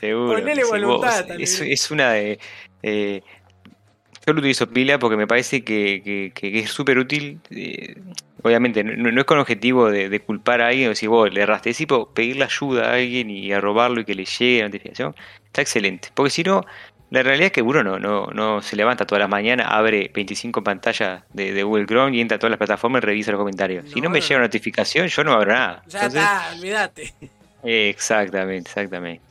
seguro. 0.00 0.38
Ponele 0.38 0.64
voluntad, 0.64 1.26
vos, 1.28 1.36
es, 1.38 1.60
es 1.60 1.90
una 1.90 2.12
de. 2.12 2.38
eh, 2.82 3.22
yo 4.24 4.32
lo 4.34 4.38
utilizo 4.38 4.68
pila 4.68 5.00
porque 5.00 5.16
me 5.16 5.26
parece 5.26 5.64
que, 5.64 6.30
que- 6.32 6.58
es 6.60 6.70
súper 6.70 6.96
útil. 6.98 7.40
eh, 7.50 7.96
obviamente, 8.44 8.84
no, 8.84 9.10
no 9.10 9.20
es 9.20 9.26
con 9.26 9.38
objetivo 9.38 9.90
de, 9.90 10.08
de 10.08 10.20
culpar 10.20 10.60
a 10.60 10.68
alguien 10.68 10.86
o 10.86 10.90
decir, 10.90 11.08
vos 11.08 11.32
le 11.32 11.40
erraste. 11.42 11.74
Sí, 11.74 11.86
pero 11.86 12.08
pedirle 12.12 12.44
ayuda 12.44 12.90
a 12.90 12.94
alguien 12.94 13.30
y 13.30 13.52
arrobarlo 13.52 14.00
y 14.00 14.04
que 14.04 14.14
le 14.14 14.24
llegue 14.24 14.60
la 14.60 14.66
notificación. 14.66 15.14
Está 15.46 15.62
excelente. 15.62 16.08
Porque 16.14 16.30
si 16.30 16.44
no, 16.44 16.64
la 17.12 17.22
realidad 17.22 17.46
es 17.48 17.52
que 17.52 17.60
uno 17.60 17.82
no, 17.82 17.98
no, 17.98 18.28
no 18.28 18.62
se 18.62 18.74
levanta 18.74 19.04
todas 19.06 19.20
las 19.20 19.28
mañanas, 19.28 19.66
abre 19.68 20.10
25 20.14 20.64
pantallas 20.64 21.22
de, 21.34 21.52
de 21.52 21.62
Google 21.62 21.84
Chrome 21.84 22.16
y 22.16 22.22
entra 22.22 22.36
a 22.36 22.38
todas 22.38 22.52
las 22.52 22.56
plataformas 22.56 23.02
y 23.02 23.06
revisa 23.06 23.32
los 23.32 23.38
comentarios. 23.38 23.84
si 23.92 24.00
No, 24.00 24.08
me 24.08 24.22
llega 24.22 24.36
no. 24.38 24.46
notificación, 24.46 25.08
yo 25.08 25.22
no 25.22 25.32
abro 25.34 25.52
nada. 25.52 25.82
Ya 25.88 25.98
Entonces, 26.06 26.22
está, 26.22 26.52
olvídate. 26.56 27.14
exactamente, 27.62 28.70
exactamente. 28.70 29.22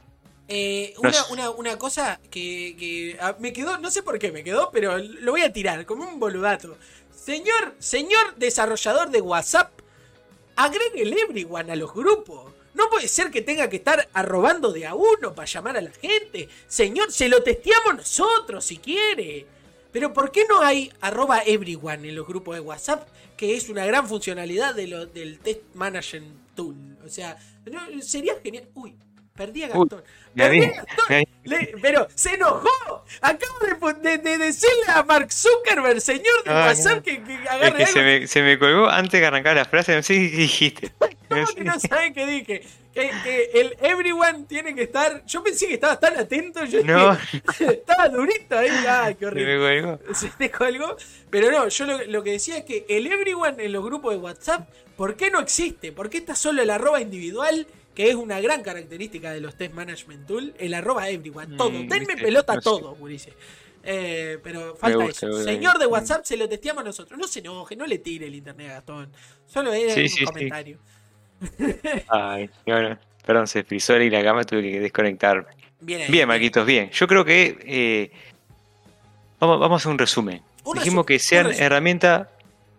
Eh, 0.48 0.94
una, 1.00 1.26
una, 1.32 1.50
una 1.50 1.78
cosa 1.80 2.20
que, 2.30 2.76
que, 2.78 3.18
ah, 3.20 3.36
me 3.40 3.52
quedó, 3.52 3.80
no 3.80 3.90
sé 3.90 4.04
por 4.04 4.20
qué 4.20 4.32
me 4.32 4.44
quedó, 4.44 4.70
pero 4.72 5.00
lo 5.00 5.32
voy 5.32 5.42
a 5.42 5.52
tirar 5.52 5.84
como 5.88 6.04
un 6.08 6.20
boludato. 6.20 6.78
Señor, 7.12 7.74
señor 7.80 8.36
desarrollador 8.36 9.10
de 9.10 9.22
WhatsApp, 9.22 9.72
agregue 10.56 11.02
el 11.02 11.18
everyone 11.18 11.72
a 11.72 11.76
los 11.76 11.92
grupos. 11.92 12.51
No 12.74 12.90
puede 12.90 13.08
ser 13.08 13.32
que 13.32 13.42
tenga 13.42 13.70
que 13.70 13.78
estar 13.78 14.08
arrobando 14.14 14.72
de 14.72 14.88
a 14.88 14.96
uno 14.96 15.34
para 15.36 15.46
llamar 15.46 15.78
a 15.78 15.82
la 15.82 15.92
gente. 15.92 16.48
Señor, 16.68 17.12
se 17.12 17.28
lo 17.28 17.44
testeamos 17.44 17.96
nosotros 17.96 18.64
si 18.66 18.78
quiere. 18.78 19.46
Pero 19.92 20.14
¿por 20.14 20.32
qué 20.32 20.46
no 20.48 20.62
hay 20.62 20.92
arroba 21.02 21.42
everyone 21.46 22.08
en 22.08 22.16
los 22.16 22.28
grupos 22.28 22.56
de 22.56 22.62
WhatsApp? 22.62 23.08
Que 23.36 23.58
es 23.58 23.68
una 23.70 23.86
gran 23.86 24.08
funcionalidad 24.08 24.74
de 24.74 24.88
lo, 24.88 25.06
del 25.06 25.40
Test 25.40 25.62
Management 25.74 26.56
Tool. 26.56 26.98
O 27.06 27.10
sea, 27.10 27.38
sería 28.02 28.40
genial. 28.42 28.70
Uy, 28.74 28.96
perdí 29.46 29.64
a 29.64 29.68
Uy, 29.68 29.72
Gastón. 29.90 30.04
me 30.36 30.44
Perdí 30.44 30.64
a 30.64 30.72
Gastón. 30.72 31.24
Le- 31.44 31.74
pero 31.82 32.08
se 32.16 32.36
enojó. 32.36 33.04
Acabo 33.22 33.60
de, 33.66 33.76
pu- 33.80 33.98
de- 34.00 34.18
de 34.20 34.38
decirle 34.38 34.84
a 34.88 35.04
Mark 35.04 35.32
Zuckerberg, 35.32 36.00
señor 36.02 36.44
de 36.46 36.52
Ay, 36.52 36.68
WhatsApp, 36.68 36.96
no. 36.98 37.04
que, 37.04 37.24
que 37.24 37.34
Es 37.34 37.50
agarre 37.50 37.78
que 37.78 37.84
algo. 37.84 37.94
se 37.94 38.02
me, 38.04 38.28
se 38.28 38.42
me 38.44 38.60
colgó 38.60 38.88
antes 38.90 39.20
de 39.20 39.26
arrancar 39.26 39.56
la 39.56 39.66
frase, 39.66 39.96
no 39.96 40.04
sé 40.04 40.14
qué 40.14 40.20
dijiste. 40.38 40.92
¿Cómo 41.00 41.12
No 41.42 41.48
que 41.48 41.64
no 41.64 41.80
sabe 41.80 42.14
qué 42.14 42.26
dije? 42.28 42.62
Que, 42.94 43.10
que 43.24 43.50
el 43.54 43.78
everyone 43.82 44.44
tiene 44.50 44.76
que 44.76 44.84
estar. 44.84 45.26
Yo 45.26 45.42
pensé 45.42 45.66
que 45.68 45.76
estaba 45.76 45.98
tan 45.98 46.18
atento. 46.18 46.66
Yo 46.66 46.84
No. 46.84 47.12
dije, 47.16 47.42
estaba 47.74 48.10
durito 48.10 48.58
ahí. 48.58 48.70
Ay, 48.88 49.16
qué 49.16 49.20
Se 49.22 49.26
horrible. 49.28 49.58
me 49.60 49.82
colgó. 49.82 50.14
Se 50.14 50.30
te 50.30 50.52
colgó. 50.52 50.98
Pero 51.30 51.52
no, 51.52 51.68
yo 51.70 51.86
lo, 51.86 52.04
lo 52.06 52.22
que 52.24 52.32
decía 52.34 52.58
es 52.58 52.66
que 52.66 52.86
el 52.90 53.08
everyone 53.08 53.64
en 53.64 53.72
los 53.72 53.84
grupos 53.84 54.14
de 54.14 54.20
WhatsApp, 54.20 54.68
¿por 54.98 55.16
qué 55.16 55.32
no 55.32 55.40
existe? 55.40 55.94
¿Por 55.94 56.10
qué 56.10 56.18
está 56.18 56.36
solo 56.36 56.62
el 56.62 56.70
arroba 56.70 57.00
individual? 57.00 57.66
Que 57.96 58.10
es 58.10 58.16
una 58.16 58.40
gran 58.40 58.62
característica 58.64 59.32
de 59.32 59.42
los 59.42 59.56
test 59.56 59.74
management 59.74 60.26
tool. 60.28 60.54
El 60.58 60.74
arroba 60.74 61.10
everyone. 61.10 61.58
Todo. 61.58 61.70
Mm, 61.72 61.88
Denme 61.90 62.06
viste, 62.08 62.22
pelota 62.24 62.56
no 62.56 62.62
todo, 62.62 62.98
Ulises. 63.00 63.34
Eh, 63.84 64.38
pero 64.44 64.76
falta 64.76 65.04
gusta, 65.04 65.28
eso. 65.28 65.44
Señor 65.44 65.78
de 65.80 65.88
WhatsApp, 65.88 66.24
se 66.24 66.38
lo 66.38 66.48
testeamos 66.48 66.86
nosotros. 66.86 67.20
No 67.20 67.28
se 67.28 67.40
enoje, 67.40 67.76
no 67.76 67.86
le 67.88 67.98
tire 67.98 68.28
el 68.28 68.36
internet 68.36 68.70
a 68.70 68.74
Gastón. 68.76 69.12
Solo 69.46 69.74
era 69.74 69.94
Sí, 69.94 70.02
un 70.04 70.10
sí, 70.10 70.18
sí. 70.20 70.26
comentario. 70.26 70.80
Ay, 72.08 72.50
bueno, 72.66 72.98
perdón, 73.26 73.48
se 73.48 73.64
frizó 73.64 73.98
y 74.00 74.10
la 74.10 74.24
cama 74.24 74.44
tuve 74.44 74.62
que 74.64 74.80
desconectarme. 74.80 75.48
Bien, 75.80 76.02
ahí, 76.02 76.12
Bien, 76.12 76.28
Marquitos, 76.28 76.66
bien. 76.66 76.90
Yo 76.92 77.08
creo 77.08 77.26
que 77.26 77.58
eh, 77.66 78.12
vamos, 79.40 79.60
vamos 79.60 79.86
a 79.86 79.90
un 79.90 79.98
resumen. 79.98 80.44
Un 80.64 80.74
Dijimos 80.76 80.84
resumen, 80.84 81.06
que 81.06 81.20
sean 81.20 81.46
resumen. 81.48 81.66
herramientas 81.66 82.28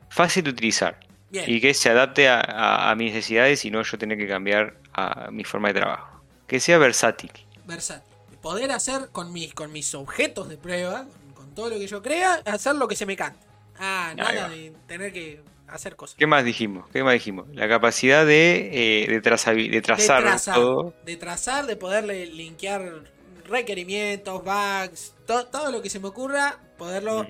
fácil 0.09 0.45
de 0.45 0.51
utilizar 0.51 1.01
Bien. 1.31 1.45
y 1.49 1.61
que 1.61 1.75
se 1.75 1.89
adapte 1.91 2.29
a, 2.29 2.39
a- 2.41 2.91
a 2.91 2.95
mis 2.95 3.13
necesidades 3.13 3.65
y 3.65 3.71
no 3.73 3.83
yo 3.83 3.99
tener 3.99 4.17
que 4.19 4.29
cambiar 4.29 4.75
a 4.93 5.31
mi 5.31 5.45
forma 5.45 5.69
de 5.69 5.75
trabajo. 5.75 6.23
Que 6.47 6.61
sea 6.61 6.79
versátil. 6.79 7.31
versátil. 7.65 8.13
Poder 8.41 8.73
hacer 8.73 9.11
con 9.13 9.33
mis, 9.33 9.55
con 9.55 9.71
mis 9.73 9.95
objetos 9.95 10.49
de 10.49 10.57
prueba, 10.57 11.07
con, 11.35 11.55
todo 11.55 11.71
lo 11.71 11.79
que 11.79 11.87
yo 11.87 12.03
crea, 12.03 12.41
hacer 12.47 12.75
lo 12.75 12.89
que 12.89 12.97
se 12.97 13.07
me 13.07 13.17
cante. 13.17 13.39
Ah, 13.79 14.15
nada 14.17 14.49
de 14.49 14.73
tener 14.87 15.13
que 15.13 15.43
hacer 15.69 15.97
cosas. 15.97 16.17
¿Qué 16.17 16.27
más 16.27 16.45
dijimos? 16.45 16.89
¿Qué 16.93 17.03
más 17.05 17.15
dijimos? 17.15 17.47
La 17.53 17.69
capacidad 17.69 18.27
de, 18.27 19.05
eh, 19.05 19.07
de, 19.09 19.21
trazar 19.21 19.57
de 19.57 19.81
trazar, 19.81 20.55
todo. 20.55 20.95
de 21.05 21.17
trazar, 21.17 21.67
de 21.67 21.77
poderle 21.77 22.27
linkear 22.27 23.05
requerimientos, 23.47 24.43
bugs, 24.45 25.15
to- 25.27 25.47
todo 25.47 25.71
lo 25.71 25.83
que 25.83 25.91
se 25.91 26.01
me 26.01 26.09
ocurra, 26.09 26.59
poderlo 26.79 27.27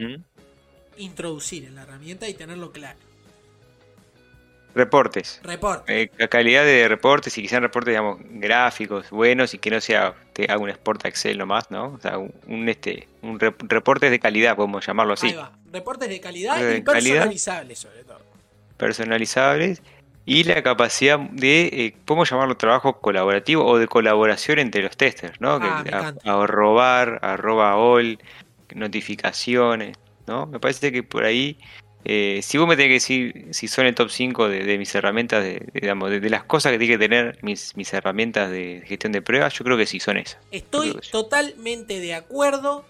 introducir 0.96 1.64
en 1.64 1.74
la 1.74 1.82
herramienta 1.82 2.28
y 2.28 2.34
tenerlo 2.34 2.72
claro. 2.72 2.98
Reportes. 4.74 5.40
Reporte. 5.42 6.02
Eh, 6.02 6.10
la 6.16 6.28
calidad 6.28 6.64
de 6.64 6.88
reportes 6.88 7.36
y 7.38 7.46
sean 7.48 7.62
reportes, 7.62 7.92
digamos, 7.92 8.18
gráficos, 8.22 9.10
buenos 9.10 9.52
y 9.54 9.58
que 9.58 9.70
no 9.70 9.80
sea 9.80 10.14
te 10.32 10.44
haga 10.44 10.58
un 10.58 10.70
export 10.70 11.04
a 11.04 11.08
Excel 11.08 11.36
nomás, 11.38 11.70
¿no? 11.70 11.86
O 11.94 11.98
sea, 12.00 12.16
un, 12.18 12.32
un, 12.46 12.68
este, 12.68 13.06
un 13.20 13.38
rep- 13.38 13.56
reportes 13.68 14.10
de 14.10 14.18
calidad, 14.18 14.56
podemos 14.56 14.86
llamarlo 14.86 15.12
así. 15.12 15.28
Ahí 15.28 15.34
va. 15.34 15.52
Reportes 15.72 16.08
de 16.08 16.20
calidad 16.20 16.58
De 16.58 16.78
y 16.78 16.82
calidad. 16.82 17.14
personalizables 17.16 17.78
sobre 17.78 18.04
todo. 18.04 18.20
personalizables 18.78 19.82
y 20.24 20.44
la 20.44 20.62
capacidad 20.62 21.18
de, 21.18 21.62
eh, 21.66 21.94
podemos 22.04 22.30
llamarlo 22.30 22.56
trabajo 22.56 23.00
colaborativo 23.00 23.64
o 23.66 23.78
de 23.78 23.88
colaboración 23.88 24.58
entre 24.58 24.82
los 24.82 24.96
testers, 24.96 25.40
¿no? 25.40 25.58
Ah, 25.60 25.82
Que 25.84 25.94
a, 25.94 26.14
a 26.24 26.46
robar, 26.46 27.18
arroba 27.22 27.76
all, 27.76 28.18
notificaciones, 28.74 29.96
¿no? 30.26 30.46
Me 30.46 30.60
parece 30.60 30.92
que 30.92 31.02
por 31.02 31.24
ahí, 31.24 31.58
eh, 32.04 32.40
si 32.42 32.58
vos 32.58 32.66
me 32.68 32.76
tenés 32.76 32.88
que 32.88 32.94
decir 32.94 33.46
si 33.54 33.68
son 33.68 33.86
el 33.86 33.94
top 33.94 34.10
5 34.10 34.48
de, 34.48 34.64
de 34.64 34.78
mis 34.78 34.94
herramientas, 34.94 35.42
de, 35.42 35.52
de- 35.54 35.80
digamos, 35.80 36.10
de, 36.10 36.30
las 36.30 36.44
cosas 36.44 36.72
que 36.72 36.78
tienen 36.78 36.98
que 36.98 37.04
tener 37.08 37.38
mis, 37.42 37.76
mis 37.76 37.92
herramientas 37.92 38.50
de 38.50 38.82
gestión 38.86 39.12
de 39.12 39.22
pruebas, 39.22 39.54
yo 39.54 39.64
creo 39.64 39.76
que 39.76 39.86
sí 39.86 40.00
son 40.00 40.16
esas. 40.16 40.38
Estoy 40.50 40.94
totalmente 41.10 42.00
de 42.00 42.14
acuerdo. 42.14 42.84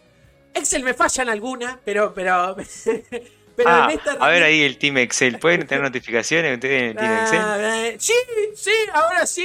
Excel 0.54 0.82
me 0.82 0.94
falla 0.94 1.22
en 1.22 1.28
alguna, 1.30 1.80
pero, 1.84 2.12
pero, 2.14 2.56
pero 3.56 3.68
Ah, 3.70 3.88
en 3.90 3.98
esta 3.98 4.12
a 4.12 4.28
ver 4.28 4.42
ahí 4.42 4.62
el 4.62 4.78
Team 4.78 4.98
Excel, 4.98 5.38
¿pueden 5.38 5.66
tener 5.66 5.82
notificaciones 5.90 6.54
ustedes 6.54 6.82
en 6.82 6.88
el 6.88 6.96
Team 6.96 7.12
Excel? 7.22 7.40
Ah, 7.42 7.86
eh, 7.86 7.96
sí, 7.98 8.12
sí, 8.54 8.70
ahora 8.92 9.26
sí, 9.26 9.44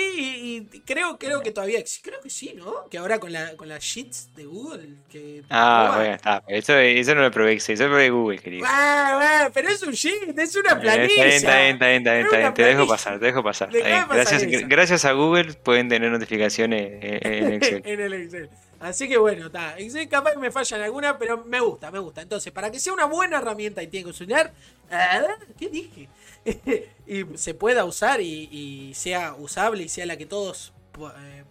y, 0.71 0.75
y 0.75 0.79
creo, 0.81 1.17
creo 1.17 1.41
que 1.41 1.51
todavía 1.51 1.79
creo 2.01 2.19
que 2.21 2.29
sí, 2.29 2.53
¿no? 2.55 2.87
Que 2.89 2.97
ahora 2.97 3.19
con 3.19 3.31
la 3.31 3.55
con 3.55 3.67
las 3.69 3.83
sheets 3.83 4.33
de 4.35 4.45
Google 4.45 4.89
que 5.11 5.43
Ah, 5.49 5.93
bueno, 5.97 6.13
está. 6.15 6.43
Eso, 6.47 6.77
eso 6.77 7.15
no 7.15 7.21
lo 7.21 7.31
probé 7.31 7.53
Excel, 7.53 7.73
eso 7.75 7.83
lo 7.85 7.89
probé 7.91 8.09
Google, 8.09 8.39
querido. 8.39 8.65
Bueno, 8.65 9.17
bueno, 9.17 9.51
pero 9.53 9.69
es 9.69 9.83
un 9.83 9.93
sheet, 9.93 10.37
es 10.37 10.55
una 10.55 10.73
Eh, 10.73 10.75
planilla. 10.77 11.25
Está 11.27 11.55
bien, 11.57 11.75
está 11.75 11.87
bien, 11.87 12.01
está 12.01 12.13
bien, 12.13 12.25
está 12.25 12.37
bien, 12.37 12.53
Te 12.53 12.63
dejo 12.63 12.87
pasar, 12.87 13.19
te 13.19 13.25
dejo 13.25 13.43
pasar. 13.43 13.75
Está 13.75 13.87
bien. 13.87 14.05
Gracias, 14.09 14.43
gracias 14.67 15.05
a 15.05 15.11
Google 15.13 15.53
pueden 15.53 15.89
tener 15.89 16.11
notificaciones 16.11 16.91
en, 17.01 17.33
en 17.33 17.53
Excel. 17.61 17.81
en 17.85 17.99
el 18.01 18.13
Excel. 18.13 18.49
Así 18.79 19.07
que 19.09 19.17
bueno, 19.17 19.47
está. 19.47 19.75
Capaz 20.09 20.33
que 20.33 20.37
me 20.39 20.51
falla 20.51 20.77
en 20.77 20.83
alguna, 20.83 21.17
pero 21.17 21.43
me 21.45 21.59
gusta, 21.59 21.89
me 21.91 21.99
gusta. 21.99 22.21
Entonces, 22.21 22.51
para 22.53 22.71
que 22.71 22.79
sea 22.79 22.93
una 22.93 23.05
buena 23.05 23.37
herramienta 23.37 23.81
y 23.81 23.87
tiene 23.87 24.03
que 24.05 24.13
funcionar, 24.13 24.53
ah, 24.91 25.35
¿qué 25.57 25.69
dije? 25.69 26.09
y 27.07 27.37
se 27.37 27.53
pueda 27.53 27.85
usar 27.85 28.21
y, 28.21 28.49
y 28.51 28.93
sea 28.93 29.33
usable 29.35 29.83
y 29.83 29.89
sea 29.89 30.05
la 30.05 30.15
que 30.17 30.25
todos 30.25 30.73
eh, 30.99 31.43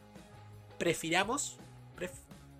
prefiramos. 0.79 1.59
Pref- 1.99 2.11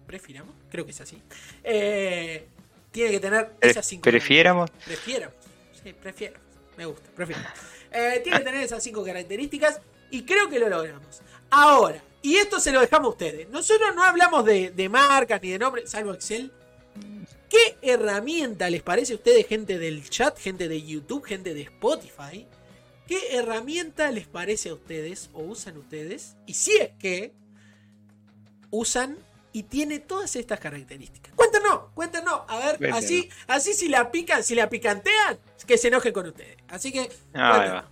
¿Prefiramos? 0.07 0.55
Creo 0.71 0.85
que 0.85 0.93
es 0.93 1.01
así. 1.01 1.23
Eh, 1.65 2.47
tiene 2.91 3.11
que 3.11 3.21
tener 3.21 3.53
esas 3.61 3.87
cinco 3.87 4.03
prefiéramos. 4.03 4.71
Prefiéramos. 4.85 5.37
Sí, 5.83 5.93
prefiero. 5.93 6.39
Me 6.77 6.87
gusta, 6.87 7.09
prefiero. 7.15 7.43
Eh, 7.91 8.21
tiene 8.23 8.39
que 8.39 8.45
tener 8.45 8.63
esas 8.63 8.83
cinco 8.83 9.05
características 9.05 9.81
y 10.11 10.25
creo 10.25 10.49
que 10.49 10.59
lo 10.59 10.69
logramos. 10.69 11.21
Ahora, 11.51 12.03
y 12.27 12.39
esto 12.39 12.59
se 12.59 12.73
lo 12.73 12.81
dejamos 12.81 13.07
a 13.07 13.11
ustedes. 13.11 13.49
Nosotros 13.51 13.95
no 13.95 14.03
hablamos 14.03 14.45
de, 14.45 14.73
de 14.73 14.89
marcas 14.89 15.41
ni 15.41 15.51
de 15.51 15.61
nombres, 15.61 15.89
salvo 15.89 16.13
Excel. 16.13 16.51
¿Qué 17.49 17.79
herramienta 17.83 18.69
les 18.69 18.83
parece 18.83 19.13
a 19.13 19.17
ustedes, 19.17 19.47
gente 19.47 19.79
del 19.79 20.11
chat, 20.11 20.37
gente 20.37 20.67
de 20.67 20.85
YouTube, 20.85 21.25
gente 21.25 21.55
de 21.55 21.63
Spotify? 21.63 22.49
¿Qué 23.07 23.37
herramienta 23.37 24.11
les 24.11 24.27
parece 24.27 24.71
a 24.71 24.75
ustedes 24.75 25.31
o 25.35 25.43
usan 25.43 25.77
ustedes? 25.77 26.35
Y 26.47 26.55
si 26.55 26.77
es 26.77 26.91
que 26.99 27.33
usan 28.71 29.17
y 29.53 29.63
tiene 29.63 30.01
todas 30.01 30.35
estas 30.35 30.59
características. 30.59 31.33
Cuéntenos, 31.37 31.93
cuéntenos. 31.95 32.41
A 32.49 32.59
ver, 32.59 32.93
así, 32.93 33.31
así 33.47 33.73
si 33.73 33.89
la 33.89 34.11
pican, 34.11 34.43
si 34.43 34.57
la 34.57 34.69
picantean, 34.69 35.39
que 35.65 35.79
se 35.79 35.87
enoje 35.87 36.13
con 36.13 36.27
ustedes. 36.27 36.57
Así 36.67 36.91
que. 36.91 37.09
Ah. 37.35 37.85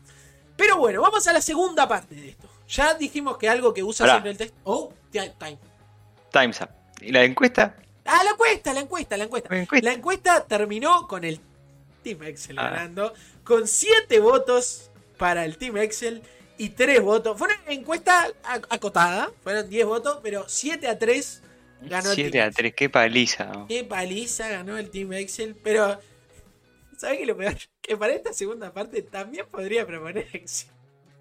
Pero 0.57 0.79
bueno, 0.79 1.03
vamos 1.03 1.25
a 1.29 1.33
la 1.33 1.41
segunda 1.41 1.87
parte 1.87 2.17
de 2.17 2.31
esto. 2.31 2.49
Ya 2.69 2.95
dijimos 2.95 3.37
que 3.39 3.49
algo 3.49 3.73
que 3.75 3.83
usa 3.83 4.05
Pará. 4.05 4.15
siempre 4.15 4.31
el 4.33 4.39
test. 4.39 4.55
Oh, 4.65 4.93
ti- 5.11 5.19
time. 5.39 5.59
Time's 6.33 6.61
up. 6.61 6.71
¿Y 7.01 7.13
la 7.13 7.25
encuesta? 7.25 7.77
Ah, 8.05 8.23
la 8.25 8.31
encuesta, 8.33 8.73
la 8.73 8.81
encuesta, 8.81 9.17
la 9.17 9.25
encuesta. 9.25 9.49
La 9.55 9.61
encuesta. 9.61 9.89
La 9.89 9.95
encuesta 9.95 10.45
terminó 10.47 11.07
con 11.07 11.25
el 11.25 11.41
Team 12.03 12.23
Excel 12.25 12.59
Ah. 12.59 12.71
ganando, 12.71 13.15
con 13.45 13.67
7 13.69 14.19
votos 14.21 14.91
para 15.17 15.45
el 15.45 15.57
Team 15.59 15.77
Excel 15.79 16.23
y 16.59 16.71
3 16.71 17.01
votos. 17.03 17.39
Fue 17.39 17.49
una 17.49 17.73
encuesta 17.73 18.29
ac- 18.45 18.67
acotada, 18.71 19.31
fueron 19.43 19.69
10 19.69 19.87
votos, 19.87 20.21
pero 20.23 20.45
7 20.49 20.87
a 20.89 20.99
3 20.99 21.43
ganó 21.83 22.11
el 22.11 22.15
7 22.15 22.31
Team 22.31 22.45
a 22.45 22.47
Excel. 22.49 22.63
3, 22.63 22.75
qué 22.75 22.89
paliza. 22.91 23.45
¿no? 23.47 23.67
Qué 23.69 23.85
paliza 23.85 24.49
ganó 24.49 24.77
el 24.77 24.91
Team 24.91 25.13
Excel, 25.15 25.55
pero 25.63 25.99
¿sabes 26.99 27.19
qué 27.19 27.27
lo 27.27 27.37
peor? 27.37 27.57
Que 27.81 27.97
para 27.97 28.13
esta 28.15 28.33
segunda 28.33 28.73
parte 28.73 29.03
también 29.03 29.47
podría 29.51 29.87
proponer 29.87 30.29
Excel. 30.33 30.71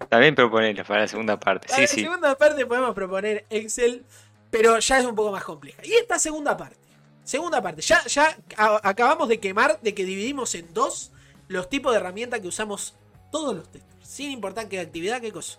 También 0.08 0.34
proponerlo 0.34 0.84
para 0.84 1.00
la 1.02 1.08
segunda 1.08 1.38
parte. 1.38 1.66
Para 1.68 1.76
Sí, 1.76 1.82
la 1.82 1.88
sí. 1.88 2.00
segunda 2.02 2.34
parte 2.36 2.66
podemos 2.66 2.94
proponer 2.94 3.46
Excel, 3.50 4.04
pero 4.50 4.78
ya 4.78 4.98
es 4.98 5.06
un 5.06 5.14
poco 5.14 5.32
más 5.32 5.44
compleja. 5.44 5.84
Y 5.84 5.92
esta 5.94 6.18
segunda 6.18 6.56
parte, 6.56 6.76
segunda 7.24 7.62
parte, 7.62 7.80
ya, 7.82 8.04
ya 8.06 8.36
acabamos 8.56 9.28
de 9.28 9.40
quemar, 9.40 9.80
de 9.80 9.94
que 9.94 10.04
dividimos 10.04 10.54
en 10.54 10.72
dos 10.74 11.10
los 11.48 11.68
tipos 11.68 11.92
de 11.92 11.98
herramientas 11.98 12.40
que 12.40 12.48
usamos 12.48 12.94
todos 13.32 13.54
los 13.56 13.70
testers, 13.70 13.96
sin 14.02 14.30
importar 14.30 14.68
qué 14.68 14.80
actividad, 14.80 15.20
qué 15.20 15.32
cosa. 15.32 15.58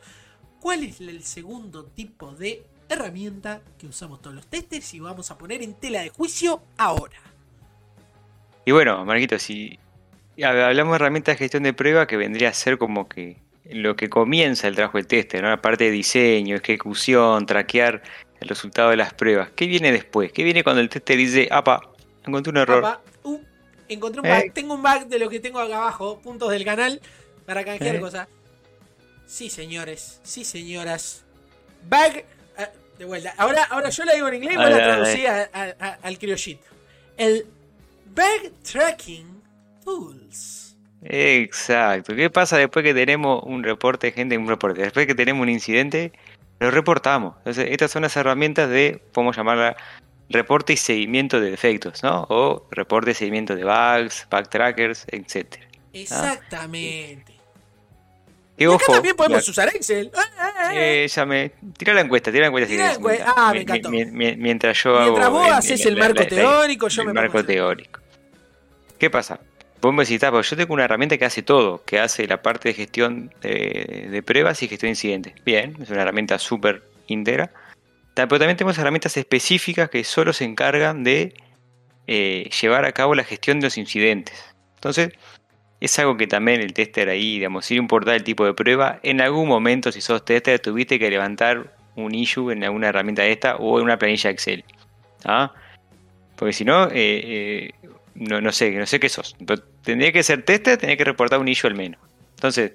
¿Cuál 0.59 0.83
es 0.83 0.99
el 1.01 1.23
segundo 1.23 1.85
tipo 1.85 2.31
de 2.31 2.63
herramienta 2.89 3.61
que 3.77 3.87
usamos 3.87 4.21
todos 4.21 4.35
los 4.35 4.47
testers 4.47 4.93
y 4.93 4.99
vamos 4.99 5.29
a 5.31 5.37
poner 5.37 5.61
en 5.63 5.73
tela 5.75 6.01
de 6.01 6.09
juicio 6.09 6.61
ahora? 6.77 7.17
Y 8.65 8.71
bueno, 8.71 9.03
Marquito, 9.05 9.37
si 9.37 9.77
hab- 10.37 10.63
hablamos 10.65 10.93
de 10.93 10.95
herramientas 10.95 11.35
de 11.35 11.37
gestión 11.39 11.63
de 11.63 11.73
prueba 11.73 12.07
que 12.07 12.17
vendría 12.17 12.49
a 12.49 12.53
ser 12.53 12.77
como 12.77 13.07
que 13.07 13.37
lo 13.69 13.95
que 13.95 14.09
comienza 14.09 14.67
el 14.67 14.75
trabajo 14.75 14.97
del 14.97 15.07
tester, 15.07 15.41
¿no? 15.41 15.49
La 15.49 15.61
parte 15.61 15.85
de 15.85 15.91
diseño, 15.91 16.55
ejecución, 16.55 17.45
traquear 17.45 18.01
el 18.39 18.47
resultado 18.49 18.89
de 18.91 18.97
las 18.97 19.13
pruebas. 19.13 19.49
¿Qué 19.55 19.65
viene 19.65 19.91
después? 19.91 20.31
¿Qué 20.31 20.43
viene 20.43 20.63
cuando 20.63 20.81
el 20.81 20.89
tester 20.89 21.17
dice, 21.17 21.47
apa, 21.51 21.81
encontré 22.25 22.51
un 22.51 22.57
error? 22.57 22.99
Uh, 23.23 23.39
encontré 23.89 24.21
un 24.21 24.27
Eh. 24.27 24.43
bug. 24.43 24.53
Tengo 24.53 24.73
un 24.75 24.83
bug 24.83 25.07
de 25.07 25.19
lo 25.19 25.29
que 25.29 25.39
tengo 25.39 25.59
acá 25.59 25.77
abajo, 25.77 26.19
puntos 26.21 26.51
del 26.51 26.63
canal, 26.63 27.01
para 27.45 27.63
canjear 27.63 27.95
Eh. 27.95 27.99
cosas. 27.99 28.27
Sí, 29.25 29.49
señores, 29.49 30.19
sí, 30.23 30.43
señoras. 30.45 31.23
Bug. 31.89 32.23
ah, 32.57 32.69
de 32.99 33.05
vuelta. 33.05 33.33
Ahora, 33.37 33.63
ahora 33.63 33.89
yo 33.89 34.05
la 34.05 34.13
digo 34.13 34.27
en 34.27 34.35
inglés 34.35 34.53
y 34.53 34.57
vos 34.57 34.69
la 34.69 34.77
traducí 34.77 35.25
a- 35.25 35.49
a- 35.51 35.75
a- 35.79 35.97
al 36.03 36.17
criollito. 36.19 36.63
El 37.17 37.45
Bug 38.13 38.53
Tracking 38.63 39.41
Tools. 39.83 40.64
Exacto. 41.07 42.15
¿Qué 42.15 42.29
pasa 42.29 42.57
después 42.57 42.83
que 42.83 42.93
tenemos 42.93 43.41
un 43.43 43.63
reporte, 43.63 44.11
gente? 44.11 44.37
Un 44.37 44.47
reporte. 44.47 44.81
Después 44.81 45.05
que 45.07 45.15
tenemos 45.15 45.41
un 45.43 45.49
incidente, 45.49 46.11
lo 46.59 46.71
reportamos. 46.71 47.35
Entonces, 47.39 47.67
estas 47.71 47.91
son 47.91 48.01
las 48.03 48.15
herramientas 48.17 48.69
de, 48.69 49.01
podemos 49.13 49.35
llamarla, 49.37 49.75
reporte 50.29 50.73
y 50.73 50.77
seguimiento 50.77 51.39
de 51.39 51.51
defectos, 51.51 52.01
¿no? 52.03 52.25
O 52.29 52.67
reporte 52.71 53.11
y 53.11 53.13
seguimiento 53.13 53.55
de 53.55 53.63
bugs, 53.63 54.27
bug 54.31 54.49
trackers, 54.49 55.05
etc. 55.11 55.55
Exactamente. 55.93 57.33
Y 58.57 58.63
y 58.63 58.67
acá 58.67 58.75
ojo, 58.75 58.93
también 58.93 59.15
podemos 59.17 59.45
la- 59.45 59.51
usar 59.51 59.67
Excel. 59.75 60.09
Ah, 60.15 60.21
ah, 60.39 60.51
ah. 60.59 60.71
eh, 60.73 61.07
ya 61.09 61.25
me. 61.25 61.51
Tira 61.77 61.93
la 61.93 62.01
encuesta, 62.01 62.31
tira 62.31 62.43
la 62.43 62.47
encuesta 62.47 62.67
si 62.69 62.73
Tira 62.75 62.85
la 62.85 62.89
querés, 62.93 62.97
encuesta. 62.99 63.25
mientras- 63.25 63.45
Ah, 63.47 63.53
me 63.53 63.61
encantó. 63.61 63.89
mi- 63.89 64.05
mi- 64.05 64.35
mientras 64.37 64.81
yo 64.83 64.99
Mientras 64.99 65.25
hago. 65.27 65.37
vos 65.39 65.51
haces 65.51 65.85
el 65.85 65.97
marco 65.97 66.21
la- 66.23 66.27
teórico, 66.29 66.87
yo 66.87 67.01
el 67.01 67.07
me 67.09 67.13
marco 67.13 67.37
a 67.37 67.41
hacer. 67.41 67.53
teórico. 67.55 67.99
¿Qué 68.97 69.09
pasa? 69.09 69.39
Vos 69.85 69.93
me 69.93 70.01
"Ah, 70.01 70.41
yo 70.41 70.57
tengo 70.57 70.73
una 70.73 70.85
herramienta 70.85 71.15
que 71.15 71.25
hace 71.25 71.43
todo, 71.43 71.83
que 71.85 71.99
hace 71.99 72.25
la 72.25 72.41
parte 72.41 72.69
de 72.69 72.73
gestión 72.73 73.31
de, 73.41 74.23
pruebas 74.25 74.63
y 74.63 74.67
gestión 74.67 74.87
de 74.87 74.93
incidentes. 74.93 75.35
Bien, 75.45 75.77
es 75.79 75.91
una 75.91 76.01
herramienta 76.01 76.39
súper 76.39 76.81
íntegra. 77.05 77.51
Pero 78.15 78.27
también 78.27 78.57
tenemos 78.57 78.79
herramientas 78.79 79.15
específicas 79.15 79.91
que 79.91 80.03
solo 80.03 80.33
se 80.33 80.43
encargan 80.43 81.03
de 81.03 81.35
eh, 82.07 82.49
llevar 82.59 82.85
a 82.85 82.93
cabo 82.93 83.13
la 83.13 83.23
gestión 83.23 83.59
de 83.59 83.67
los 83.67 83.77
incidentes. 83.77 84.55
Entonces, 84.73 85.11
es 85.79 85.99
algo 85.99 86.17
que 86.17 86.25
también 86.25 86.61
el 86.61 86.73
tester 86.73 87.07
ahí, 87.09 87.35
digamos, 87.35 87.67
sin 87.67 87.77
importar 87.77 88.15
el 88.15 88.23
tipo 88.23 88.43
de 88.43 88.55
prueba, 88.55 88.99
en 89.03 89.21
algún 89.21 89.47
momento, 89.47 89.91
si 89.91 90.01
sos 90.01 90.25
tester, 90.25 90.59
tuviste 90.59 90.97
que 90.97 91.11
levantar 91.11 91.75
un 91.95 92.15
issue 92.15 92.49
en 92.49 92.63
alguna 92.63 92.87
herramienta 92.87 93.21
de 93.21 93.33
esta 93.33 93.57
o 93.57 93.77
en 93.77 93.85
una 93.85 93.99
planilla 93.99 94.31
Excel. 94.31 94.63
¿ah? 95.25 95.53
Porque 96.35 96.53
si 96.53 96.65
no, 96.65 96.87
eh, 96.87 96.91
eh, 96.95 97.71
no, 98.15 98.41
no 98.41 98.51
sé, 98.51 98.71
no 98.71 98.85
sé 98.85 98.99
qué 98.99 99.09
sos. 99.09 99.35
Tendría 99.83 100.11
que 100.11 100.23
ser 100.23 100.43
tester, 100.43 100.77
tenía 100.77 100.97
que 100.97 101.03
reportar 101.03 101.39
un 101.39 101.47
issue 101.47 101.67
al 101.69 101.75
menos. 101.75 101.99
Entonces, 102.35 102.71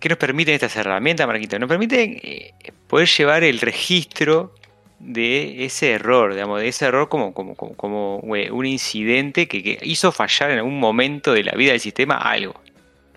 ¿qué 0.00 0.08
nos 0.08 0.18
permiten 0.18 0.54
estas 0.54 0.76
herramientas, 0.76 1.26
Marquito? 1.26 1.58
Nos 1.58 1.68
permiten 1.68 2.20
eh, 2.22 2.52
poder 2.88 3.08
llevar 3.08 3.44
el 3.44 3.60
registro 3.60 4.54
de 4.98 5.64
ese 5.64 5.92
error, 5.92 6.32
digamos, 6.32 6.60
de 6.60 6.68
ese 6.68 6.86
error 6.86 7.08
como, 7.08 7.34
como, 7.34 7.54
como, 7.54 7.74
como 7.74 8.36
eh, 8.36 8.50
un 8.50 8.64
incidente 8.64 9.46
que, 9.46 9.62
que 9.62 9.78
hizo 9.82 10.12
fallar 10.12 10.50
en 10.50 10.58
algún 10.58 10.80
momento 10.80 11.32
de 11.32 11.44
la 11.44 11.52
vida 11.52 11.72
del 11.72 11.80
sistema 11.80 12.16
algo. 12.16 12.54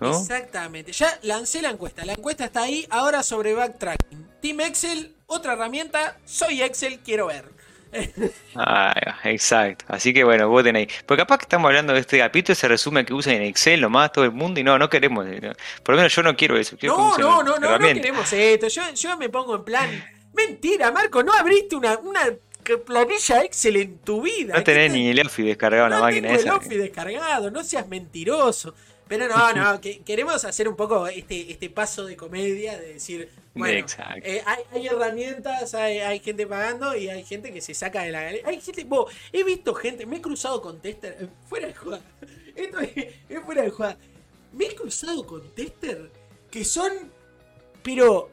Exactamente. 0.00 0.92
Ya 0.92 1.18
lancé 1.22 1.62
la 1.62 1.70
encuesta. 1.70 2.04
La 2.04 2.12
encuesta 2.12 2.44
está 2.44 2.62
ahí. 2.62 2.86
Ahora 2.90 3.22
sobre 3.22 3.54
backtracking. 3.54 4.28
Team 4.40 4.60
Excel, 4.60 5.14
otra 5.26 5.54
herramienta. 5.54 6.18
Soy 6.24 6.62
Excel, 6.62 7.00
quiero 7.00 7.26
ver. 7.26 7.57
Ah, 8.54 8.94
exacto. 9.24 9.84
Así 9.88 10.12
que 10.12 10.24
bueno, 10.24 10.48
voten 10.48 10.76
ahí. 10.76 10.88
Porque 11.06 11.22
capaz 11.22 11.38
que 11.38 11.44
estamos 11.44 11.68
hablando 11.68 11.92
de 11.92 12.00
este 12.00 12.18
capítulo, 12.18 12.54
se 12.54 12.68
resume 12.68 13.04
que 13.04 13.14
usen 13.14 13.36
en 13.36 13.42
Excel 13.42 13.80
nomás 13.80 14.12
todo 14.12 14.24
el 14.24 14.32
mundo 14.32 14.60
y 14.60 14.64
no, 14.64 14.78
no 14.78 14.88
queremos. 14.90 15.26
eh, 15.26 15.52
Por 15.82 15.94
lo 15.94 15.98
menos 16.00 16.14
yo 16.14 16.22
no 16.22 16.36
quiero 16.36 16.56
eso. 16.56 16.76
quiero 16.76 16.96
No, 16.96 17.18
no, 17.18 17.42
no, 17.42 17.58
no, 17.58 17.78
no 17.78 17.86
queremos 17.86 18.32
esto. 18.32 18.68
Yo, 18.68 18.82
yo 18.94 19.16
me 19.16 19.28
pongo 19.28 19.56
en 19.56 19.64
plan. 19.64 20.04
Mentira, 20.34 20.92
Marco, 20.92 21.22
no 21.22 21.32
abriste 21.32 21.74
una, 21.76 21.96
una 21.98 22.20
planilla 22.86 23.42
Excel 23.42 23.76
en 23.76 23.98
tu 23.98 24.22
vida. 24.22 24.54
No 24.56 24.62
tenés 24.64 24.88
¿Qué 24.88 24.92
te- 24.92 24.98
ni 24.98 25.08
el 25.08 25.20
Office 25.26 25.48
descargado 25.48 25.84
en 25.86 25.90
la 25.90 25.96
no 25.98 26.02
máquina 26.04 26.28
tengo 26.28 26.40
el. 26.42 26.48
Office 26.50 26.78
descargado, 26.78 27.50
no 27.50 27.64
seas 27.64 27.88
mentiroso. 27.88 28.74
Pero 29.08 29.28
no, 29.28 29.52
no, 29.54 29.80
que, 29.80 30.00
queremos 30.00 30.44
hacer 30.44 30.68
un 30.68 30.76
poco 30.76 31.06
este, 31.06 31.50
este 31.50 31.70
paso 31.70 32.04
de 32.04 32.16
comedia 32.16 32.78
de 32.78 32.94
decir, 32.94 33.30
bueno, 33.54 33.86
eh, 34.22 34.42
hay, 34.44 34.62
hay 34.70 34.86
herramientas, 34.86 35.74
hay, 35.74 35.98
hay 35.98 36.20
gente 36.20 36.46
pagando 36.46 36.94
y 36.94 37.08
hay 37.08 37.24
gente 37.24 37.52
que 37.52 37.60
se 37.60 37.74
saca 37.74 38.02
de 38.02 38.10
la 38.10 38.22
galería. 38.22 38.46
Hay 38.46 38.60
gente, 38.60 38.84
vos, 38.84 39.12
he 39.32 39.42
visto 39.44 39.74
gente, 39.74 40.06
me 40.06 40.16
he 40.16 40.20
cruzado 40.20 40.60
con 40.60 40.80
tester, 40.80 41.16
eh, 41.20 41.28
fuera 41.48 41.68
de 41.68 41.74
joda, 41.74 42.00
esto 42.54 42.78
es, 42.80 42.96
es 43.28 43.40
fuera 43.44 43.62
de 43.62 43.70
joda. 43.70 43.96
Me 44.52 44.66
he 44.66 44.74
cruzado 44.74 45.26
con 45.26 45.54
tester 45.54 46.10
que 46.50 46.64
son, 46.64 46.92
pero 47.82 48.30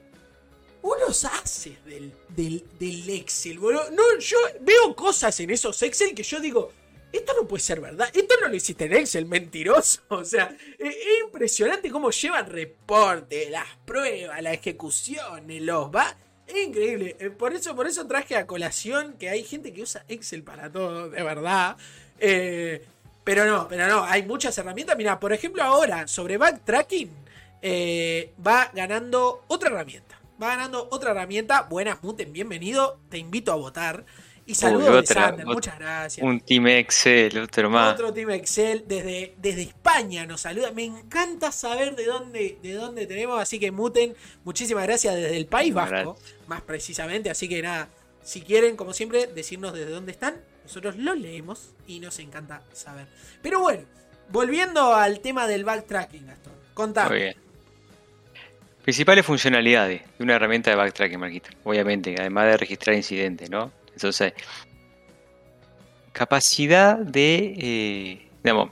unos 0.82 1.26
haces 1.26 1.84
del, 1.86 2.13
del, 2.30 2.63
del 2.80 3.09
Excel, 3.09 3.59
boludo. 3.59 3.89
No, 3.91 4.03
yo 4.19 4.38
veo 4.61 4.95
cosas 4.95 5.39
en 5.39 5.49
esos 5.49 5.82
Excel 5.82 6.13
que 6.13 6.23
yo 6.23 6.39
digo, 6.39 6.71
esto 7.18 7.34
no 7.39 7.47
puede 7.47 7.61
ser 7.63 7.82
verdad. 7.82 8.09
Esto 8.13 8.36
no 8.41 8.47
lo 8.47 8.55
hiciste 8.55 8.86
en 8.86 8.93
Excel, 8.93 9.26
mentiroso. 9.26 10.01
O 10.09 10.24
sea, 10.24 10.55
es, 10.80 10.95
es 10.95 11.20
impresionante 11.26 11.89
cómo 11.89 12.11
llevan 12.11 12.49
reporte, 12.49 13.49
las 13.49 13.68
pruebas, 13.86 14.41
las 14.41 14.53
ejecuciones, 14.53 15.61
los 15.61 15.93
va. 15.93 16.16
Es 16.47 16.55
increíble. 16.68 17.16
Eh, 17.20 17.30
Por 17.32 17.53
eso, 17.53 17.76
por 17.76 17.88
eso 17.88 18.05
traje 18.07 18.36
a 18.36 18.45
colación 18.45 19.13
que 19.13 19.30
hay 19.30 19.43
gente 19.43 19.74
que 19.74 19.82
usa 19.82 20.05
Excel 20.07 20.43
para 20.43 20.72
todo, 20.72 21.09
de 21.09 21.24
verdad. 21.24 21.76
Eh, 22.20 22.86
pero 23.24 23.45
no, 23.45 23.68
pero 23.68 23.88
no, 23.88 24.03
hay 24.03 24.24
muchas 24.24 24.57
herramientas. 24.57 24.95
Mira, 24.95 25.20
por 25.20 25.34
ejemplo, 25.34 25.63
ahora 25.63 26.07
sobre 26.07 26.38
backtracking 26.38 27.09
eh, 27.61 28.32
va 28.45 28.70
ganando 28.74 29.43
otra 29.47 29.70
herramienta. 29.70 30.20
Va 30.41 30.49
ganando 30.49 30.88
otra 30.91 31.11
herramienta. 31.11 31.63
Buenas, 31.63 32.03
Muten, 32.03 32.32
bienvenido. 32.32 32.99
Te 33.09 33.18
invito 33.18 33.51
a 33.51 33.55
votar. 33.55 34.05
Y 34.48 34.54
saludos 34.54 35.02
de 35.02 35.14
Sander, 35.14 35.46
muchas 35.46 35.80
gracias. 35.80 36.24
Un 36.24 36.39
Team 36.39 36.68
Excel, 36.68 37.39
otro 37.39 37.70
más. 37.70 37.93
Otro 37.96 38.14
Team 38.14 38.30
Excel 38.30 38.84
desde, 38.88 39.34
desde 39.38 39.64
España 39.64 40.26
nos 40.28 40.41
saluda. 40.41 40.72
Me 40.72 40.84
encanta 40.84 41.52
saber 41.52 41.96
de 41.96 42.06
dónde, 42.06 42.60
de 42.62 42.74
dónde 42.74 43.08
tenemos. 43.08 43.41
Así 43.41 43.60
que 43.60 43.72
muten, 43.72 44.16
muchísimas 44.43 44.84
gracias 44.84 45.16
desde 45.16 45.38
el 45.38 45.48
País 45.48 45.74
Vasco, 45.74 46.18
más 46.48 46.62
precisamente. 46.62 47.32
Así 47.32 47.50
que 47.50 47.62
nada, 47.64 47.89
si 48.24 48.41
quieren, 48.41 48.76
como 48.76 48.93
siempre, 48.93 49.26
decirnos 49.26 49.74
desde 49.74 49.89
dónde 49.89 50.12
están, 50.12 50.36
nosotros 50.64 50.96
los 50.96 51.18
leemos 51.18 51.72
y 51.88 52.00
nos 52.00 52.20
encanta 52.20 52.62
saber. 52.72 53.08
Pero 53.41 53.62
bueno, 53.62 53.84
volviendo 54.30 54.93
al 54.93 55.22
tema 55.22 55.48
del 55.48 55.64
backtracking, 55.64 56.28
Gastón. 56.28 56.54
Muy 56.54 56.74
Contame. 56.76 57.16
bien. 57.16 57.36
Principales 58.84 59.26
funcionalidades 59.26 60.04
de 60.20 60.24
una 60.24 60.36
herramienta 60.36 60.70
de 60.70 60.76
backtracking, 60.76 61.20
Marquito. 61.20 61.50
Obviamente, 61.64 62.16
además 62.20 62.46
de 62.46 62.58
registrar 62.58 62.96
incidentes, 62.96 63.50
¿no? 63.50 63.72
Entonces, 63.96 64.34
capacidad 66.12 66.98
de. 66.98 67.56
eh, 67.58 68.22
digamos, 68.43 68.70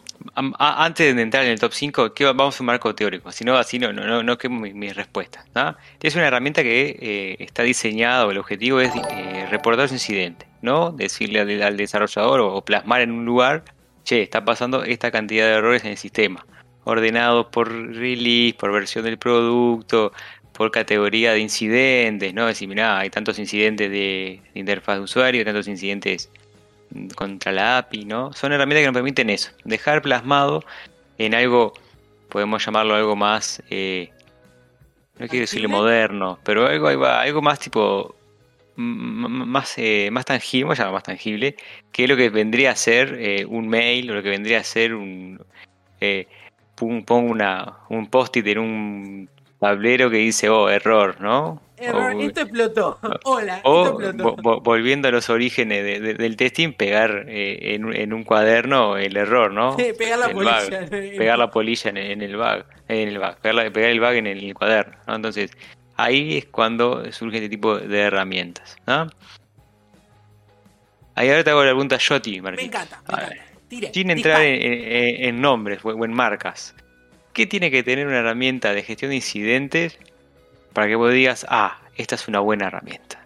antes 0.59 1.15
de 1.15 1.21
entrar 1.21 1.43
en 1.45 1.51
el 1.51 1.59
top 1.59 1.73
5, 1.73 2.13
¿qué 2.13 2.25
va- 2.25 2.33
vamos 2.33 2.59
a 2.59 2.63
un 2.63 2.67
marco 2.67 2.93
teórico? 2.93 3.31
Si 3.31 3.43
no, 3.43 3.55
así 3.57 3.79
no, 3.79 3.91
no, 3.91 4.05
no, 4.05 4.21
no 4.21 4.37
quemo 4.37 4.59
mi, 4.59 4.71
mi 4.73 4.91
respuesta. 4.93 5.43
¿no? 5.55 5.75
Es 6.01 6.15
una 6.15 6.27
herramienta 6.27 6.61
que 6.61 6.95
eh, 6.99 7.35
está 7.39 7.63
diseñada, 7.63 8.29
el 8.31 8.37
objetivo 8.37 8.79
es 8.79 8.91
eh, 9.09 9.47
reportar 9.49 9.87
su 9.87 9.95
incidente, 9.95 10.47
¿no? 10.61 10.91
Decirle 10.91 11.39
al, 11.39 11.61
al 11.63 11.75
desarrollador 11.77 12.41
o, 12.41 12.53
o 12.53 12.63
plasmar 12.63 13.01
en 13.01 13.11
un 13.11 13.25
lugar, 13.25 13.63
che, 14.03 14.21
está 14.21 14.45
pasando 14.45 14.83
esta 14.83 15.09
cantidad 15.11 15.47
de 15.47 15.53
errores 15.53 15.83
en 15.85 15.91
el 15.91 15.97
sistema 15.97 16.45
ordenados 16.85 17.45
por 17.47 17.71
release, 17.71 18.55
por 18.59 18.71
versión 18.73 19.05
del 19.05 19.17
producto, 19.17 20.11
por 20.63 20.71
categoría 20.71 21.33
de 21.33 21.39
incidentes, 21.39 22.33
¿no? 22.33 22.45
Decir, 22.45 22.69
mirá, 22.69 22.99
hay 22.99 23.09
tantos 23.09 23.37
incidentes 23.37 23.91
de, 23.91 24.39
de 24.53 24.59
interfaz 24.61 24.95
de 24.95 25.01
usuario, 25.01 25.43
tantos 25.43 25.67
incidentes 25.67 26.31
contra 27.15 27.51
la 27.51 27.79
API, 27.79 28.05
¿no? 28.05 28.31
Son 28.31 28.53
herramientas 28.53 28.83
que 28.83 28.85
nos 28.85 28.93
permiten 28.93 29.29
eso, 29.29 29.51
dejar 29.65 30.01
plasmado 30.01 30.63
en 31.17 31.35
algo, 31.35 31.73
podemos 32.29 32.65
llamarlo 32.65 32.95
algo 32.95 33.17
más, 33.17 33.61
eh, 33.69 34.09
no 35.19 35.27
quiero 35.27 35.41
decirle 35.41 35.67
moderno, 35.67 36.39
pero 36.45 36.65
algo, 36.65 36.87
algo 36.87 37.41
más 37.41 37.59
tipo, 37.59 38.15
más, 38.77 39.73
eh, 39.75 40.07
más 40.13 40.23
tangible, 40.23 40.63
vamos 40.63 40.79
a 40.79 40.83
llamar 40.83 40.93
más 40.93 41.03
tangible, 41.03 41.57
que 41.91 42.07
lo 42.07 42.15
que 42.15 42.29
vendría 42.29 42.71
a 42.71 42.75
ser 42.77 43.17
eh, 43.19 43.45
un 43.45 43.67
mail 43.67 44.09
o 44.11 44.13
lo 44.15 44.23
que 44.23 44.29
vendría 44.29 44.59
a 44.59 44.63
ser 44.63 44.95
un... 44.95 45.43
eh, 45.99 46.25
pongo 46.75 47.19
una, 47.19 47.79
un 47.89 48.07
post-it 48.07 48.47
en 48.47 48.59
un 48.59 49.29
tablero 49.67 50.09
que 50.09 50.17
dice, 50.17 50.49
oh, 50.49 50.69
error, 50.69 51.15
¿no? 51.21 51.61
Error, 51.77 52.15
O- 52.15 52.21
esto 52.21 52.41
explotó. 52.41 52.99
Hola, 53.23 53.61
o 53.63 53.83
esto 53.85 54.01
explotó. 54.01 54.35
vo- 54.35 54.41
vo- 54.41 54.63
volviendo 54.63 55.07
a 55.07 55.11
los 55.11 55.29
orígenes 55.29 55.83
de- 55.83 55.99
de- 55.99 56.13
del 56.15 56.35
testing, 56.37 56.73
pegar 56.73 57.25
eh, 57.27 57.73
en, 57.75 57.85
un- 57.85 57.95
en 57.95 58.13
un 58.13 58.23
cuaderno 58.23 58.97
el 58.97 59.15
error, 59.17 59.51
¿no? 59.51 59.75
Pegar 59.77 60.19
la 60.19 60.25
El 60.27 60.33
polilla. 60.33 60.79
bug. 60.81 60.89
Pegar 61.17 61.37
la 61.37 61.49
polilla 61.49 61.89
en, 61.89 61.97
en 61.97 62.21
el 62.21 62.35
bug, 62.37 62.63
en 62.87 63.07
el 63.09 63.17
bug, 63.19 63.35
pegar, 63.41 63.55
la- 63.55 63.71
pegar 63.71 63.89
el 63.89 63.99
bug 63.99 64.11
en 64.13 64.27
el 64.27 64.53
cuaderno, 64.53 64.97
¿no? 65.07 65.15
Entonces, 65.15 65.51
ahí 65.95 66.37
es 66.37 66.45
cuando 66.45 67.09
surge 67.11 67.37
este 67.37 67.49
tipo 67.49 67.77
de 67.77 67.99
herramientas, 67.99 68.77
¿no? 68.85 69.07
Ahí 71.15 71.29
ahora 71.29 71.43
te 71.43 71.49
hago 71.51 71.63
la 71.63 71.69
pregunta 71.71 71.97
yo 71.97 72.15
a 72.15 72.19
ti, 72.21 72.35
Me 72.37 72.41
Marquito. 72.41 72.65
encanta, 72.77 73.01
me 73.07 73.13
encanta. 73.13 73.93
Sin 73.93 74.09
entrar 74.11 74.41
en, 74.41 74.61
en- 74.61 75.25
en 75.25 75.41
nombres 75.41 75.79
o 75.83 76.05
en 76.05 76.13
marcas, 76.13 76.75
¿qué 77.33 77.45
tiene 77.45 77.71
que 77.71 77.83
tener 77.83 78.07
una 78.07 78.19
herramienta 78.19 78.73
de 78.73 78.83
gestión 78.83 79.09
de 79.09 79.15
incidentes 79.17 79.97
para 80.73 80.87
que 80.87 80.95
vos 80.95 81.11
digas, 81.11 81.45
ah, 81.49 81.81
esta 81.95 82.15
es 82.15 82.27
una 82.27 82.39
buena 82.39 82.67
herramienta? 82.67 83.23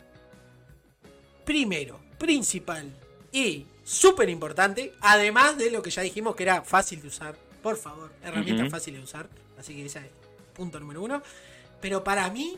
primero, 1.47 1.97
principal 2.18 2.93
y 3.32 3.66
súper 3.86 4.30
importante, 4.30 4.93
además 4.99 5.58
de 5.58 5.72
lo 5.72 5.82
que 5.82 5.89
ya 5.89 6.01
dijimos 6.01 6.36
que 6.36 6.43
era 6.43 6.62
fácil 6.62 7.01
de 7.01 7.08
usar, 7.08 7.38
por 7.64 7.78
favor, 7.78 8.12
herramienta 8.22 8.70
fácil 8.70 8.95
de 8.95 8.99
usar, 8.99 9.30
así 9.58 9.74
que 9.74 9.86
ese 9.86 9.99
es 9.99 10.05
punto 10.53 10.78
número 10.78 11.01
uno. 11.01 11.24
Pero 11.80 12.03
para 12.03 12.30
mí, 12.30 12.58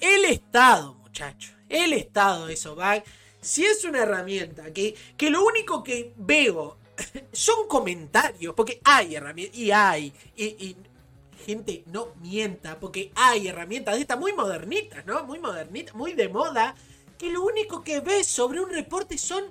el 0.00 0.24
estado, 0.26 0.94
muchacho, 0.94 1.54
el 1.70 1.94
estado 1.94 2.46
de 2.46 2.56
Sobac, 2.56 3.06
si 3.40 3.64
es 3.64 3.82
una 3.86 4.02
herramienta 4.02 4.70
que, 4.70 4.94
que 5.16 5.30
lo 5.30 5.42
único 5.42 5.82
que 5.82 6.12
veo 6.16 6.76
son 7.32 7.66
comentarios, 7.68 8.54
porque 8.54 8.80
hay 8.84 9.14
herramientas, 9.16 9.58
y 9.58 9.70
hay, 9.70 10.12
y, 10.36 10.76
gente 11.46 11.82
no 11.86 12.14
mienta, 12.20 12.78
porque 12.78 13.10
hay 13.14 13.48
herramientas 13.48 13.94
de 13.94 14.02
estas 14.02 14.18
muy 14.18 14.32
modernitas, 14.32 15.04
¿no? 15.06 15.24
Muy 15.24 15.38
modernitas, 15.38 15.94
muy 15.94 16.12
de 16.12 16.28
moda, 16.28 16.74
que 17.18 17.30
lo 17.30 17.42
único 17.42 17.82
que 17.82 18.00
ves 18.00 18.26
sobre 18.26 18.60
un 18.60 18.70
reporte 18.70 19.16
son 19.18 19.44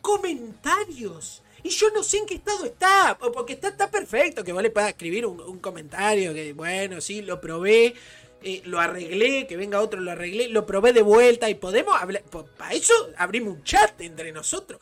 comentarios. 0.00 1.42
Y 1.62 1.70
yo 1.70 1.90
no 1.90 2.02
sé 2.02 2.18
en 2.18 2.26
qué 2.26 2.34
estado 2.34 2.66
está, 2.66 3.16
po- 3.18 3.32
porque 3.32 3.54
está, 3.54 3.68
está 3.68 3.90
perfecto 3.90 4.44
que 4.44 4.52
vos 4.52 4.62
le 4.62 4.70
puedas 4.70 4.90
escribir 4.90 5.24
un, 5.24 5.40
un 5.40 5.58
comentario, 5.60 6.34
que 6.34 6.52
bueno, 6.52 7.00
sí, 7.00 7.22
lo 7.22 7.40
probé, 7.40 7.94
eh, 8.42 8.60
lo 8.66 8.78
arreglé, 8.78 9.46
que 9.46 9.56
venga 9.56 9.80
otro, 9.80 10.00
lo 10.00 10.10
arreglé, 10.10 10.48
lo 10.48 10.66
probé 10.66 10.92
de 10.92 11.00
vuelta 11.00 11.48
y 11.48 11.54
podemos 11.54 11.94
hablar, 11.98 12.22
para 12.58 12.74
eso 12.74 12.92
abrimos 13.16 13.54
un 13.54 13.64
chat 13.64 13.98
entre 14.02 14.30
nosotros. 14.30 14.78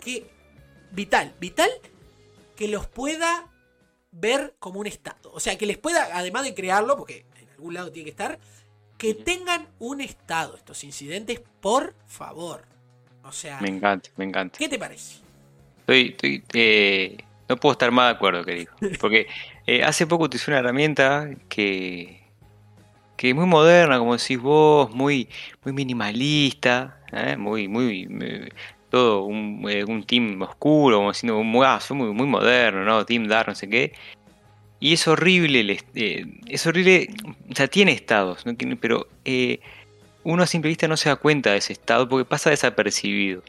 Que 0.00 0.26
vital, 0.92 1.34
vital 1.40 1.70
que 2.56 2.68
los 2.68 2.86
pueda 2.86 3.48
ver 4.10 4.54
como 4.58 4.80
un 4.80 4.86
estado. 4.86 5.30
O 5.32 5.40
sea, 5.40 5.56
que 5.58 5.66
les 5.66 5.78
pueda, 5.78 6.08
además 6.12 6.44
de 6.44 6.54
crearlo, 6.54 6.96
porque 6.96 7.26
en 7.40 7.48
algún 7.50 7.74
lado 7.74 7.92
tiene 7.92 8.04
que 8.04 8.10
estar, 8.10 8.38
que 8.96 9.14
tengan 9.14 9.68
un 9.78 10.00
estado 10.00 10.56
estos 10.56 10.82
incidentes, 10.84 11.40
por 11.60 11.94
favor. 12.06 12.64
O 13.22 13.32
sea, 13.32 13.60
Me 13.60 13.68
encanta, 13.68 14.10
me 14.16 14.24
encanta. 14.24 14.58
¿qué 14.58 14.68
te 14.68 14.78
parece? 14.78 15.20
Estoy, 15.80 16.08
estoy, 16.10 16.44
eh, 16.54 17.16
no 17.48 17.56
puedo 17.56 17.72
estar 17.72 17.90
más 17.90 18.06
de 18.08 18.16
acuerdo, 18.16 18.44
querido. 18.44 18.72
Porque 19.00 19.26
eh, 19.66 19.82
hace 19.82 20.06
poco 20.06 20.24
utilicé 20.24 20.50
una 20.50 20.60
herramienta 20.60 21.28
que, 21.48 22.22
que 23.16 23.30
es 23.30 23.34
muy 23.34 23.46
moderna, 23.46 23.98
como 23.98 24.16
decís 24.16 24.40
vos, 24.40 24.90
muy, 24.94 25.28
muy 25.64 25.72
minimalista, 25.72 27.00
¿eh? 27.12 27.36
muy, 27.36 27.68
muy, 27.68 28.08
eh, 28.20 28.48
todo 28.90 29.24
un, 29.24 29.64
eh, 29.68 29.84
un 29.84 30.04
team 30.04 30.40
oscuro, 30.42 30.98
como 30.98 31.12
diciendo, 31.12 31.42
muy, 31.42 31.66
ah, 31.66 31.80
muy, 31.90 32.12
muy 32.12 32.26
moderno, 32.26 32.84
¿no? 32.84 33.04
Team 33.04 33.28
Dark, 33.28 33.48
no 33.48 33.54
sé 33.54 33.68
qué. 33.68 33.92
Y 34.78 34.92
es 34.92 35.08
horrible, 35.08 35.60
el 35.60 35.70
eh, 35.94 36.26
es 36.48 36.66
horrible, 36.66 37.08
o 37.50 37.54
sea, 37.54 37.66
tiene 37.68 37.92
estados, 37.92 38.44
¿no? 38.44 38.54
Pero 38.80 39.08
eh, 39.24 39.60
uno 40.22 40.42
a 40.42 40.46
simple 40.46 40.68
vista 40.68 40.86
no 40.88 40.96
se 40.96 41.08
da 41.08 41.16
cuenta 41.16 41.52
de 41.52 41.58
ese 41.58 41.72
estado 41.72 42.08
porque 42.08 42.24
pasa 42.24 42.50
desapercibido. 42.50 43.42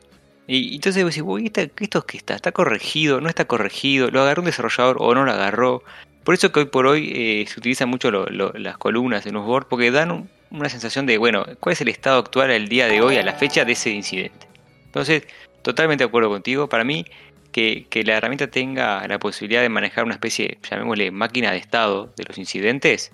Y, 0.48 0.76
entonces 0.76 1.04
vos 1.04 1.14
decís, 1.14 1.24
uy, 1.28 1.52
¿esto 1.82 2.06
qué 2.06 2.18
está? 2.18 2.36
¿Está 2.36 2.52
corregido? 2.54 3.20
¿No 3.20 3.28
está 3.30 3.46
corregido? 3.46 4.10
¿Lo 4.10 4.22
agarró 4.22 4.42
un 4.42 4.46
desarrollador 4.46 4.98
o 5.00 5.14
no 5.14 5.26
lo 5.26 5.32
agarró? 5.32 5.84
Por 6.24 6.34
eso 6.36 6.52
que 6.52 6.62
hoy 6.62 6.66
por 6.66 6.88
hoy 6.88 7.12
eh, 7.14 7.46
se 7.48 7.60
utilizan 7.60 7.90
mucho 7.90 8.12
las 8.12 8.78
columnas 8.78 9.26
en 9.26 9.34
los 9.34 9.46
boards 9.46 9.68
porque 9.70 9.92
dan 9.92 10.30
una 10.50 10.70
sensación 10.70 11.06
de, 11.06 11.18
bueno, 11.18 11.46
¿cuál 11.60 11.74
es 11.74 11.82
el 11.82 11.90
estado 11.90 12.20
actual 12.20 12.52
al 12.52 12.70
día 12.70 12.88
de 12.88 13.02
hoy, 13.02 13.18
a 13.18 13.24
la 13.24 13.34
fecha 13.34 13.66
de 13.66 13.74
ese 13.74 13.90
incidente? 13.92 14.48
Entonces, 14.88 15.24
totalmente 15.62 16.04
de 16.04 16.08
acuerdo 16.08 16.30
contigo. 16.30 16.68
Para 16.68 16.84
mí, 16.84 17.06
que, 17.52 18.04
la 18.06 18.18
herramienta 18.18 18.48
tenga 18.48 19.08
la 19.08 19.20
posibilidad 19.20 19.62
de 19.62 19.70
manejar 19.70 20.04
una 20.04 20.14
especie, 20.14 20.60
llamémosle, 20.70 21.12
máquina 21.12 21.52
de 21.52 21.58
estado 21.58 22.14
de 22.16 22.24
los 22.26 22.38
incidentes, 22.38 23.12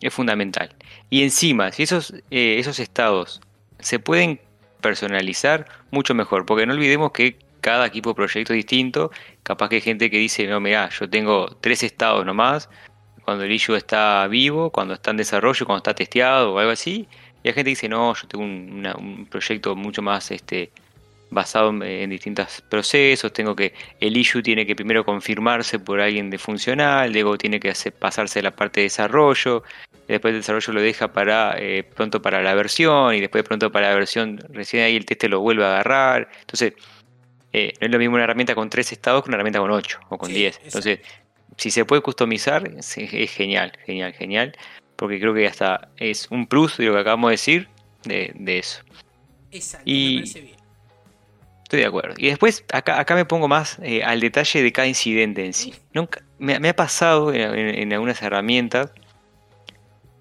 es 0.00 0.14
fundamental. 0.14 0.74
Y 1.10 1.22
encima, 1.22 1.72
si 1.72 1.82
esos, 1.82 2.14
eh, 2.30 2.56
esos 2.58 2.78
estados 2.78 3.40
se 3.80 3.98
pueden 3.98 4.40
personalizar, 4.80 5.66
mucho 5.90 6.14
mejor, 6.14 6.46
porque 6.46 6.66
no 6.66 6.74
olvidemos 6.74 7.12
que 7.12 7.38
cada 7.60 7.86
equipo 7.86 8.10
de 8.10 8.14
proyecto 8.14 8.52
es 8.52 8.58
distinto, 8.58 9.10
capaz 9.42 9.68
que 9.68 9.76
hay 9.76 9.82
gente 9.82 10.10
que 10.10 10.18
dice, 10.18 10.46
no, 10.46 10.60
mira, 10.60 10.88
yo 10.88 11.10
tengo 11.10 11.56
tres 11.60 11.82
estados 11.82 12.24
nomás, 12.24 12.70
cuando 13.24 13.44
el 13.44 13.52
issue 13.52 13.76
está 13.76 14.26
vivo, 14.28 14.70
cuando 14.70 14.94
está 14.94 15.10
en 15.10 15.18
desarrollo, 15.18 15.66
cuando 15.66 15.78
está 15.78 15.94
testeado 15.94 16.54
o 16.54 16.58
algo 16.58 16.72
así, 16.72 17.08
y 17.42 17.48
hay 17.48 17.54
gente 17.54 17.64
que 17.64 17.70
dice, 17.70 17.88
no, 17.88 18.14
yo 18.14 18.26
tengo 18.28 18.44
un, 18.44 19.26
proyecto 19.30 19.74
mucho 19.74 20.02
más 20.02 20.30
este, 20.30 20.70
basado 21.30 21.70
en, 21.82 22.10
distintos 22.10 22.62
procesos, 22.68 23.32
tengo 23.32 23.56
que, 23.56 23.72
el 24.00 24.16
issue 24.16 24.42
tiene 24.42 24.66
que 24.66 24.76
primero 24.76 25.04
confirmarse 25.04 25.78
por 25.78 26.00
alguien 26.00 26.30
de 26.30 26.38
funcional, 26.38 27.12
luego 27.12 27.38
tiene 27.38 27.60
que 27.60 27.70
hacer, 27.70 27.92
pasarse 27.92 28.42
la 28.42 28.50
parte 28.50 28.80
de 28.80 28.84
desarrollo, 28.84 29.62
después 30.06 30.32
el 30.32 30.40
desarrollo 30.40 30.72
lo 30.74 30.80
deja 30.82 31.12
para 31.12 31.56
eh, 31.58 31.84
pronto 31.84 32.20
para 32.20 32.42
la 32.42 32.54
versión 32.54 33.14
y 33.14 33.20
después 33.20 33.44
pronto 33.44 33.70
para 33.70 33.90
la 33.90 33.94
versión 33.94 34.42
recién 34.50 34.82
ahí 34.82 34.96
el 34.96 35.06
teste 35.06 35.28
lo 35.28 35.40
vuelve 35.40 35.64
a 35.64 35.68
agarrar. 35.68 36.28
Entonces, 36.40 36.74
eh, 37.52 37.72
no 37.80 37.86
es 37.86 37.92
lo 37.92 37.98
mismo 37.98 38.14
una 38.14 38.24
herramienta 38.24 38.54
con 38.54 38.70
tres 38.70 38.92
estados 38.92 39.22
que 39.22 39.30
una 39.30 39.36
herramienta 39.36 39.60
con 39.60 39.70
ocho 39.70 40.00
o 40.08 40.18
con 40.18 40.32
diez. 40.32 40.60
Entonces, 40.64 41.00
si 41.56 41.70
se 41.70 41.84
puede 41.84 42.02
customizar, 42.02 42.66
es, 42.76 42.94
genial, 43.30 43.72
genial, 43.84 44.12
genial. 44.12 44.56
Porque 45.00 45.18
creo 45.18 45.32
que 45.32 45.46
hasta 45.46 45.88
es 45.96 46.28
un 46.30 46.46
plus 46.46 46.76
de 46.76 46.84
lo 46.84 46.92
que 46.92 47.00
acabamos 47.00 47.30
de 47.30 47.32
decir 47.32 47.68
de, 48.04 48.58
eso. 48.58 48.82
Exacto, 49.50 49.84
y, 49.86 50.16
me 50.16 50.20
parece 50.20 50.40
bien. 50.42 50.56
Estoy 51.62 51.80
de 51.80 51.86
acuerdo. 51.86 52.14
Y 52.18 52.26
después, 52.26 52.64
acá, 52.70 53.00
acá 53.00 53.14
me 53.14 53.24
pongo 53.24 53.48
más 53.48 53.78
eh, 53.82 54.04
al 54.04 54.20
detalle 54.20 54.62
de 54.62 54.72
cada 54.72 54.86
incidente 54.86 55.46
en 55.46 55.54
sí. 55.54 55.72
Nunca, 55.94 56.22
me, 56.38 56.68
ha 56.68 56.76
pasado 56.76 57.32
en 57.32 57.92
algunas 57.92 58.20
herramientas 58.20 58.92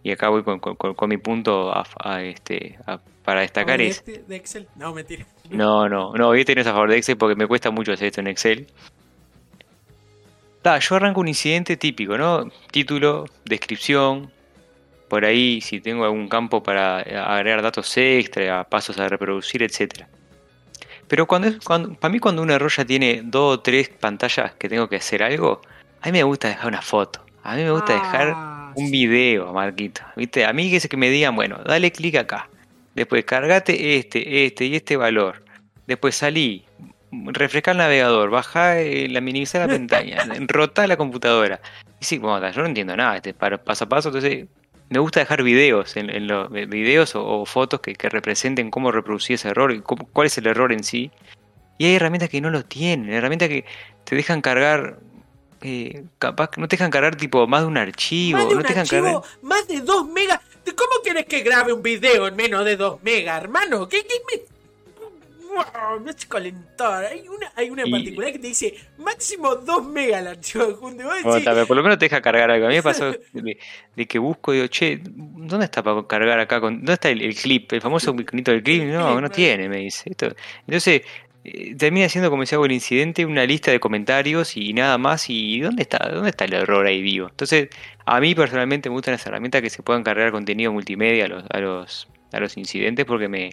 y 0.01 0.11
acá 0.11 0.29
voy 0.29 0.43
con, 0.43 1.09
mi 1.09 1.17
punto 1.17 1.73
a, 1.75 2.23
este, 2.23 2.79
para 3.23 3.41
destacar 3.41 3.81
es... 3.81 4.03
de 4.05 4.35
Excel? 4.35 4.67
No, 4.75 4.93
mentira. 4.93 5.25
No, 5.49 5.89
no, 5.89 6.13
no, 6.13 6.29
hoy 6.29 6.45
tenés 6.45 6.67
a 6.67 6.71
favor 6.71 6.89
de 6.89 6.97
Excel 6.97 7.17
porque 7.17 7.35
me 7.35 7.47
cuesta 7.47 7.69
mucho 7.69 7.91
hacer 7.91 8.07
esto 8.07 8.21
en 8.21 8.27
Excel. 8.27 8.67
yo 10.63 10.95
arranco 10.95 11.19
un 11.19 11.27
incidente 11.27 11.75
típico, 11.75 12.17
¿no? 12.17 12.49
Título, 12.71 13.25
descripción, 13.43 14.31
por 15.09 15.25
ahí 15.25 15.59
si 15.61 15.81
tengo 15.81 16.05
algún 16.05 16.29
campo 16.29 16.63
para 16.63 16.99
agregar 16.99 17.61
datos 17.61 17.97
extra, 17.97 18.63
pasos 18.63 18.97
a 18.99 19.09
reproducir, 19.09 19.63
etc. 19.63 20.05
Pero 21.07 21.25
cuando, 21.27 21.49
cuando 21.63 21.93
para 21.95 22.11
mí 22.11 22.19
cuando 22.19 22.41
un 22.41 22.51
error 22.51 22.71
ya 22.71 22.85
tiene 22.85 23.21
dos 23.23 23.57
o 23.57 23.59
tres 23.61 23.89
pantallas 23.89 24.53
que 24.53 24.69
tengo 24.69 24.87
que 24.87 24.97
hacer 24.97 25.23
algo, 25.23 25.61
a 26.01 26.05
mí 26.07 26.11
me 26.13 26.23
gusta 26.23 26.47
dejar 26.47 26.67
una 26.67 26.81
foto. 26.81 27.25
A 27.43 27.55
mí 27.55 27.63
me 27.63 27.71
gusta 27.71 27.93
dejar 27.93 28.33
ah 28.35 28.59
un 28.75 28.91
video, 28.91 29.53
Marquito. 29.53 30.01
¿Viste? 30.15 30.45
A 30.45 30.53
mí 30.53 30.69
que 30.69 30.77
es 30.77 30.87
que 30.87 30.97
me 30.97 31.09
digan, 31.09 31.35
bueno, 31.35 31.59
dale 31.65 31.91
clic 31.91 32.15
acá. 32.15 32.49
Después 32.95 33.23
cargate 33.25 33.97
este, 33.97 34.45
este 34.45 34.65
y 34.65 34.75
este 34.75 34.97
valor. 34.97 35.43
Después 35.87 36.15
salí, 36.15 36.65
refrescar 37.11 37.73
el 37.73 37.79
navegador, 37.79 38.29
bajar 38.29 38.77
la 39.09 39.21
minimizar 39.21 39.61
la 39.61 39.67
pantalla, 39.75 40.25
rotar 40.47 40.87
la 40.87 40.97
computadora. 40.97 41.61
Y 41.99 42.05
sí, 42.05 42.17
bueno, 42.17 42.49
yo 42.51 42.61
no 42.61 42.67
entiendo 42.67 42.95
nada, 42.95 43.17
este 43.17 43.33
paso 43.33 43.85
a 43.85 43.89
paso, 43.89 44.09
entonces 44.09 44.47
me 44.89 44.99
gusta 44.99 45.19
dejar 45.19 45.43
videos 45.43 45.95
en, 45.97 46.27
los 46.27 46.51
videos 46.51 47.13
o, 47.15 47.45
fotos 47.45 47.79
que, 47.81 47.95
representen 48.09 48.71
cómo 48.71 48.91
reproducir 48.91 49.35
ese 49.35 49.49
error 49.49 49.71
y 49.71 49.81
cuál 49.81 50.27
es 50.27 50.37
el 50.37 50.47
error 50.47 50.71
en 50.71 50.83
sí. 50.83 51.11
Y 51.77 51.85
hay 51.85 51.95
herramientas 51.95 52.29
que 52.29 52.41
no 52.41 52.49
lo 52.49 52.65
tienen, 52.65 53.11
herramientas 53.11 53.49
que 53.49 53.65
te 54.03 54.15
dejan 54.15 54.41
cargar 54.41 54.99
eh, 55.61 56.03
capaz 56.19 56.51
que 56.51 56.61
no 56.61 56.67
te 56.67 56.77
dejan 56.77 56.89
cargar 56.89 57.15
tipo 57.15 57.45
más 57.45 57.61
de 57.61 57.67
un 57.67 57.77
archivo. 57.77 58.39
Más 58.39 58.49
de 58.49 58.55
un 58.55 58.63
te 58.63 58.79
archivo, 58.79 59.23
más 59.41 59.67
de 59.67 59.81
2 59.81 60.07
megas. 60.07 60.39
¿Cómo 60.75 61.01
quieres 61.03 61.25
que 61.25 61.41
grabe 61.41 61.73
un 61.73 61.81
video 61.81 62.27
en 62.27 62.35
menos 62.35 62.63
de 62.63 62.77
2 62.77 63.03
megas, 63.03 63.41
hermano? 63.43 63.87
¿Qué, 63.89 64.03
qué 64.03 64.15
me... 64.27 64.58
Wow, 65.59 65.99
no 65.99 66.11
calentar. 66.27 67.05
Hay 67.05 67.27
una, 67.27 67.51
hay 67.55 67.69
una 67.69 67.83
en 67.83 67.91
particular 67.91 68.31
que 68.31 68.39
te 68.39 68.47
dice 68.47 68.73
máximo 68.97 69.55
2 69.55 69.85
megas 69.87 70.21
el 70.21 70.27
archivo 70.27 70.73
junto. 70.75 71.03
por 71.67 71.75
lo 71.75 71.83
menos 71.83 71.97
te 71.97 72.05
deja 72.05 72.21
cargar 72.21 72.49
algo. 72.49 72.67
A 72.67 72.69
mí 72.69 72.75
me 72.75 72.83
pasó 72.83 73.11
de, 73.33 74.07
que 74.07 74.19
busco 74.19 74.53
y 74.53 74.57
digo, 74.57 74.67
che, 74.67 75.01
¿dónde 75.03 75.65
está 75.65 75.83
para 75.83 76.05
cargar 76.07 76.39
acá? 76.39 76.59
¿Dónde 76.59 76.93
está 76.93 77.09
el, 77.09 77.35
clip? 77.35 77.73
El 77.73 77.81
famoso 77.81 78.15
iconito 78.17 78.51
del 78.51 78.63
clip. 78.63 78.83
No, 78.83 79.19
no 79.19 79.29
tiene, 79.29 79.67
me 79.67 79.77
dice. 79.77 80.09
Esto. 80.09 80.33
Entonces, 80.65 81.01
eh, 81.43 81.75
termina 81.75 82.09
siendo, 82.09 82.29
como 82.29 82.43
decía, 82.43 82.57
el 82.63 82.71
incidente, 82.71 83.25
una 83.25 83.45
lista 83.45 83.71
de 83.71 83.79
comentarios 83.79 84.55
y 84.55 84.73
nada 84.73 84.97
más. 84.97 85.29
¿Y 85.29 85.59
dónde 85.61 85.83
está, 85.83 86.09
dónde 86.09 86.29
está 86.29 86.45
el 86.45 86.53
error 86.53 86.85
ahí 86.85 87.01
vivo? 87.01 87.27
Entonces, 87.29 87.69
a 88.05 88.19
mí 88.19 88.35
personalmente 88.35 88.89
me 88.89 88.93
gustan 88.93 89.13
las 89.13 89.25
herramientas 89.25 89.61
que 89.61 89.69
se 89.69 89.83
puedan 89.83 90.03
cargar 90.03 90.31
contenido 90.31 90.71
multimedia 90.71 91.25
a 91.25 91.27
los, 91.27 91.43
a 91.49 91.59
los, 91.59 92.07
a 92.31 92.39
los 92.39 92.57
incidentes 92.57 93.05
porque 93.05 93.27
me. 93.27 93.51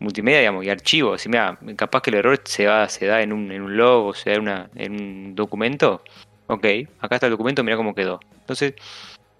Multimedia, 0.00 0.40
digamos, 0.40 0.64
y 0.64 0.70
archivos. 0.70 1.22
Si 1.22 1.28
mira, 1.28 1.58
capaz 1.76 2.02
que 2.02 2.10
el 2.10 2.16
error 2.16 2.40
se, 2.44 2.66
va, 2.66 2.88
se 2.88 3.06
da 3.06 3.22
en 3.22 3.32
un, 3.32 3.52
en 3.52 3.62
un 3.62 3.76
log 3.76 4.06
o 4.06 4.14
se 4.14 4.30
da 4.30 4.36
en, 4.36 4.42
una, 4.42 4.70
en 4.74 4.92
un 5.00 5.34
documento. 5.34 6.02
Ok, 6.48 6.66
acá 6.98 7.14
está 7.16 7.26
el 7.26 7.32
documento, 7.32 7.62
mira 7.62 7.76
cómo 7.76 7.94
quedó. 7.94 8.18
Entonces, 8.40 8.74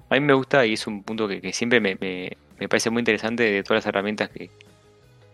a 0.08 0.14
mí 0.14 0.20
me 0.20 0.34
gusta 0.34 0.64
y 0.66 0.74
es 0.74 0.86
un 0.86 1.02
punto 1.02 1.26
que, 1.26 1.40
que 1.40 1.52
siempre 1.52 1.80
me, 1.80 1.96
me, 2.00 2.36
me 2.60 2.68
parece 2.68 2.90
muy 2.90 3.00
interesante 3.00 3.42
de 3.42 3.62
todas 3.62 3.84
las 3.84 3.86
herramientas 3.86 4.28
que, 4.28 4.50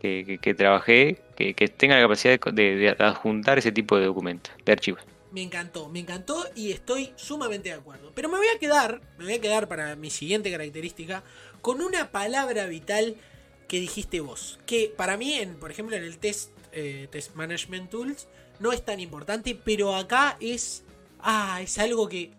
que, 0.00 0.54
trabajé 0.54 1.18
que, 1.36 1.54
tenga 1.68 1.96
la 1.96 2.02
capacidad 2.02 2.38
de, 2.52 2.96
adjuntar 2.98 3.58
ese 3.58 3.72
tipo 3.72 3.98
de 3.98 4.06
documentos, 4.06 4.52
de 4.64 4.72
archivos. 4.72 5.02
Me 5.32 5.42
encantó, 5.42 5.88
me 5.88 5.98
encantó 5.98 6.46
y 6.54 6.70
estoy 6.70 7.12
sumamente 7.16 7.70
de 7.70 7.74
acuerdo. 7.74 8.12
Pero 8.14 8.28
me 8.28 8.38
voy 8.38 8.46
a 8.54 8.58
quedar, 8.58 9.00
me 9.18 9.24
voy 9.24 9.34
a 9.34 9.40
quedar 9.40 9.68
para 9.68 9.96
mi 9.96 10.10
siguiente 10.10 10.50
característica 10.50 11.22
con 11.60 11.82
una 11.82 12.10
palabra 12.10 12.66
vital 12.66 13.16
que 13.68 13.80
dijiste 13.80 14.20
vos. 14.20 14.58
Que 14.66 14.92
para 14.96 15.16
mí, 15.16 15.34
en, 15.34 15.56
por 15.56 15.70
ejemplo, 15.70 15.96
en 15.96 16.04
el 16.04 16.18
test, 16.18 16.50
eh, 16.72 17.08
test 17.10 17.34
Management 17.34 17.90
Tools, 17.90 18.28
no 18.60 18.72
es 18.72 18.84
tan 18.84 19.00
importante, 19.00 19.54
pero 19.54 19.94
acá 19.94 20.36
es. 20.40 20.82
Ah, 21.20 21.60
es 21.62 21.78
algo 21.78 22.08
que 22.08 22.30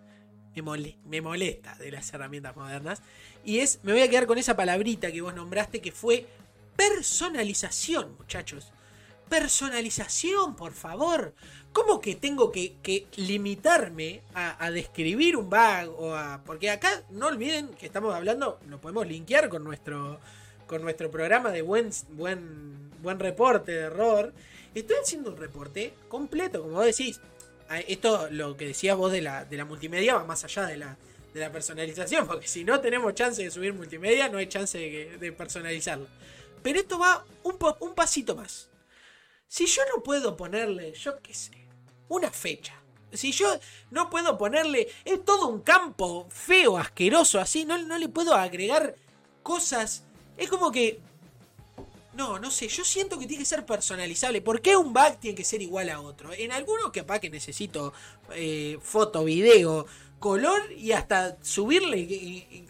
me, 0.55 0.97
me 1.05 1.21
molesta 1.21 1.75
de 1.75 1.91
las 1.91 2.13
herramientas 2.13 2.55
modernas. 2.55 3.01
Y 3.43 3.59
es, 3.59 3.79
me 3.83 3.93
voy 3.93 4.01
a 4.01 4.09
quedar 4.09 4.27
con 4.27 4.37
esa 4.37 4.55
palabrita 4.55 5.11
que 5.11 5.21
vos 5.21 5.33
nombraste 5.33 5.81
que 5.81 5.91
fue 5.91 6.27
personalización, 6.75 8.15
muchachos. 8.17 8.71
Personalización, 9.29 10.55
por 10.55 10.73
favor. 10.73 11.33
¿Cómo 11.73 11.99
que 11.99 12.15
tengo 12.15 12.51
que, 12.51 13.07
limitarme 13.17 14.21
a, 14.33 14.71
describir 14.71 15.35
un 15.35 15.49
bug? 15.49 15.95
O 15.97 16.15
a, 16.15 16.41
porque 16.45 16.69
acá 16.69 17.03
no 17.09 17.27
olviden 17.27 17.67
que 17.69 17.85
estamos 17.85 18.13
hablando, 18.15 18.59
lo 18.67 18.79
podemos 18.79 19.05
linkear 19.05 19.49
con 19.49 19.63
nuestro, 19.63 20.19
con 20.67 20.81
nuestro 20.83 21.09
programa 21.09 21.51
de 21.51 21.61
buen, 21.61 21.89
buen, 22.09 22.91
buen 23.01 23.19
reporte 23.19 23.71
de 23.71 23.79
error. 23.79 24.33
Estoy 24.75 24.97
haciendo 25.01 25.31
un 25.31 25.37
reporte 25.37 25.93
completo, 26.07 26.61
como 26.61 26.75
vos 26.75 26.85
decís. 26.85 27.19
Esto, 27.87 28.29
lo 28.31 28.55
que 28.55 28.67
decías 28.67 28.95
vos 28.95 29.11
de 29.11 29.21
la, 29.21 29.43
de 29.43 29.57
la 29.57 29.65
multimedia, 29.65 30.15
va 30.15 30.23
más 30.23 30.43
allá 30.43 30.65
de 30.67 30.77
la, 30.77 30.97
de 31.33 31.39
la 31.39 31.51
personalización, 31.51 32.27
porque 32.27 32.47
si 32.47 32.63
no 32.63 32.79
tenemos 32.79 33.13
chance 33.13 33.43
de 33.43 33.51
subir 33.51 33.73
multimedia, 33.73 34.29
no 34.29 34.37
hay 34.37 34.47
chance 34.47 34.77
de, 34.77 35.31
personalizarlo. 35.31 36.07
Pero 36.63 36.79
esto 36.79 36.99
va 36.99 37.25
un, 37.43 37.57
un 37.79 37.93
pasito 37.95 38.35
más. 38.35 38.69
Si 39.47 39.65
yo 39.65 39.81
no 39.95 40.03
puedo 40.03 40.35
ponerle, 40.35 40.93
yo 40.93 41.21
qué 41.21 41.33
sé, 41.33 41.51
una 42.09 42.29
fecha. 42.31 42.73
Si 43.13 43.31
yo 43.31 43.57
no 43.91 44.09
puedo 44.09 44.37
ponerle, 44.37 44.89
es 45.05 45.23
todo 45.23 45.47
un 45.47 45.61
campo 45.61 46.27
feo, 46.29 46.77
asqueroso, 46.77 47.39
así, 47.39 47.63
no, 47.63 47.77
no 47.77 47.97
le 47.97 48.09
puedo 48.09 48.33
agregar 48.33 48.95
cosas. 49.43 50.03
Es 50.37 50.49
como 50.49 50.71
que... 50.71 50.99
No, 52.13 52.39
no 52.39 52.49
sé, 52.49 52.67
yo 52.67 52.83
siento 52.83 53.19
que 53.19 53.27
tiene 53.27 53.43
que 53.43 53.45
ser 53.47 53.63
personalizable. 53.63 54.41
¿Por 54.41 54.59
qué 54.59 54.75
un 54.75 54.91
bug 54.91 55.17
tiene 55.19 55.35
que 55.35 55.43
ser 55.43 55.61
igual 55.61 55.89
a 55.91 56.01
otro? 56.01 56.33
En 56.33 56.51
algunos 56.51 56.91
capaz 56.91 57.19
que 57.19 57.29
necesito 57.29 57.93
eh, 58.33 58.79
foto, 58.81 59.23
video, 59.23 59.85
color 60.19 60.71
y 60.71 60.93
hasta 60.93 61.37
subirle 61.43 61.99
eh, 61.99 62.65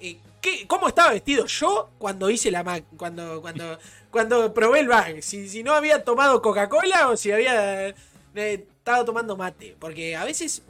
eh, 0.00 0.18
¿Cómo 0.66 0.88
estaba 0.88 1.12
vestido 1.12 1.46
yo 1.46 1.90
cuando 1.98 2.30
hice 2.30 2.50
la 2.50 2.82
cuando 2.96 3.40
cuando 3.40 3.78
cuando 4.10 4.54
probé 4.54 4.80
el 4.80 4.88
bag? 4.88 5.22
Si, 5.22 5.62
no 5.62 5.74
había 5.74 6.04
tomado 6.04 6.40
Coca-Cola 6.40 7.08
o 7.08 7.16
si 7.16 7.32
había 7.32 7.88
eh, 7.88 7.94
estado 8.34 9.04
tomando 9.04 9.36
mate, 9.36 9.76
porque 9.78 10.16
a 10.16 10.24
veces 10.24 10.62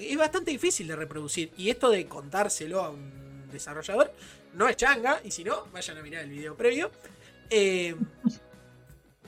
es 0.00 0.16
bastante 0.16 0.52
difícil 0.52 0.86
de 0.86 0.96
reproducir 0.96 1.52
y 1.56 1.70
esto 1.70 1.90
de 1.90 2.06
contárselo 2.06 2.82
a 2.82 2.90
un 2.90 3.48
desarrollador 3.52 4.12
no 4.56 4.68
es 4.68 4.76
changa, 4.76 5.20
y 5.22 5.30
si 5.30 5.44
no, 5.44 5.66
vayan 5.72 5.98
a 5.98 6.02
mirar 6.02 6.24
el 6.24 6.30
video 6.30 6.56
previo. 6.56 6.90
Eh, 7.50 7.94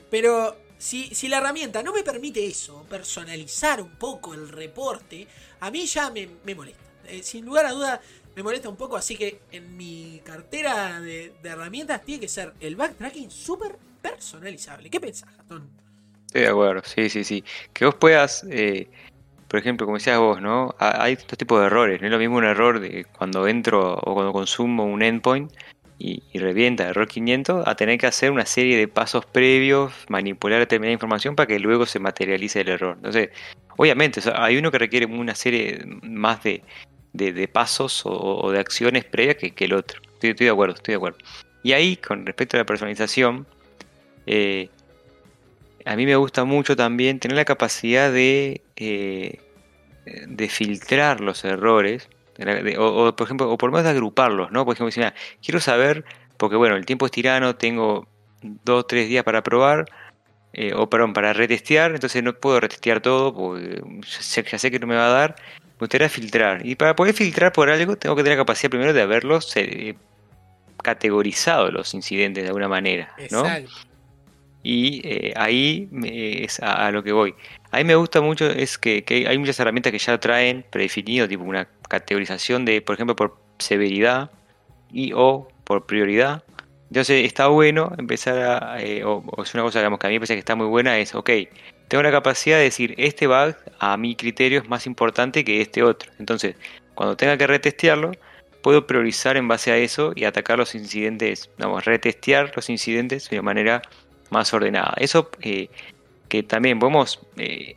pero 0.09 0.57
si, 0.77 1.13
si, 1.13 1.27
la 1.27 1.37
herramienta 1.37 1.83
no 1.83 1.93
me 1.93 2.03
permite 2.03 2.45
eso, 2.45 2.85
personalizar 2.89 3.81
un 3.81 3.95
poco 3.95 4.33
el 4.33 4.49
reporte, 4.49 5.27
a 5.59 5.69
mí 5.69 5.85
ya 5.85 6.09
me, 6.09 6.27
molesta. 6.55 6.81
Eh, 7.05 7.21
sin 7.21 7.45
lugar 7.45 7.67
a 7.67 7.71
duda, 7.71 8.01
me 8.35 8.41
molesta 8.41 8.69
un 8.69 8.75
poco, 8.75 8.97
así 8.97 9.15
que 9.15 9.41
en 9.51 9.77
mi 9.77 10.21
cartera 10.23 10.99
de, 10.99 11.33
herramientas 11.43 12.03
tiene 12.03 12.21
que 12.21 12.27
ser 12.27 12.53
el 12.59 12.75
backtracking 12.75 13.29
súper 13.29 13.77
personalizable. 14.01 14.89
¿Qué 14.89 14.99
pensás, 14.99 15.35
Gastón? 15.37 15.69
Estoy 16.25 16.41
de 16.41 16.47
acuerdo, 16.47 16.81
sí, 16.85 17.09
sí, 17.09 17.23
sí. 17.23 17.43
Que 17.73 17.85
vos 17.85 17.95
puedas, 17.95 18.45
eh, 18.49 18.89
por 19.49 19.59
ejemplo, 19.59 19.87
como 19.87 19.97
decías 19.97 20.19
vos, 20.19 20.41
¿no? 20.41 20.75
Hay 20.77 21.15
dos 21.15 21.37
tipos 21.37 21.59
de 21.59 21.65
errores. 21.65 21.99
No 21.99 22.07
es 22.07 22.11
lo 22.11 22.19
mismo 22.19 22.37
un 22.37 22.45
error 22.45 22.79
de 22.79 23.05
cuando 23.17 23.47
entro 23.47 23.95
o 23.95 24.13
cuando 24.13 24.31
consumo 24.31 24.85
un 24.85 25.01
endpoint 25.01 25.51
y, 25.97 26.21
revienta 26.35 26.87
error 26.87 27.07
500 27.07 27.67
a 27.67 27.75
tener 27.75 27.97
que 27.97 28.05
hacer 28.05 28.31
una 28.31 28.45
serie 28.45 28.77
de 28.77 28.87
pasos 28.87 29.25
previos, 29.25 29.91
manipular 30.07 30.59
determinada 30.59 30.93
información 30.93 31.35
para 31.35 31.47
que 31.47 31.59
luego 31.59 31.87
se 31.87 31.99
materialice 31.99 32.61
el 32.61 32.69
error. 32.69 32.95
Entonces, 32.97 33.29
obviamente, 33.75 34.21
hay 34.35 34.57
uno 34.57 34.71
que 34.71 34.77
requiere 34.77 35.07
una 35.07 35.33
serie 35.33 35.83
más 36.03 36.43
de, 36.43 36.61
de, 37.13 37.47
pasos 37.47 38.03
o, 38.05 38.51
de 38.51 38.59
acciones 38.59 39.03
previas 39.03 39.37
que, 39.37 39.65
el 39.65 39.73
otro. 39.73 39.99
Estoy, 40.13 40.33
de 40.33 40.49
acuerdo, 40.49 40.75
estoy 40.75 40.93
de 40.93 40.97
acuerdo. 40.97 41.17
Y 41.63 41.73
ahí, 41.73 41.97
con 41.97 42.23
respecto 42.23 42.55
a 42.55 42.59
la 42.59 42.65
personalización, 42.65 43.47
eh, 44.27 44.69
a 45.85 45.95
mí 45.95 46.05
me 46.05 46.15
gusta 46.15 46.43
mucho 46.43 46.75
también 46.75 47.19
tener 47.19 47.37
la 47.37 47.45
capacidad 47.45 48.11
de, 48.11 48.61
eh, 48.75 49.39
de 50.27 50.49
filtrar 50.49 51.21
los 51.21 51.43
errores, 51.45 52.09
o, 52.77 53.15
por 53.15 53.25
ejemplo, 53.25 53.51
o 53.51 53.57
por 53.57 53.71
más 53.71 53.83
de 53.83 53.89
agruparlos, 53.89 54.51
¿no? 54.51 54.65
Por 54.65 54.75
ejemplo, 54.75 54.91
si, 54.91 55.01
quiero 55.43 55.59
saber, 55.59 56.05
porque 56.37 56.55
bueno, 56.55 56.75
el 56.75 56.85
tiempo 56.85 57.05
es 57.05 57.11
tirano, 57.11 57.55
tengo 57.55 58.07
dos, 58.41 58.87
tres 58.87 59.09
días 59.09 59.23
para 59.23 59.43
probar, 59.43 59.85
eh, 60.53 60.73
o 60.73 60.89
perdón, 60.89 61.13
para 61.13 61.33
retestear, 61.33 61.91
entonces 61.91 62.23
no 62.23 62.33
puedo 62.33 62.59
retestear 62.59 63.01
todo, 63.01 63.33
porque 63.33 63.81
ya 64.49 64.57
sé 64.57 64.71
que 64.71 64.79
no 64.79 64.87
me 64.87 64.95
va 64.95 65.07
a 65.07 65.09
dar, 65.09 65.35
me 65.59 65.79
gustaría 65.79 66.09
filtrar. 66.09 66.65
Y 66.65 66.75
para 66.75 66.95
poder 66.95 67.13
filtrar 67.13 67.51
por 67.51 67.69
algo, 67.69 67.97
tengo 67.97 68.15
que 68.15 68.23
tener 68.23 68.37
la 68.37 68.43
capacidad 68.43 68.69
primero 68.69 68.93
de 68.93 69.01
haberlos 69.01 69.55
eh, 69.57 69.95
categorizado 70.81 71.71
los 71.71 71.93
incidentes 71.93 72.43
de 72.43 72.47
alguna 72.47 72.67
manera. 72.67 73.13
¿no? 73.31 73.43
Y 74.71 75.01
eh, 75.03 75.33
ahí 75.35 75.89
es 76.03 76.59
a, 76.59 76.91
lo 76.91 77.01
que 77.01 77.11
voy. 77.11 77.33
A 77.71 77.77
mí 77.77 77.85
me 77.85 77.95
gusta 77.95 78.21
mucho 78.21 78.45
es 78.45 78.77
que, 78.77 79.03
hay 79.27 79.35
muchas 79.39 79.59
herramientas 79.59 79.91
que 79.91 79.97
ya 79.97 80.19
traen 80.19 80.63
predefinido, 80.69 81.27
tipo 81.27 81.43
una 81.43 81.67
categorización 81.89 82.65
de, 82.65 82.79
por 82.79 82.93
ejemplo, 82.93 83.15
por 83.15 83.35
severidad 83.57 84.29
y 84.91 85.11
o 85.15 85.47
por 85.63 85.87
prioridad. 85.87 86.43
Entonces 86.89 87.25
está 87.25 87.47
bueno 87.47 87.91
empezar 87.97 88.37
a, 88.37 88.79
eh, 88.79 89.03
o, 89.03 89.23
es 89.41 89.55
una 89.55 89.63
cosa 89.63 89.79
digamos, 89.79 89.97
que 89.97 90.05
a 90.05 90.09
mí 90.11 90.17
me 90.17 90.19
parece 90.19 90.35
que 90.35 90.39
está 90.39 90.53
muy 90.55 90.67
buena, 90.67 90.99
es, 90.99 91.15
ok, 91.15 91.31
tengo 91.87 92.03
la 92.03 92.11
capacidad 92.11 92.57
de 92.57 92.65
decir, 92.65 92.93
este 92.99 93.25
bug 93.25 93.55
a 93.79 93.97
mi 93.97 94.15
criterio 94.15 94.59
es 94.59 94.69
más 94.69 94.85
importante 94.85 95.43
que 95.43 95.61
este 95.61 95.81
otro. 95.81 96.11
Entonces, 96.19 96.55
cuando 96.93 97.17
tenga 97.17 97.39
que 97.39 97.47
retestearlo, 97.47 98.11
puedo 98.61 98.85
priorizar 98.85 99.35
en 99.35 99.47
base 99.47 99.71
a 99.71 99.77
eso 99.77 100.13
y 100.15 100.25
atacar 100.25 100.59
los 100.59 100.75
incidentes, 100.75 101.49
vamos, 101.57 101.85
retestear 101.85 102.51
los 102.55 102.69
incidentes 102.69 103.31
de 103.31 103.41
manera 103.41 103.81
más 104.29 104.53
ordenada. 104.53 104.93
Eso 104.97 105.29
eh, 105.41 105.69
que 106.27 106.43
también 106.43 106.79
podemos, 106.79 107.19
eh, 107.37 107.75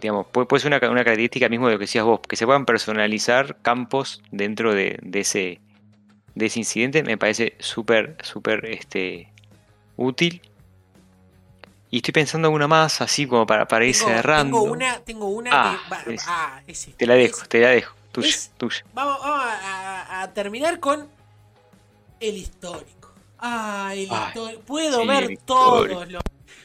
digamos, 0.00 0.26
puede, 0.26 0.60
ser 0.60 0.68
una, 0.68 0.80
característica 0.80 1.48
mismo 1.48 1.66
de 1.68 1.74
lo 1.74 1.78
que 1.78 1.84
decías 1.84 2.04
vos, 2.04 2.20
que 2.20 2.36
se 2.36 2.46
puedan 2.46 2.66
personalizar 2.66 3.56
campos 3.62 4.22
dentro 4.30 4.74
de, 4.74 4.98
ese, 5.12 5.60
de 6.34 6.46
ese 6.46 6.58
incidente, 6.58 7.02
me 7.02 7.18
parece 7.18 7.54
súper, 7.58 8.16
súper 8.22 8.66
este, 8.66 9.28
útil 9.96 10.42
y 11.90 11.96
estoy 11.98 12.12
pensando 12.12 12.48
en 12.48 12.54
una 12.54 12.68
más, 12.68 13.00
así 13.00 13.26
como 13.26 13.46
para, 13.46 13.66
para 13.66 13.84
ir 13.84 13.96
cerrando. 13.96 14.58
Tengo 14.58 14.72
una, 14.72 15.00
tengo 15.00 15.26
una 15.26 15.50
ah, 15.52 15.78
que. 16.04 16.16
ah, 16.26 16.62
te 16.96 17.06
la 17.06 17.14
dejo, 17.14 17.46
te 17.46 17.60
la 17.60 17.70
dejo. 17.70 17.96
Tuya, 18.12 18.36
tuya. 18.56 18.84
Vamos, 18.94 19.18
a, 19.22 20.30
terminar 20.32 20.78
con 20.78 21.08
el 22.20 22.36
histórico. 22.36 22.99
Histórico. 23.94 24.62
Puedo 24.66 25.06
ver 25.06 25.38
todos 25.44 25.88
los, 25.88 26.22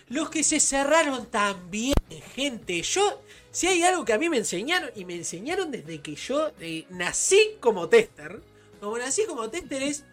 los 0.09 0.29
que 0.29 0.43
se 0.43 0.59
cerraron 0.59 1.27
también, 1.27 1.95
gente. 2.35 2.81
Yo, 2.81 3.21
si 3.51 3.67
hay 3.67 3.83
algo 3.83 4.05
que 4.05 4.13
a 4.13 4.17
mí 4.17 4.29
me 4.29 4.37
enseñaron, 4.37 4.89
y 4.95 5.05
me 5.05 5.15
enseñaron 5.15 5.71
desde 5.71 6.01
que 6.01 6.15
yo 6.15 6.51
eh, 6.59 6.85
nací 6.89 7.57
como 7.59 7.87
tester, 7.89 8.41
como 8.79 8.97
nací 8.97 9.25
como 9.25 9.49
tester 9.49 9.83
es 9.83 10.05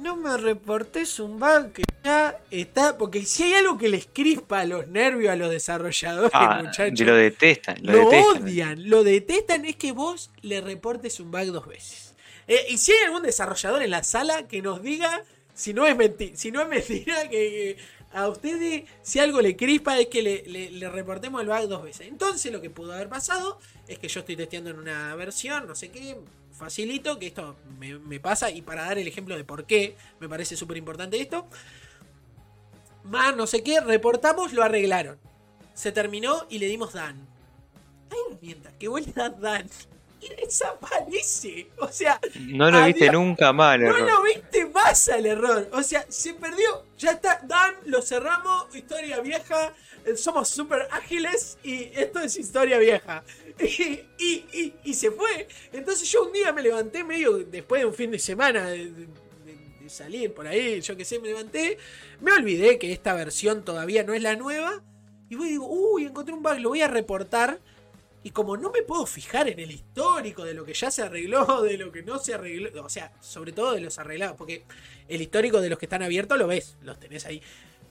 no 0.00 0.16
me 0.16 0.36
reportes 0.36 1.18
un 1.18 1.38
bug 1.38 1.72
que 1.72 1.82
ya 2.04 2.40
está. 2.50 2.96
Porque 2.96 3.24
si 3.24 3.44
hay 3.44 3.54
algo 3.54 3.78
que 3.78 3.88
les 3.88 4.06
crispa 4.06 4.64
los 4.64 4.86
nervios 4.88 5.32
a 5.32 5.36
los 5.36 5.50
desarrolladores, 5.50 6.30
ah, 6.34 6.62
muchachos. 6.64 7.00
Lo 7.06 7.14
detestan. 7.14 7.78
Lo, 7.82 8.08
odian. 8.08 8.88
Lo 8.88 9.04
detestan 9.04 9.64
es 9.64 9.76
que 9.76 9.92
vos 9.92 10.30
le 10.42 10.60
reportes 10.60 11.20
un 11.20 11.30
bug 11.30 11.46
dos 11.46 11.66
veces. 11.66 12.14
Eh, 12.46 12.66
y 12.70 12.78
si 12.78 12.92
hay 12.92 13.04
algún 13.06 13.22
desarrollador 13.22 13.82
en 13.82 13.90
la 13.90 14.04
sala 14.04 14.46
que 14.46 14.62
nos 14.62 14.82
diga 14.82 15.22
si 15.58 15.74
no 15.74 15.84
es, 15.86 15.96
mentira, 15.96 16.36
si 16.36 16.52
no 16.52 16.62
es 16.62 16.68
mentira 16.68 17.28
que, 17.28 17.76
a 18.12 18.28
ustedes 18.28 18.84
si 19.02 19.18
algo 19.18 19.40
le 19.40 19.56
crispa 19.56 19.98
es 19.98 20.06
que 20.06 20.22
le, 20.22 20.70
le, 20.70 20.88
reportemos 20.88 21.42
el 21.42 21.48
bug 21.48 21.66
dos 21.68 21.82
veces. 21.82 22.06
Entonces 22.06 22.52
lo 22.52 22.60
que 22.60 22.70
pudo 22.70 22.92
haber 22.92 23.08
pasado 23.08 23.58
es 23.88 23.98
que 23.98 24.06
yo 24.06 24.20
estoy 24.20 24.36
testeando 24.36 24.70
en 24.70 24.78
una 24.78 25.16
versión, 25.16 25.66
no 25.66 25.74
sé 25.74 25.90
qué, 25.90 26.16
facilito, 26.52 27.18
que 27.18 27.26
esto 27.26 27.56
me, 27.76 28.20
pasa 28.20 28.52
y 28.52 28.62
para 28.62 28.84
dar 28.84 28.98
el 28.98 29.08
ejemplo 29.08 29.36
de 29.36 29.42
por 29.42 29.66
qué 29.66 29.96
me 30.20 30.28
parece 30.28 30.56
súper 30.56 30.76
importante 30.76 31.20
esto. 31.20 31.48
Más 33.02 33.36
no 33.36 33.48
sé 33.48 33.64
qué, 33.64 33.80
reportamos, 33.80 34.52
lo 34.52 34.62
arreglaron. 34.62 35.18
Se 35.74 35.90
terminó 35.90 36.46
y 36.48 36.60
le 36.60 36.66
dimos 36.66 36.92
Dan. 36.92 37.26
Hay 38.12 38.18
herramientas 38.30 38.74
que 38.78 38.86
vuelve 38.86 39.10
a 39.16 39.28
dar 39.28 39.40
Dan 39.40 39.68
y 40.20 40.34
desaparece. 40.34 41.68
O 41.78 41.88
sea. 41.88 42.20
No 42.40 42.70
lo 42.70 42.84
viste 42.84 43.10
nunca 43.10 43.52
mal, 43.52 43.82
No 43.82 43.98
lo 43.98 44.22
viste 44.22 44.66
más 44.66 45.08
al 45.08 45.26
error. 45.26 45.68
O 45.72 45.82
sea, 45.82 46.04
se 46.08 46.34
perdió. 46.34 46.84
Ya 46.96 47.12
está. 47.12 47.40
Dan, 47.44 47.74
lo 47.86 48.02
cerramos. 48.02 48.74
Historia 48.74 49.20
vieja. 49.20 49.74
Somos 50.16 50.48
súper 50.48 50.88
ágiles 50.90 51.58
y 51.62 51.90
esto 51.94 52.20
es 52.20 52.36
historia 52.36 52.78
vieja. 52.78 53.22
Y, 53.60 54.94
se 54.94 55.10
fue. 55.10 55.48
Entonces 55.72 56.10
yo 56.10 56.24
un 56.24 56.32
día 56.32 56.52
me 56.52 56.62
levanté 56.62 57.04
medio 57.04 57.38
después 57.38 57.82
de 57.82 57.86
un 57.86 57.94
fin 57.94 58.10
de 58.10 58.18
semana 58.18 58.68
de, 58.68 59.08
salir 59.88 60.34
por 60.34 60.46
ahí, 60.46 60.82
yo 60.82 60.96
que 60.96 61.04
sé, 61.04 61.18
me 61.18 61.28
levanté, 61.28 61.78
me 62.20 62.32
olvidé 62.32 62.78
que 62.78 62.92
esta 62.92 63.14
versión 63.14 63.64
todavía 63.64 64.04
no 64.04 64.12
es 64.14 64.22
la 64.22 64.36
nueva. 64.36 64.82
Y 65.30 65.36
voy 65.36 65.48
y 65.48 65.50
digo, 65.52 65.66
uy, 65.66 66.04
encontré 66.04 66.34
un 66.34 66.42
bug, 66.42 66.58
lo 66.58 66.68
voy 66.70 66.82
a 66.82 66.88
reportar. 66.88 67.58
Y 68.22 68.30
como 68.30 68.56
no 68.56 68.70
me 68.70 68.82
puedo 68.82 69.06
fijar 69.06 69.48
en 69.48 69.58
el 69.60 69.70
histórico 69.70 70.44
de 70.44 70.54
lo 70.54 70.64
que 70.64 70.74
ya 70.74 70.90
se 70.90 71.02
arregló, 71.02 71.62
de 71.62 71.78
lo 71.78 71.92
que 71.92 72.02
no 72.02 72.18
se 72.18 72.34
arregló, 72.34 72.84
o 72.84 72.88
sea, 72.88 73.12
sobre 73.20 73.52
todo 73.52 73.72
de 73.72 73.80
los 73.80 73.98
arreglados, 73.98 74.36
porque 74.36 74.64
el 75.08 75.22
histórico 75.22 75.60
de 75.60 75.70
los 75.70 75.78
que 75.78 75.86
están 75.86 76.02
abiertos 76.02 76.38
lo 76.38 76.46
ves, 76.46 76.76
los 76.82 76.98
tenés 76.98 77.26
ahí. 77.26 77.42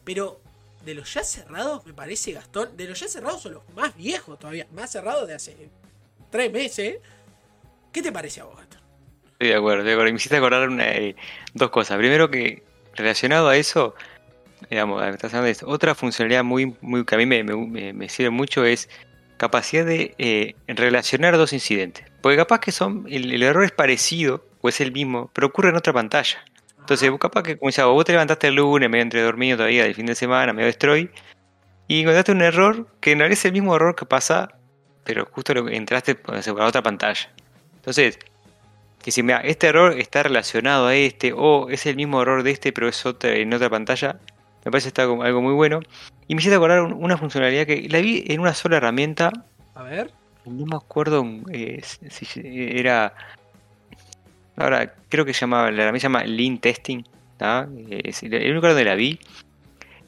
Pero 0.03 0.41
de 0.85 0.95
los 0.95 1.13
ya 1.13 1.23
cerrados, 1.23 1.85
me 1.85 1.93
parece, 1.93 2.31
Gastón, 2.33 2.75
de 2.77 2.87
los 2.87 2.99
ya 2.99 3.07
cerrados 3.07 3.41
son 3.41 3.53
los 3.53 3.69
más 3.75 3.95
viejos 3.95 4.37
todavía, 4.39 4.67
más 4.71 4.91
cerrados 4.91 5.27
de 5.27 5.33
hace 5.33 5.69
tres 6.29 6.51
meses. 6.51 6.97
¿Qué 7.91 8.01
te 8.01 8.11
parece 8.11 8.41
a 8.41 8.45
vos, 8.45 8.57
Gastón? 8.57 8.81
Estoy 9.33 9.49
de 9.49 9.55
acuerdo, 9.55 9.83
de 9.83 9.91
acuerdo. 9.91 10.11
Me 10.11 10.17
hiciste 10.17 10.37
acordar 10.37 10.69
eh, 10.79 11.15
dos 11.53 11.69
cosas. 11.69 11.97
Primero 11.97 12.29
que, 12.29 12.63
relacionado 12.95 13.49
a 13.49 13.57
eso, 13.57 13.95
digamos, 14.69 15.01
de 15.01 15.57
otra 15.65 15.95
funcionalidad 15.95 16.43
muy, 16.43 16.75
muy 16.81 17.05
que 17.05 17.15
a 17.15 17.17
mí 17.17 17.25
me, 17.25 18.09
sirve 18.09 18.31
mucho 18.31 18.65
es 18.65 18.89
capacidad 19.37 19.85
de 19.85 20.15
eh, 20.17 20.55
relacionar 20.67 21.37
dos 21.37 21.53
incidentes. 21.53 22.05
Porque 22.21 22.37
capaz 22.37 22.59
que 22.59 22.71
son, 22.71 23.05
el, 23.09 23.41
error 23.41 23.63
es 23.63 23.71
parecido 23.71 24.45
o 24.61 24.69
es 24.69 24.81
el 24.81 24.91
mismo, 24.91 25.29
pero 25.33 25.47
ocurre 25.47 25.69
en 25.69 25.75
otra 25.75 25.93
pantalla. 25.93 26.43
Entonces, 26.79 27.09
vos 27.09 27.19
capaz 27.19 27.43
que, 27.43 27.57
como 27.57 27.69
decía, 27.69 27.85
vos 27.85 28.05
te 28.05 28.13
levantaste 28.13 28.47
el 28.47 28.55
lunes, 28.55 28.89
medio 28.89 29.03
entre 29.03 29.21
dormido 29.21 29.57
todavía 29.57 29.83
del 29.83 29.95
fin 29.95 30.05
de 30.05 30.15
semana, 30.15 30.53
medio 30.53 30.67
destroy, 30.67 31.11
y 31.87 32.01
encontraste 32.01 32.31
un 32.31 32.41
error 32.41 32.87
que 32.99 33.15
no 33.15 33.25
es 33.25 33.45
el 33.45 33.53
mismo 33.53 33.75
error 33.75 33.95
que 33.95 34.05
pasa, 34.05 34.49
pero 35.03 35.27
justo 35.31 35.53
lo, 35.53 35.69
entraste 35.69 36.15
por 36.15 36.35
otra 36.61 36.81
pantalla. 36.81 37.29
Entonces, 37.75 38.19
que 39.01 39.11
si 39.11 39.23
mira, 39.23 39.39
este 39.39 39.67
error 39.67 39.97
está 39.97 40.23
relacionado 40.23 40.87
a 40.87 40.95
este, 40.95 41.33
o 41.33 41.69
es 41.69 41.85
el 41.85 41.95
mismo 41.95 42.21
error 42.21 42.43
de 42.43 42.51
este, 42.51 42.73
pero 42.73 42.87
es 42.87 43.05
otra, 43.05 43.33
en 43.35 43.53
otra 43.53 43.69
pantalla, 43.69 44.19
me 44.65 44.71
parece 44.71 44.89
está 44.89 45.03
algo 45.03 45.41
muy 45.41 45.53
bueno. 45.53 45.79
Y 46.27 46.35
me 46.35 46.41
hiciste 46.41 46.55
acordar 46.55 46.81
una 46.81 47.17
funcionalidad 47.17 47.65
que 47.65 47.87
la 47.89 47.99
vi 47.99 48.23
en 48.27 48.41
una 48.41 48.53
sola 48.53 48.77
herramienta. 48.77 49.31
A 49.75 49.83
ver. 49.83 50.11
No 50.45 50.65
me 50.65 50.75
acuerdo 50.75 51.25
eh, 51.51 51.81
si 51.83 52.41
era 52.43 53.13
Ahora, 54.57 54.91
creo 55.07 55.23
que 55.23 55.33
se 55.33 55.41
llama, 55.41 55.69
la 55.71 55.91
se 55.91 55.99
llama 55.99 56.23
Lean 56.23 56.57
Testing. 56.57 57.03
Es 58.03 58.23
el 58.23 58.33
único 58.33 58.55
lugar 58.55 58.71
donde 58.71 58.85
la 58.85 58.95
vi. 58.95 59.19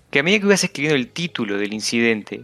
Que 0.09 0.19
a 0.19 0.23
medida 0.23 0.39
que 0.39 0.45
ibas 0.47 0.63
escribiendo 0.63 0.95
el 0.95 1.09
título 1.09 1.57
del 1.57 1.71
incidente, 1.71 2.41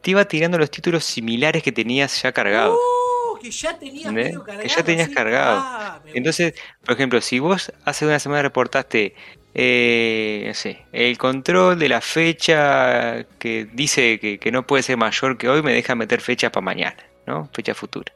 te 0.00 0.12
iba 0.12 0.24
tirando 0.26 0.58
los 0.58 0.70
títulos 0.70 1.04
similares 1.04 1.64
que 1.64 1.72
tenías 1.72 2.22
ya 2.22 2.30
cargados. 2.32 2.78
¡Oh! 2.80 3.38
que 3.42 3.50
ya 3.50 3.76
tenías 3.76 4.12
medio 4.12 4.44
cargado. 4.44 4.62
Que 4.62 4.68
ya 4.68 4.84
tenías 4.84 5.08
sí. 5.08 5.14
cargado. 5.14 5.60
Ah, 5.60 6.00
Entonces, 6.14 6.54
por 6.84 6.94
ejemplo, 6.94 7.20
si 7.20 7.40
vos 7.40 7.72
hace 7.84 8.06
una 8.06 8.20
semana 8.20 8.42
reportaste, 8.42 9.14
eh, 9.54 10.44
no 10.48 10.54
sé, 10.54 10.82
el 10.92 11.16
control 11.18 11.78
de 11.78 11.88
la 11.88 12.00
fecha 12.00 13.24
que 13.38 13.66
dice 13.72 14.18
que, 14.18 14.38
que 14.38 14.50
no 14.52 14.66
puede 14.66 14.82
ser 14.82 14.96
mayor 14.96 15.38
que 15.38 15.48
hoy, 15.48 15.62
me 15.62 15.72
deja 15.72 15.94
meter 15.94 16.20
fecha 16.20 16.50
para 16.50 16.64
mañana, 16.64 16.96
¿no? 17.26 17.48
Fecha 17.52 17.74
futura. 17.74 18.12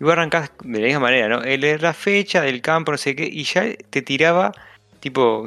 Y 0.00 0.04
vos 0.04 0.12
arrancás 0.12 0.52
de 0.62 0.78
la 0.80 0.86
misma 0.86 1.00
manera, 1.00 1.28
¿no? 1.28 1.42
El- 1.42 1.80
la 1.82 1.92
fecha 1.92 2.40
del 2.42 2.62
campo, 2.62 2.92
no 2.92 2.98
sé 2.98 3.16
qué, 3.16 3.24
y 3.24 3.42
ya 3.42 3.64
te 3.90 4.00
tiraba, 4.02 4.52
tipo, 5.00 5.46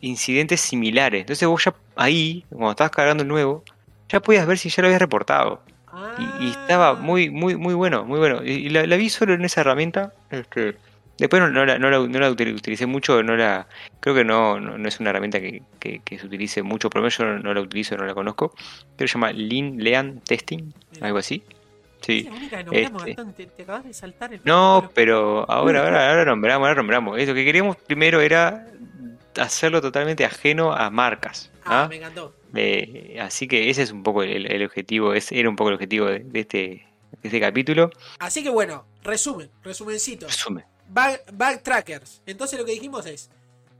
incidentes 0.00 0.60
similares. 0.60 1.20
Entonces 1.20 1.46
vos 1.46 1.64
ya 1.64 1.74
ahí, 1.96 2.44
cuando 2.50 2.70
estabas 2.72 2.90
cargando 2.90 3.22
el 3.22 3.28
nuevo, 3.28 3.62
ya 4.08 4.20
podías 4.20 4.46
ver 4.46 4.58
si 4.58 4.68
ya 4.70 4.82
lo 4.82 4.88
habías 4.88 5.00
reportado. 5.00 5.62
Y, 6.18 6.46
y 6.46 6.50
estaba 6.50 6.90
Ah. 6.90 6.94
muy, 6.94 7.30
muy, 7.30 7.56
muy 7.56 7.74
bueno, 7.74 8.04
muy 8.04 8.18
bueno. 8.18 8.40
Y, 8.44 8.50
y 8.52 8.68
la, 8.70 8.86
la 8.86 8.96
vi 8.96 9.08
solo 9.08 9.34
en 9.34 9.44
esa 9.44 9.60
herramienta. 9.60 10.12
Este, 10.30 10.74
después 11.18 11.40
no, 11.42 11.48
no 11.50 11.64
la, 11.66 11.78
no, 11.78 11.90
la, 11.90 11.98
no 11.98 12.18
la 12.18 12.30
util- 12.30 12.54
utilicé 12.54 12.86
mucho, 12.86 13.22
no 13.22 13.36
la, 13.36 13.66
creo 14.00 14.14
que 14.14 14.24
no, 14.24 14.58
no, 14.60 14.88
es 14.88 15.00
una 15.00 15.10
herramienta 15.10 15.40
que, 15.40 15.62
que- 15.78 16.00
que 16.04 16.18
se 16.18 16.26
utilice 16.26 16.62
mucho, 16.62 16.90
por 16.90 17.00
lo 17.00 17.02
menos 17.04 17.18
yo 17.18 17.24
no, 17.24 17.54
la 17.54 17.60
utilizo, 17.60 17.96
no 17.96 18.04
la 18.04 18.14
conozco. 18.14 18.50
Creo 18.50 18.96
que 18.98 19.08
se 19.08 19.14
llama 19.14 19.32
Lean 19.32 19.78
Lean 19.78 20.20
Testing, 20.20 20.72
algo 21.00 21.18
así. 21.18 21.42
Es 21.48 21.56
Sí. 22.06 22.28
este. 22.70 22.90
Gastón, 22.90 23.32
te, 23.32 23.48
acabas 23.62 23.84
de 23.84 23.94
saltar 23.94 24.34
el 24.34 24.40
No, 24.44 24.90
pero 24.94 25.50
ahora, 25.50 25.84
ahora, 25.84 26.10
ahora 26.10 26.24
nombramos, 26.26 26.66
ahora 26.68 26.76
nombramos. 26.76 27.18
Eso 27.18 27.32
que 27.32 27.46
queríamos 27.46 27.76
primero 27.76 28.20
era 28.20 28.66
hacerlo 29.40 29.80
totalmente 29.80 30.24
ajeno 30.24 30.72
a 30.74 30.90
marcas. 30.90 31.50
Ah, 31.64 31.84
¿ah? 31.84 31.88
me 31.88 31.96
encantó. 31.96 32.34
Eh, 32.54 33.16
así 33.20 33.48
que 33.48 33.70
ese 33.70 33.82
es 33.82 33.90
un 33.90 34.02
poco 34.02 34.22
el, 34.22 34.46
el 34.52 34.64
objetivo, 34.64 35.14
ese 35.14 35.38
era 35.40 35.48
un 35.48 35.56
poco 35.56 35.70
el 35.70 35.74
objetivo 35.76 36.06
de, 36.06 36.18
de 36.20 36.40
este, 36.40 36.58
de 36.58 36.86
este 37.22 37.40
capítulo. 37.40 37.90
Así 38.18 38.42
que 38.42 38.50
bueno, 38.50 38.84
resumen, 39.02 39.48
resumencito. 39.62 40.26
Resumen. 40.26 40.64
Backtrackers. 40.88 42.22
Entonces 42.26 42.58
lo 42.58 42.64
que 42.64 42.72
dijimos 42.72 43.06
es, 43.06 43.30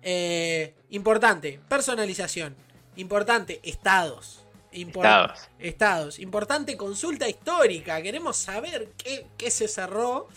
eh, 0.02 0.74
importante, 0.90 1.60
personalización. 1.68 2.54
Importante, 2.96 3.60
estados. 3.62 4.40
Estados. 4.72 5.48
Estados. 5.58 6.18
Importante, 6.18 6.76
consulta 6.76 7.28
histórica. 7.28 8.02
Queremos 8.02 8.36
saber 8.36 8.88
qué, 8.96 9.26
qué 9.38 9.50
se 9.50 9.68
cerró. 9.68 10.28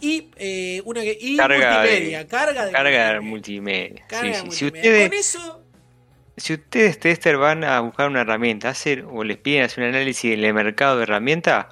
Y, 0.00 0.30
eh, 0.36 0.82
una 0.84 1.00
que, 1.02 1.16
y 1.20 1.36
Carga 1.36 1.82
de- 1.82 1.88
multimedia. 1.90 2.26
carga 2.26 2.66
de 2.66 2.72
Carga 2.72 3.20
multimedia. 3.20 3.20
multimedia. 4.00 4.04
Carga 4.08 4.22
Sí, 4.22 4.28
de 4.28 4.34
sí. 4.34 4.40
Si 4.56 4.64
multimedia. 4.64 4.90
ustedes, 4.90 5.08
Con 5.08 5.18
eso, 5.18 5.62
si 6.36 6.52
ustedes 6.54 6.98
tester 7.00 7.36
van 7.38 7.62
a 7.64 7.80
buscar 7.80 8.08
una 8.08 8.22
herramienta, 8.22 8.68
hacer 8.68 9.04
o 9.10 9.22
les 9.24 9.36
piden 9.38 9.62
hacer 9.62 9.84
un 9.84 9.90
análisis 9.90 10.32
en 10.34 10.44
el 10.44 10.52
mercado 10.54 10.96
de 10.96 11.04
herramientas, 11.04 11.66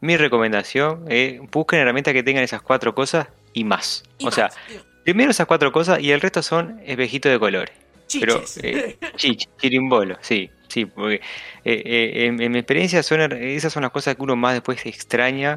mi 0.00 0.16
recomendación 0.16 1.04
es 1.10 1.40
busquen 1.50 1.78
herramientas 1.78 2.12
que 2.12 2.22
tengan 2.22 2.42
esas 2.44 2.60
cuatro 2.60 2.94
cosas 2.94 3.28
y 3.56 3.64
más. 3.64 4.04
y 4.18 4.26
o 4.26 4.30
sea, 4.30 4.44
más, 4.46 4.58
primero 5.04 5.30
esas 5.30 5.46
cuatro 5.46 5.72
cosas 5.72 6.00
y 6.00 6.12
el 6.12 6.20
resto 6.20 6.42
son 6.42 6.80
espejitos 6.84 7.32
de 7.32 7.38
colores. 7.38 7.74
Pero, 8.20 8.34
chiches. 8.44 8.60
eh, 8.62 8.98
Chich, 9.16 9.48
chirimbolo, 9.58 10.16
sí, 10.20 10.50
sí, 10.68 10.86
porque 10.86 11.16
eh, 11.16 11.20
eh, 11.64 12.26
en, 12.26 12.40
en 12.40 12.52
mi 12.52 12.58
experiencia 12.58 13.02
son, 13.02 13.32
esas 13.32 13.72
son 13.72 13.82
las 13.82 13.92
cosas 13.92 14.14
que 14.16 14.22
uno 14.22 14.36
más 14.36 14.54
después 14.54 14.84
extraña 14.86 15.56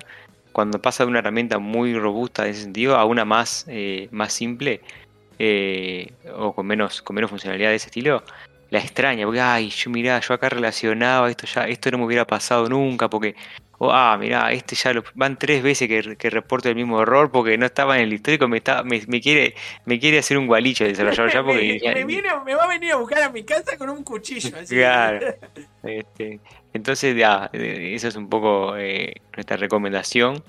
cuando 0.51 0.81
pasa 0.81 1.03
de 1.03 1.09
una 1.09 1.19
herramienta 1.19 1.59
muy 1.59 1.93
robusta 1.97 2.45
en 2.45 2.51
ese 2.51 2.63
sentido 2.63 2.95
a 2.97 3.05
una 3.05 3.25
más, 3.25 3.65
eh, 3.67 4.07
más 4.11 4.33
simple 4.33 4.81
eh, 5.39 6.13
o 6.35 6.53
con 6.55 6.65
menos, 6.67 7.01
con 7.01 7.15
menos 7.15 7.29
funcionalidad 7.29 7.69
de 7.69 7.75
ese 7.75 7.87
estilo. 7.87 8.23
La 8.69 8.79
extraña, 8.79 9.25
porque 9.25 9.41
ay, 9.41 9.69
yo 9.71 9.89
mirá, 9.89 10.19
yo 10.19 10.33
acá 10.33 10.49
relacionaba 10.49 11.29
esto 11.29 11.47
ya, 11.47 11.63
esto 11.67 11.91
no 11.91 11.97
me 11.99 12.05
hubiera 12.05 12.25
pasado 12.27 12.69
nunca, 12.69 13.09
porque, 13.09 13.35
o 13.79 13.91
ah, 13.91 14.17
mirá, 14.19 14.51
este 14.51 14.75
ya 14.75 14.93
lo, 14.93 15.03
van 15.15 15.39
tres 15.39 15.63
veces 15.63 15.87
que, 15.87 16.15
que 16.15 16.29
reporto 16.29 16.69
el 16.69 16.75
mismo 16.75 17.01
error 17.01 17.31
porque 17.31 17.57
no 17.57 17.65
estaba 17.65 17.97
en 17.97 18.03
el 18.03 18.13
histórico, 18.13 18.47
me 18.47 18.57
está, 18.57 18.83
me, 18.83 19.01
me 19.07 19.19
quiere, 19.21 19.55
me 19.85 19.99
quiere 19.99 20.19
hacer 20.19 20.37
un 20.37 20.45
gualicho 20.47 20.83
el 20.85 20.91
desarrollador 20.91 21.31
ya 21.31 21.43
porque 21.43 21.79
me, 21.95 22.03
viene- 22.05 22.29
me 22.45 22.55
va 22.55 22.65
a 22.65 22.67
venir 22.67 22.91
a 22.91 22.97
buscar 22.97 23.23
a 23.23 23.29
mi 23.29 23.43
casa 23.43 23.77
con 23.77 23.89
un 23.89 24.03
cuchillo. 24.03 24.55
Así. 24.55 24.75
Claro. 24.75 25.33
Este, 25.83 26.41
entonces, 26.73 27.15
ya, 27.15 27.49
eh, 27.53 27.93
esa 27.95 28.09
es 28.09 28.15
un 28.17 28.29
poco 28.29 28.75
eh, 28.77 29.13
nuestra 29.33 29.55
recomendación. 29.55 30.43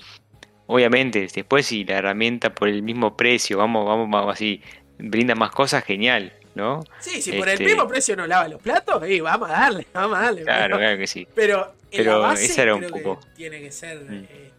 Obviamente, 0.67 1.27
después 1.33 1.67
si 1.67 1.85
la 1.85 1.99
herramienta 1.99 2.55
por 2.55 2.69
el 2.69 2.83
mismo 2.83 3.17
precio, 3.17 3.59
vamos, 3.59 3.87
vamos, 3.87 4.09
vamos 4.11 4.33
así, 4.33 4.61
brinda 4.99 5.35
más 5.37 5.51
cosas, 5.53 5.85
genial, 5.85 6.33
¿no? 6.55 6.83
Sí, 7.01 7.23
si 7.23 7.33
por 7.33 7.49
el 7.49 7.55
Este- 7.55 7.65
mismo 7.65 7.87
precio 7.89 8.17
no 8.17 8.27
lava 8.27 8.49
los 8.49 8.61
platos, 8.61 9.03
eh, 9.05 9.21
vamos 9.21 9.49
a 9.51 9.53
darle, 9.53 9.87
vamos 9.93 10.19
a 10.19 10.23
darle. 10.23 10.43
Claro, 10.43 10.63
pero, 10.65 10.79
claro 10.79 10.99
que 10.99 11.07
sí. 11.07 11.27
pero 11.35 11.75
en 11.91 11.99
Pero 11.99 12.13
la 12.13 12.19
base 12.29 12.45
esa 12.47 12.63
era 12.63 12.75
un 12.75 12.81
creo 12.83 12.93
que 12.95 13.01
poco. 13.01 13.27
tiene 13.37 13.61
que 13.61 13.71
ser 13.73 13.99
Mm. 14.01 14.25
eh, 14.31 14.51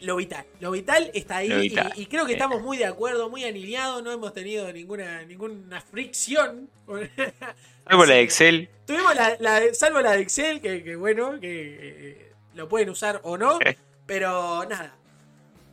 lo 0.00 0.16
vital. 0.16 0.44
Lo 0.60 0.70
vital 0.72 1.10
está 1.14 1.38
ahí 1.38 1.50
y- 1.96 2.02
Y, 2.02 2.06
creo 2.06 2.26
que 2.26 2.32
eh. 2.32 2.34
estamos 2.34 2.60
muy 2.62 2.76
de 2.76 2.84
acuerdo, 2.86 3.28
muy 3.30 3.44
alineados, 3.44 4.02
no 4.02 4.12
hemos 4.12 4.32
tenido 4.32 4.70
ninguna, 4.72 5.22
ninguna 5.24 5.80
fricción. 5.80 6.68
Salvo 7.88 8.04
la 8.04 8.14
de 8.14 8.20
Excel, 8.22 8.68
Tuvimos 8.86 9.14
la, 9.16 9.36
la 9.40 9.60
de- 9.60 9.74
salvo 9.74 10.00
la 10.00 10.12
de 10.12 10.22
Excel, 10.22 10.60
que, 10.60 10.82
que 10.84 10.96
bueno, 10.96 11.40
que 11.40 11.78
eh, 11.80 12.32
lo 12.54 12.68
pueden 12.68 12.90
usar 12.90 13.20
o 13.24 13.36
no. 13.38 13.58
Pero 14.06 14.64
nada. 14.68 14.94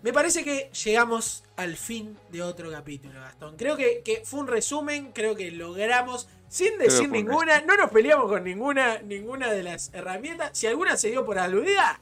Me 0.04 0.12
parece 0.12 0.44
que 0.44 0.70
llegamos 0.84 1.46
al 1.56 1.78
fin 1.78 2.18
de 2.30 2.42
otro 2.42 2.70
capítulo, 2.70 3.22
Gastón. 3.22 3.56
Creo 3.56 3.78
que, 3.78 4.02
que 4.04 4.22
fue 4.26 4.42
un 4.42 4.48
resumen, 4.48 5.14
creo 5.14 5.34
que 5.34 5.50
logramos, 5.50 6.28
sin 6.50 6.78
decir 6.78 7.10
ninguna, 7.10 7.62
no 7.62 7.78
nos 7.78 7.90
peleamos 7.90 8.30
con 8.30 8.44
ninguna, 8.44 9.00
ninguna 9.00 9.50
de 9.50 9.64
las 9.64 9.94
herramientas. 9.94 10.50
Si 10.58 10.68
alguna 10.68 10.98
se 10.98 11.10
dio 11.10 11.26
por 11.26 11.40
aludida, 11.40 12.02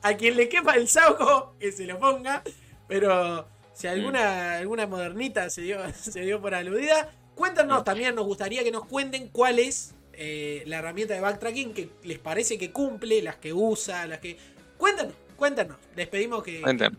a 0.00 0.16
quien 0.16 0.36
le 0.36 0.48
quepa 0.48 0.74
el 0.74 0.88
saco, 0.88 1.54
que 1.60 1.70
se 1.70 1.84
lo 1.84 1.98
ponga. 1.98 2.42
Pero 2.88 3.46
si 3.74 3.88
alguna, 3.88 4.56
alguna 4.56 4.86
modernita 4.86 5.50
se 5.50 5.60
dio, 5.60 5.80
se 5.94 6.22
dio 6.22 6.40
por 6.40 6.54
aludida, 6.54 7.10
cuéntanos 7.34 7.84
también, 7.84 8.14
nos 8.14 8.24
gustaría 8.24 8.64
que 8.64 8.72
nos 8.72 8.86
cuenten 8.86 9.28
cuál 9.28 9.58
es 9.58 9.94
eh, 10.14 10.62
la 10.64 10.78
herramienta 10.78 11.12
de 11.12 11.20
backtracking 11.20 11.74
que 11.74 11.90
les 12.04 12.18
parece 12.18 12.56
que 12.56 12.72
cumple, 12.72 13.20
las 13.20 13.36
que 13.36 13.52
usa, 13.52 14.06
las 14.06 14.20
que... 14.20 14.38
Cuéntanos, 14.78 15.12
cuéntanos. 15.36 15.76
Les 15.96 16.08
pedimos 16.08 16.42
que, 16.42 16.60
cuéntame. 16.60 16.96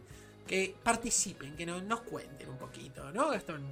que 0.47 0.75
participen, 0.83 1.55
que 1.55 1.65
nos, 1.65 1.83
nos 1.83 2.01
cuenten 2.01 2.49
un 2.49 2.57
poquito, 2.57 3.11
¿no, 3.11 3.29
Gastón? 3.29 3.63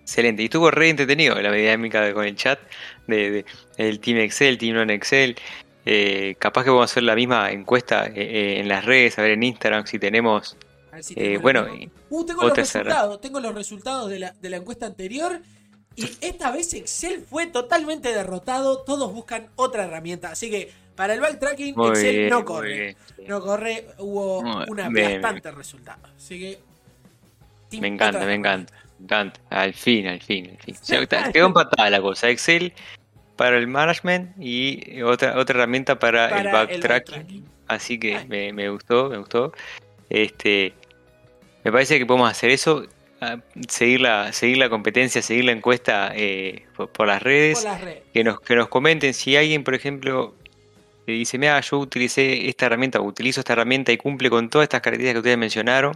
Excelente. 0.00 0.42
Y 0.42 0.46
estuvo 0.46 0.70
re 0.70 0.88
entretenido 0.88 1.40
la 1.40 1.52
dinámica 1.52 2.12
con 2.12 2.24
el 2.24 2.34
chat 2.34 2.58
de, 3.06 3.30
de- 3.30 3.44
el 3.76 4.00
Team 4.00 4.18
Excel, 4.18 4.58
Team 4.58 4.74
Non 4.76 4.90
Excel. 4.90 5.36
Eh, 5.84 6.36
capaz 6.38 6.64
que 6.64 6.70
vamos 6.70 6.82
a 6.82 6.92
hacer 6.92 7.02
la 7.02 7.14
misma 7.14 7.50
encuesta 7.50 8.06
eh, 8.06 8.12
eh, 8.16 8.60
en 8.60 8.68
las 8.68 8.84
redes, 8.84 9.18
a 9.18 9.22
ver 9.22 9.32
en 9.32 9.42
Instagram 9.42 9.86
si 9.86 9.98
tenemos. 9.98 10.56
A 10.92 10.96
ver 10.96 11.04
si 11.04 11.14
eh, 11.14 11.16
tengo 11.16 11.34
la 11.34 11.40
bueno, 11.62 11.90
Uh, 12.10 12.24
tengo 12.26 12.42
los 12.42 12.56
resultados, 12.56 13.20
tengo 13.20 13.40
los 13.40 13.54
resultados 13.54 14.10
de 14.10 14.18
la, 14.18 14.32
de 14.32 14.50
la 14.50 14.56
encuesta 14.58 14.86
anterior. 14.86 15.40
Y 15.94 16.08
esta 16.20 16.50
vez 16.50 16.72
Excel 16.74 17.24
fue 17.28 17.46
totalmente 17.46 18.12
derrotado. 18.14 18.78
Todos 18.82 19.12
buscan 19.12 19.50
otra 19.56 19.84
herramienta. 19.84 20.30
Así 20.30 20.50
que 20.50 20.70
para 20.94 21.14
el 21.14 21.20
backtracking, 21.20 21.74
Excel 21.88 22.16
bien, 22.16 22.28
no 22.30 22.44
corre. 22.44 22.78
bien. 22.78 22.96
No 23.28 23.40
corre, 23.40 23.86
hubo 23.98 24.42
Muy 24.42 24.66
un 24.68 24.92
bien, 24.92 25.06
aplastante 25.16 25.50
resultado. 25.52 26.00
Así 26.16 26.38
que. 26.38 27.78
Me 27.80 27.88
encanta, 27.88 28.24
me 28.26 28.34
encanta, 28.34 28.74
me 28.98 29.04
encanta. 29.04 29.40
Al 29.50 29.72
fin, 29.72 30.06
al 30.06 30.20
fin, 30.20 30.50
al 30.50 30.58
fin. 30.58 30.76
Quedó 31.32 31.46
empatada 31.46 31.88
la 31.90 32.00
cosa. 32.02 32.28
Excel 32.28 32.72
para 33.36 33.56
el 33.56 33.66
management 33.66 34.36
y 34.38 35.00
otra, 35.02 35.38
otra 35.38 35.56
herramienta 35.58 35.98
para, 35.98 36.28
Para 36.28 36.40
el 36.42 36.80
backtracking. 36.80 37.44
Así 37.68 37.98
que 37.98 38.24
me, 38.28 38.52
me 38.52 38.68
gustó, 38.68 39.08
me 39.08 39.16
gustó. 39.18 39.52
Este, 40.10 40.74
me 41.64 41.72
parece 41.72 41.98
que 41.98 42.04
podemos 42.04 42.30
hacer 42.30 42.50
eso, 42.50 42.84
seguir 43.68 44.02
la, 44.02 44.32
seguir 44.32 44.58
la 44.58 44.68
competencia, 44.68 45.22
seguir 45.22 45.44
la 45.46 45.52
encuesta 45.52 46.12
eh, 46.14 46.66
por, 46.76 46.90
por 46.90 47.06
las 47.06 47.22
redes, 47.22 47.60
Por 47.60 47.70
las 47.70 47.80
redes. 47.80 48.02
que 48.12 48.24
nos, 48.24 48.40
que 48.40 48.56
nos 48.56 48.68
comenten 48.68 49.14
si 49.14 49.36
alguien, 49.36 49.64
por 49.64 49.74
ejemplo, 49.74 50.34
que 51.06 51.12
dice, 51.12 51.38
mira, 51.38 51.60
yo 51.60 51.78
utilicé 51.78 52.48
esta 52.48 52.66
herramienta, 52.66 53.00
o 53.00 53.04
utilizo 53.04 53.40
esta 53.40 53.52
herramienta 53.54 53.90
y 53.92 53.96
cumple 53.96 54.30
con 54.30 54.48
todas 54.48 54.64
estas 54.66 54.80
características 54.80 55.14
que 55.14 55.18
ustedes 55.18 55.38
mencionaron, 55.38 55.94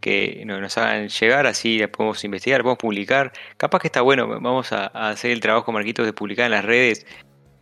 que 0.00 0.42
no- 0.46 0.60
nos 0.60 0.76
hagan 0.78 1.08
llegar, 1.08 1.46
así 1.46 1.78
la 1.78 1.88
podemos 1.88 2.24
investigar, 2.24 2.62
podemos 2.62 2.78
publicar. 2.78 3.32
Capaz 3.56 3.80
que 3.80 3.88
está 3.88 4.00
bueno, 4.00 4.26
vamos 4.28 4.72
a, 4.72 4.86
a 4.94 5.10
hacer 5.10 5.30
el 5.30 5.40
trabajo, 5.40 5.70
Marquitos, 5.72 6.06
de 6.06 6.12
publicar 6.12 6.46
en 6.46 6.52
las 6.52 6.64
redes 6.64 7.06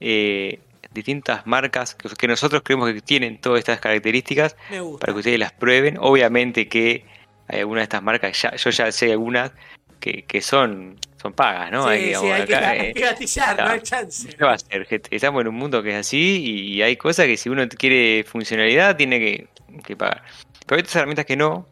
eh, 0.01 0.61
distintas 0.95 1.47
marcas 1.47 1.95
que, 1.95 2.09
que 2.09 2.29
nosotros 2.29 2.63
creemos 2.65 2.93
que 2.93 3.01
tienen 3.03 3.41
todas 3.41 3.59
estas 3.59 3.81
características 3.81 4.57
para 4.99 5.13
que 5.13 5.19
ustedes 5.19 5.39
las 5.39 5.53
prueben. 5.53 5.97
Obviamente 6.01 6.69
que 6.69 7.05
hay 7.49 7.61
algunas 7.61 7.81
de 7.81 7.85
estas 7.85 8.03
marcas, 8.03 8.41
ya, 8.41 8.55
yo 8.57 8.71
ya 8.71 8.91
sé 8.93 9.11
algunas 9.13 9.53
que, 10.01 10.23
que 10.25 10.41
son, 10.41 10.97
son 11.21 11.33
pagas, 11.33 11.71
¿no? 11.73 11.83
sí, 11.85 11.89
Hay, 11.91 12.15
sí, 12.15 12.27
hay, 12.31 12.45
que, 12.47 12.55
acá, 12.57 12.77
eh, 12.77 12.95
que 12.95 13.01
gatillar, 13.01 13.57
no 13.59 13.71
hay 13.71 13.81
chance. 13.81 14.29
¿Qué 14.39 14.45
va 14.45 14.53
a 14.53 14.55
hacer, 14.55 14.87
gente? 14.87 15.15
Estamos 15.15 15.41
en 15.43 15.49
un 15.49 15.55
mundo 15.57 15.83
que 15.83 15.91
es 15.91 15.97
así 15.97 16.43
y 16.77 16.83
hay 16.83 16.97
cosas 16.97 17.27
que 17.27 17.37
si 17.37 17.49
uno 17.49 17.67
quiere 17.69 18.25
funcionalidad 18.25 18.97
tiene 18.97 19.19
que, 19.19 19.49
que 19.85 19.97
pagar. 19.97 20.23
Pero 20.67 20.77
hay 20.77 20.81
otras 20.81 20.97
herramientas 20.97 21.27
que 21.27 21.37
no. 21.37 21.67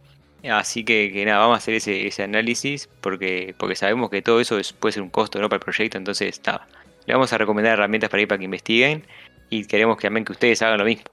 Así 0.50 0.84
que, 0.84 1.10
que 1.12 1.24
nada, 1.24 1.38
vamos 1.40 1.54
a 1.54 1.58
hacer 1.58 1.74
ese, 1.74 2.06
ese 2.06 2.22
análisis 2.22 2.88
porque, 3.00 3.54
porque 3.58 3.74
sabemos 3.74 4.10
que 4.10 4.22
todo 4.22 4.40
eso 4.40 4.58
es- 4.58 4.72
puede 4.72 4.92
ser 4.92 5.02
un 5.02 5.10
costo 5.10 5.40
¿no? 5.40 5.48
para 5.48 5.58
el 5.58 5.64
proyecto. 5.64 5.98
Entonces, 5.98 6.40
nada, 6.46 6.68
le 7.06 7.14
vamos 7.14 7.32
a 7.32 7.38
recomendar 7.38 7.72
herramientas 7.72 8.10
para 8.10 8.22
ir 8.22 8.28
para 8.28 8.38
que 8.38 8.44
investiguen 8.44 9.04
y 9.50 9.64
queremos 9.64 9.96
que 9.96 10.06
también 10.06 10.24
que 10.24 10.32
ustedes 10.32 10.62
hagan 10.62 10.78
lo 10.78 10.84
mismo. 10.84 11.04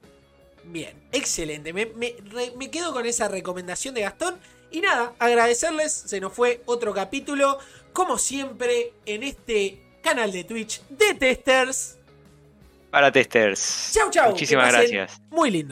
Bien, 0.66 0.94
excelente. 1.12 1.74
Me, 1.74 1.88
me- 1.88 2.14
re- 2.32 2.52
me 2.58 2.70
quedo 2.70 2.94
con 2.94 3.06
esa 3.06 3.28
recomendación 3.28 3.96
de 3.96 4.02
Gastón. 4.02 4.36
Y 4.72 4.82
nada, 4.82 5.14
agradecerles. 5.20 5.92
Se 5.94 6.20
nos 6.20 6.34
fue 6.34 6.62
otro 6.66 6.94
capítulo. 6.94 7.58
Como 7.94 8.18
siempre, 8.18 8.94
en 9.06 9.24
este 9.24 9.80
canal 10.02 10.32
de 10.32 10.44
Twitch 10.44 10.82
de 10.90 11.14
Testers. 11.14 11.98
Para 12.90 13.12
testers. 13.12 13.92
Chau, 13.94 14.10
chau. 14.12 14.32
Muchísimas 14.32 14.72
gracias. 14.72 15.22
Muy 15.30 15.50
lindo. 15.50 15.72